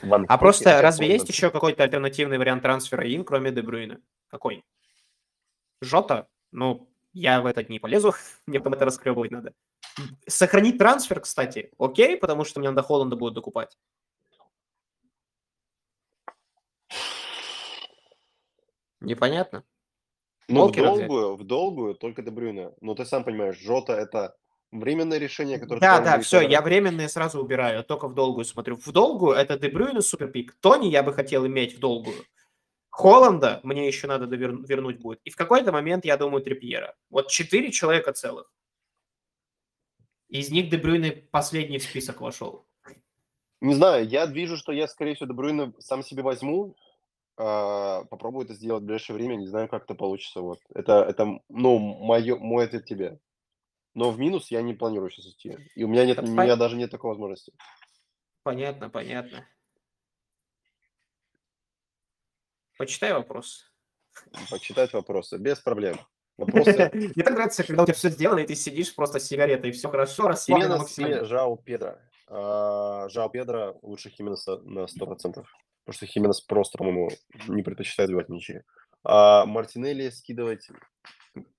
Ван 0.00 0.22
А 0.22 0.32
Хеке? 0.32 0.38
просто 0.38 0.80
разве 0.80 1.08
есть 1.08 1.28
еще 1.28 1.50
какой-то 1.50 1.82
альтернативный 1.82 2.38
вариант 2.38 2.62
трансфера 2.62 3.06
им, 3.06 3.22
кроме 3.22 3.52
Дебрюйна? 3.52 4.00
Какой? 4.28 4.64
Жота? 5.82 6.26
Ну, 6.52 6.88
я 7.12 7.42
в 7.42 7.46
это 7.46 7.62
не 7.64 7.78
полезу, 7.78 8.14
мне 8.46 8.60
потом 8.60 8.72
это 8.72 8.86
раскребывать 8.86 9.30
надо. 9.30 9.52
Сохранить 10.26 10.78
трансфер, 10.78 11.20
кстати, 11.20 11.70
окей, 11.78 12.16
потому 12.16 12.46
что 12.46 12.60
мне 12.60 12.70
надо 12.70 12.82
Холланда 12.82 13.16
будет 13.16 13.34
докупать. 13.34 13.76
Непонятно. 19.00 19.64
Ну, 20.48 20.68
в 20.68 20.70
взять. 20.70 20.84
долгую, 20.84 21.36
в 21.36 21.44
долгую 21.44 21.94
только 21.94 22.22
Дебрюйна. 22.22 22.72
Ну, 22.80 22.94
ты 22.94 23.04
сам 23.04 23.24
понимаешь, 23.24 23.58
Жота 23.58 23.94
это 23.94 24.36
временное 24.70 25.18
решение, 25.18 25.58
которое... 25.58 25.80
Да, 25.80 26.00
да, 26.00 26.20
все, 26.20 26.40
я 26.40 26.62
временные 26.62 27.08
сразу 27.08 27.40
убираю, 27.40 27.82
только 27.84 28.08
в 28.08 28.14
долгую 28.14 28.44
смотрю. 28.44 28.76
В 28.76 28.92
долгую 28.92 29.34
это 29.34 29.58
Дебрюйна 29.58 30.00
суперпик. 30.00 30.56
Тони 30.60 30.86
я 30.86 31.02
бы 31.02 31.12
хотел 31.12 31.46
иметь 31.46 31.76
в 31.76 31.80
долгую. 31.80 32.24
Холланда 32.90 33.60
мне 33.62 33.86
еще 33.86 34.06
надо 34.06 34.26
довер- 34.26 34.64
вернуть 34.66 35.00
будет. 35.00 35.20
И 35.24 35.30
в 35.30 35.36
какой-то 35.36 35.72
момент, 35.72 36.04
я 36.04 36.16
думаю, 36.16 36.42
Трипьера. 36.42 36.94
Вот 37.10 37.28
четыре 37.28 37.70
человека 37.70 38.12
целых. 38.12 38.50
Из 40.28 40.50
них 40.50 40.70
Дебрюйна 40.70 41.12
последний 41.30 41.78
в 41.78 41.82
список 41.82 42.20
вошел. 42.20 42.66
Не 43.60 43.74
знаю, 43.74 44.06
я 44.08 44.26
вижу, 44.26 44.56
что 44.56 44.72
я, 44.72 44.86
скорее 44.86 45.14
всего, 45.14 45.28
Дебрюйна 45.28 45.72
сам 45.78 46.02
себе 46.02 46.22
возьму, 46.22 46.76
попробую 47.36 48.44
это 48.44 48.54
сделать 48.54 48.82
в 48.82 48.86
ближайшее 48.86 49.16
время, 49.16 49.36
не 49.36 49.46
знаю, 49.46 49.68
как 49.68 49.84
это 49.84 49.94
получится. 49.94 50.40
Вот. 50.40 50.58
Это, 50.74 51.02
это 51.02 51.38
ну, 51.48 51.78
моё, 51.78 52.38
мой 52.38 52.64
ответ 52.64 52.86
тебе. 52.86 53.18
Но 53.94 54.10
в 54.10 54.18
минус 54.18 54.50
я 54.50 54.62
не 54.62 54.74
планирую 54.74 55.10
сейчас 55.10 55.26
идти. 55.26 55.56
И 55.74 55.84
у 55.84 55.88
меня, 55.88 56.04
нет, 56.04 56.18
у 56.18 56.26
меня 56.26 56.56
даже 56.56 56.76
нет 56.76 56.90
такой 56.90 57.10
возможности. 57.10 57.52
Понятно, 58.42 58.90
понятно. 58.90 59.46
Почитай 62.78 63.12
вопрос. 63.12 63.64
Почитать 64.50 64.92
вопросы, 64.92 65.38
без 65.38 65.58
проблем. 65.60 65.98
Вопросы. 66.36 66.90
Мне 66.92 67.24
так 67.24 67.34
нравится, 67.34 67.64
когда 67.64 67.82
у 67.82 67.86
тебя 67.86 67.94
все 67.94 68.10
сделано, 68.10 68.40
и 68.40 68.46
ты 68.46 68.54
сидишь 68.54 68.94
просто 68.94 69.18
с 69.18 69.24
сигаретой, 69.24 69.70
и 69.70 69.72
все 69.72 69.88
хорошо, 69.88 70.28
расслабленно 70.28 70.74
Хименес 70.74 70.80
максимально. 70.80 71.24
Жао 71.24 71.56
Педро? 71.56 71.98
А, 72.28 73.08
Жао 73.08 73.30
Педро 73.30 73.78
лучше 73.80 74.10
Хименеса 74.10 74.58
на 74.58 74.80
100%. 74.84 75.42
Потому 75.86 75.98
что 75.98 76.06
Хименес 76.06 76.40
просто, 76.40 76.78
по-моему, 76.78 77.10
не 77.46 77.62
предпочитает 77.62 78.08
забивать 78.08 78.28
мячи. 78.28 78.62
А 79.04 79.46
Мартинелли 79.46 80.08
скидывать... 80.10 80.68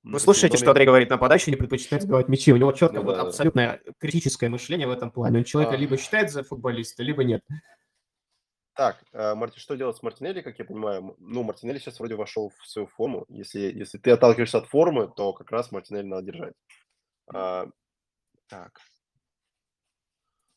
Вы 0.03 0.19
слушаете, 0.19 0.57
что 0.57 0.71
Андрей 0.71 0.85
говорит, 0.85 1.09
нападающий 1.09 1.51
не 1.51 1.55
предпочитает 1.55 2.03
сбивать 2.03 2.27
мячи. 2.27 2.51
У 2.51 2.57
него 2.57 2.73
четко 2.73 2.97
Ну 2.97 3.03
вот 3.03 3.15
да, 3.15 3.21
да. 3.21 3.27
абсолютно 3.29 3.79
критическое 3.99 4.49
мышление 4.49 4.85
в 4.85 4.91
этом 4.91 5.11
плане. 5.11 5.37
Он 5.37 5.43
человека 5.45 5.75
А. 5.75 5.77
либо 5.77 5.97
считает 5.97 6.29
за 6.29 6.43
футболиста, 6.43 7.03
либо 7.03 7.23
нет. 7.23 7.41
Так, 8.73 9.01
а, 9.13 9.33
Марти, 9.35 9.59
что 9.59 9.75
делать 9.75 9.95
с 9.95 10.03
Мартинелли, 10.03 10.41
как 10.41 10.59
я 10.59 10.65
понимаю? 10.65 11.15
Ну, 11.19 11.43
Мартинелли 11.43 11.79
сейчас 11.79 11.99
вроде 11.99 12.15
вошел 12.15 12.51
в 12.59 12.67
свою 12.67 12.87
форму. 12.87 13.25
Если, 13.29 13.59
если 13.59 13.97
ты 13.97 14.11
отталкиваешься 14.11 14.57
от 14.57 14.67
формы, 14.67 15.07
то 15.15 15.31
как 15.31 15.49
раз 15.51 15.71
Мартинелли 15.71 16.07
надо 16.07 16.23
держать. 16.23 16.53
А, 17.33 17.67
так. 18.47 18.81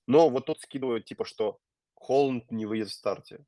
Но 0.09 0.29
вот 0.29 0.47
тут 0.47 0.61
скидывают, 0.61 1.05
типа, 1.05 1.25
что 1.25 1.61
Холланд 1.95 2.51
не 2.51 2.66
выйдет 2.66 2.89
в 2.89 2.95
старте. 2.95 3.45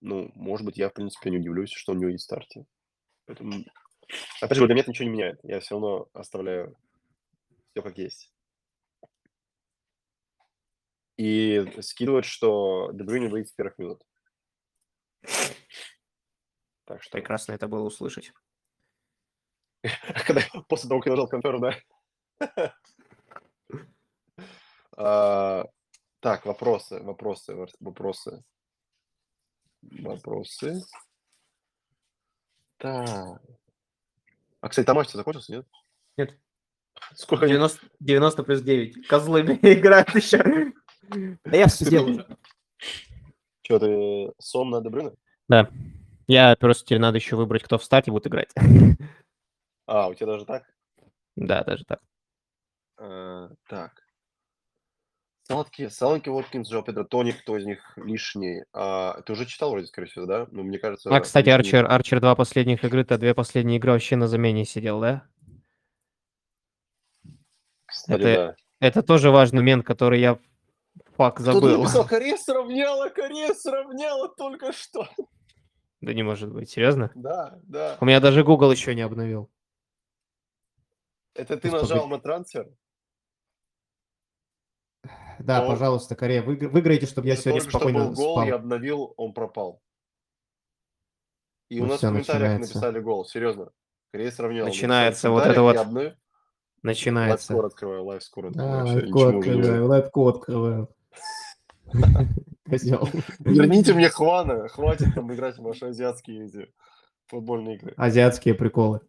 Ну, 0.00 0.30
может 0.34 0.64
быть, 0.64 0.78
я, 0.78 0.88
в 0.88 0.94
принципе, 0.94 1.30
не 1.30 1.38
удивлюсь, 1.38 1.72
что 1.72 1.92
он 1.92 1.98
не 1.98 2.04
выйдет 2.04 2.20
в 2.20 2.24
старте. 2.24 2.66
Поэтому, 3.26 3.64
опять 4.40 4.56
же, 4.58 4.66
для 4.66 4.74
меня 4.74 4.82
это 4.82 4.90
ничего 4.90 5.08
не 5.08 5.12
меняет. 5.12 5.40
Я 5.42 5.60
все 5.60 5.74
равно 5.74 6.08
оставляю 6.12 6.76
все 7.72 7.82
как 7.82 7.98
есть. 7.98 8.32
И 11.16 11.64
скидывают, 11.80 12.24
что 12.24 12.90
Дебрюйне 12.92 13.28
выйдет 13.28 13.48
с 13.48 13.52
первых 13.52 13.78
минут. 13.78 14.02
Так 16.84 17.02
что, 17.02 17.18
Прекрасно 17.18 17.52
это 17.52 17.68
было 17.68 17.82
услышать. 17.82 18.32
когда, 20.26 20.42
после 20.68 20.88
того, 20.88 21.00
как 21.00 21.06
я 21.06 21.12
нажал 21.12 21.28
конферм, 21.28 21.60
да? 21.60 21.74
А, 25.00 25.64
Так, 26.18 26.44
вопросы, 26.44 27.00
вопросы, 27.00 27.54
вопросы. 27.78 28.42
Вопросы. 29.82 30.80
Так. 32.78 33.40
А, 34.60 34.68
кстати, 34.68 34.86
там 34.86 34.96
матч 34.96 35.10
закончился, 35.10 35.52
нет? 35.52 35.66
Нет. 36.16 36.38
Сколько 37.14 37.44
они 37.44 37.54
90, 37.54 37.86
90 38.00 38.42
плюс 38.42 38.62
9. 38.62 39.06
Козлы 39.06 39.40
играют 39.62 40.14
еще. 40.14 40.72
Да 41.44 41.56
я 41.56 41.66
все 41.68 41.84
сделал 41.84 42.10
уже. 42.10 42.36
Что, 43.62 43.78
ты 43.78 44.32
сон 44.38 44.70
на 44.70 44.80
Дебрюне? 44.80 45.12
Да. 45.48 45.70
Я 46.26 46.56
просто 46.56 46.84
теперь 46.84 46.98
надо 46.98 47.16
еще 47.18 47.36
выбрать, 47.36 47.62
кто 47.62 47.78
в 47.78 47.84
старте 47.84 48.10
будет 48.10 48.26
играть. 48.26 48.52
А, 49.86 50.08
у 50.08 50.14
тебя 50.14 50.26
даже 50.26 50.44
так? 50.44 50.64
Да, 51.36 51.64
даже 51.64 51.84
так. 51.84 52.00
Э, 52.98 53.48
Так. 53.68 54.02
Салатки, 55.50 55.88
Саланки, 55.88 56.28
Уоткинс, 56.28 56.68
Джо 56.68 56.82
Педро, 56.82 57.04
Тони, 57.04 57.30
кто 57.30 57.56
из 57.56 57.64
них 57.64 57.80
лишний? 57.96 58.64
А, 58.74 59.22
ты 59.22 59.32
уже 59.32 59.46
читал 59.46 59.70
вроде, 59.70 59.86
скорее 59.86 60.08
всего, 60.08 60.26
да? 60.26 60.46
Ну, 60.50 60.62
мне 60.62 60.78
кажется... 60.78 61.08
А, 61.08 61.20
кстати, 61.20 61.46
лишний- 61.46 61.54
Арчер, 61.54 61.86
Арчер 61.90 62.20
два 62.20 62.34
последних 62.34 62.84
игры-то, 62.84 63.16
две 63.16 63.34
последние 63.34 63.78
игры 63.78 63.92
вообще 63.92 64.16
на 64.16 64.28
замене 64.28 64.66
сидел, 64.66 65.00
да? 65.00 65.26
Кстати, 67.86 68.20
это- 68.20 68.56
да. 68.80 68.86
Это 68.86 69.02
тоже 69.02 69.30
важный 69.30 69.60
момент, 69.60 69.86
который 69.86 70.20
я 70.20 70.38
фак 71.16 71.36
Кто-то 71.36 71.52
забыл. 71.54 71.78
написал, 71.80 72.06
Корея 72.06 72.36
сравняла, 72.36 73.08
Корея 73.08 73.54
сравняла 73.54 74.28
только 74.28 74.72
что. 74.72 75.08
Да 76.02 76.12
не 76.12 76.22
может 76.22 76.52
быть, 76.52 76.68
серьезно? 76.68 77.10
Да, 77.14 77.58
да. 77.62 77.96
У 78.02 78.04
меня 78.04 78.20
даже 78.20 78.44
Google 78.44 78.70
еще 78.70 78.94
не 78.94 79.00
обновил. 79.00 79.50
Это 81.34 81.56
ты 81.56 81.70
Господи. 81.70 81.90
нажал 81.92 82.06
на 82.08 82.20
трансфер? 82.20 82.68
Да, 85.38 85.62
Но- 85.62 85.68
пожалуйста, 85.68 86.14
Корея, 86.16 86.42
выигр- 86.42 86.68
выиграйте, 86.68 87.06
чтобы 87.06 87.26
я 87.28 87.34
Уже 87.34 87.42
сегодня 87.42 87.60
только 87.60 87.70
что 87.70 87.78
спокойно 87.78 88.04
был 88.06 88.14
гол, 88.14 88.34
спал. 88.36 88.46
я 88.46 88.54
обновил, 88.56 89.14
он 89.16 89.32
пропал. 89.32 89.80
И 91.68 91.80
у 91.80 91.82
Ну 91.84 91.88
нас 91.90 91.98
всё, 91.98 92.08
в 92.08 92.10
комментариях 92.12 92.42
начинается. 92.60 92.74
написали 92.76 93.00
гол, 93.00 93.24
серьезно. 93.26 93.70
Корея 94.12 94.30
сравнял. 94.30 94.66
Начинается 94.66 95.30
вот 95.30 95.44
это 95.46 95.62
вот. 95.62 95.76
Начинается. 95.76 96.16
Начинается. 96.82 97.52
Лайфскор 97.52 97.66
открываю, 97.66 98.04
лайфскор. 98.04 98.46
Открываю, 98.46 98.84
не 98.84 99.38
открываю, 99.38 99.86
лайфкод 99.86 100.36
открываю. 100.36 100.88
Козел. 102.68 103.08
Верните 103.40 103.94
мне 103.94 104.08
Хвана, 104.08 104.68
хватит 104.68 105.14
там 105.14 105.32
играть 105.32 105.56
в 105.58 105.62
ваши 105.62 105.86
азиатские 105.86 106.46
эти 106.46 106.72
футбольные 107.26 107.76
игры. 107.76 107.94
Азиатские 107.96 108.54
приколы. 108.54 109.00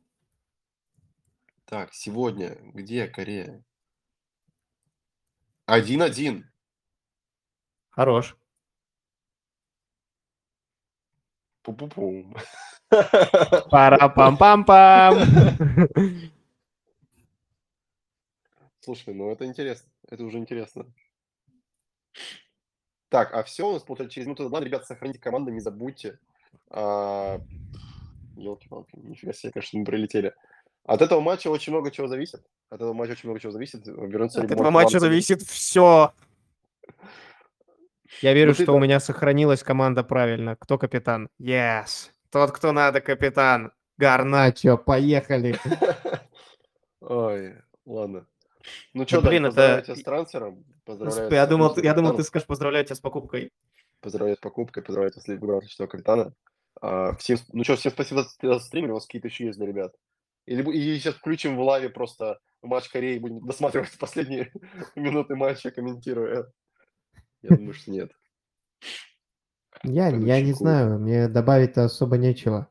Так, 1.66 1.94
сегодня 1.94 2.58
где 2.74 3.08
Корея? 3.08 3.64
Один-один. 5.70 6.50
Хорош. 7.92 8.36
Пу-пу-пум. 11.62 12.36
Пара-пам-пам-пам. 13.70 15.20
Слушай, 18.80 19.14
ну 19.14 19.32
это 19.32 19.46
интересно. 19.46 19.88
Это 20.08 20.24
уже 20.24 20.40
интересно. 20.40 20.92
Так, 23.10 23.32
а 23.36 23.44
все 23.44 23.70
у 23.70 23.74
нас 23.74 23.84
получается 23.84 24.16
через 24.16 24.26
минуту. 24.26 24.50
Ладно, 24.50 24.66
ребята, 24.66 24.88
сохраните 24.88 25.20
команду, 25.20 25.52
не 25.52 25.60
забудьте. 25.60 26.18
Елки-палки, 26.72 28.96
нифига 28.96 29.34
себе, 29.34 29.52
конечно, 29.52 29.78
мы 29.78 29.86
прилетели. 29.86 30.34
От 30.86 31.02
этого 31.02 31.22
матча 31.22 31.50
очень 31.50 31.72
много 31.74 31.92
чего 31.92 32.08
зависит. 32.08 32.42
От 32.70 32.78
этого 32.78 32.94
матча 32.94 33.12
очень 33.12 33.30
много 33.30 33.40
чего 33.40 33.52
зависит. 33.52 33.86
Вернется 33.86 34.42
От 34.42 34.52
этого 34.52 34.72
матча 34.72 35.00
зависит 35.00 35.42
все. 35.44 36.14
Я 38.22 38.34
верю, 38.34 38.50
Ну 38.52 38.56
ты 38.56 38.64
что 38.64 38.74
у 38.74 38.80
да. 38.80 38.84
меня 38.84 39.00
сохранилась 39.00 39.64
команда 39.64 40.04
правильно. 40.04 40.56
Кто 40.56 40.78
капитан? 40.78 41.30
Yes. 41.40 42.10
Тот, 42.32 42.52
кто 42.52 42.72
надо, 42.72 43.02
капитан. 43.02 43.72
Гарначо, 43.98 44.78
поехали. 44.78 45.56
Ой, 47.02 47.56
ладно. 47.86 48.26
Ну 48.94 49.08
что, 49.08 49.22
блин, 49.22 49.46
это- 49.46 49.82
тебя 49.86 49.96
с 49.96 50.04
трансфером. 50.04 50.66
Я 51.30 51.46
думал, 51.46 51.78
я 51.78 51.94
думал, 51.94 52.16
ты 52.16 52.24
скажешь 52.24 52.48
поздравляю 52.48 52.84
тебя 52.86 52.96
с 52.96 53.00
покупкой. 53.00 53.52
Поздравляю 54.02 54.38
с 54.38 54.40
покупкой, 54.40 54.82
поздравляю 54.82 55.12
тебя 55.12 55.22
с 55.22 55.26
четвертого 55.26 55.88
капитана. 55.88 56.34
А, 56.82 57.16
всем, 57.18 57.38
ну 57.52 57.64
что, 57.64 57.76
всем 57.76 57.92
спасибо 57.92 58.24
за 58.24 58.54
за 58.54 58.60
стрим, 58.60 58.90
у 58.90 58.94
вас 58.94 59.06
какие-то 59.06 59.28
еще 59.28 59.46
есть 59.46 59.58
для 59.58 59.68
ребят. 59.68 59.94
Или, 60.50 60.64
и 60.76 60.98
сейчас 60.98 61.14
включим 61.14 61.56
в 61.56 61.62
лаве 61.62 61.90
просто 61.90 62.40
матч 62.64 62.90
Кореи, 62.90 63.20
будем 63.20 63.40
досматривать 63.46 63.96
последние 64.00 64.52
минуты 64.96 65.36
матча, 65.36 65.70
комментируя. 65.70 66.52
Я 67.44 67.56
думаю, 67.56 67.74
что 67.74 67.92
нет. 67.92 68.12
Я, 69.84 70.08
я 70.08 70.42
не 70.42 70.54
знаю, 70.54 71.00
мне 71.00 71.28
добавить-то 71.28 71.84
особо 71.84 72.18
нечего. 72.18 72.68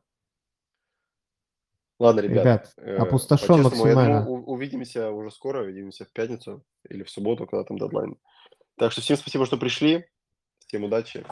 Ладно, 2.01 2.21
ребят. 2.21 2.45
Ребят, 2.45 2.75
э, 2.79 2.97
опустошен 2.97 3.47
думаю, 3.47 3.65
максимально. 3.65 4.27
у- 4.27 4.53
увидимся 4.53 5.11
уже 5.13 5.31
скоро, 5.31 5.63
увидимся 5.63 6.05
в 6.05 6.13
пятницу 6.13 6.65
или 6.89 7.05
в 7.05 7.11
субботу, 7.11 7.47
когда 7.47 7.63
там 7.63 7.79
дедлайн. 7.79 8.17
Так 8.77 8.91
что 8.91 9.03
всем 9.03 9.17
спасибо, 9.17 9.47
что 9.47 9.57
пришли. 9.57 10.05
Всем 10.67 10.83
удачи. 10.83 11.25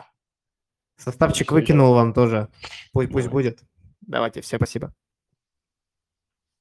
Составчик 0.96 1.48
Всё, 1.48 1.54
выкинул 1.54 1.92
вам 1.92 2.14
тоже. 2.14 2.48
Пусть, 2.92 3.10
пусть 3.10 3.28
будет. 3.28 3.62
Давайте, 4.00 4.40
всем 4.40 4.60
спасибо. 4.60 4.94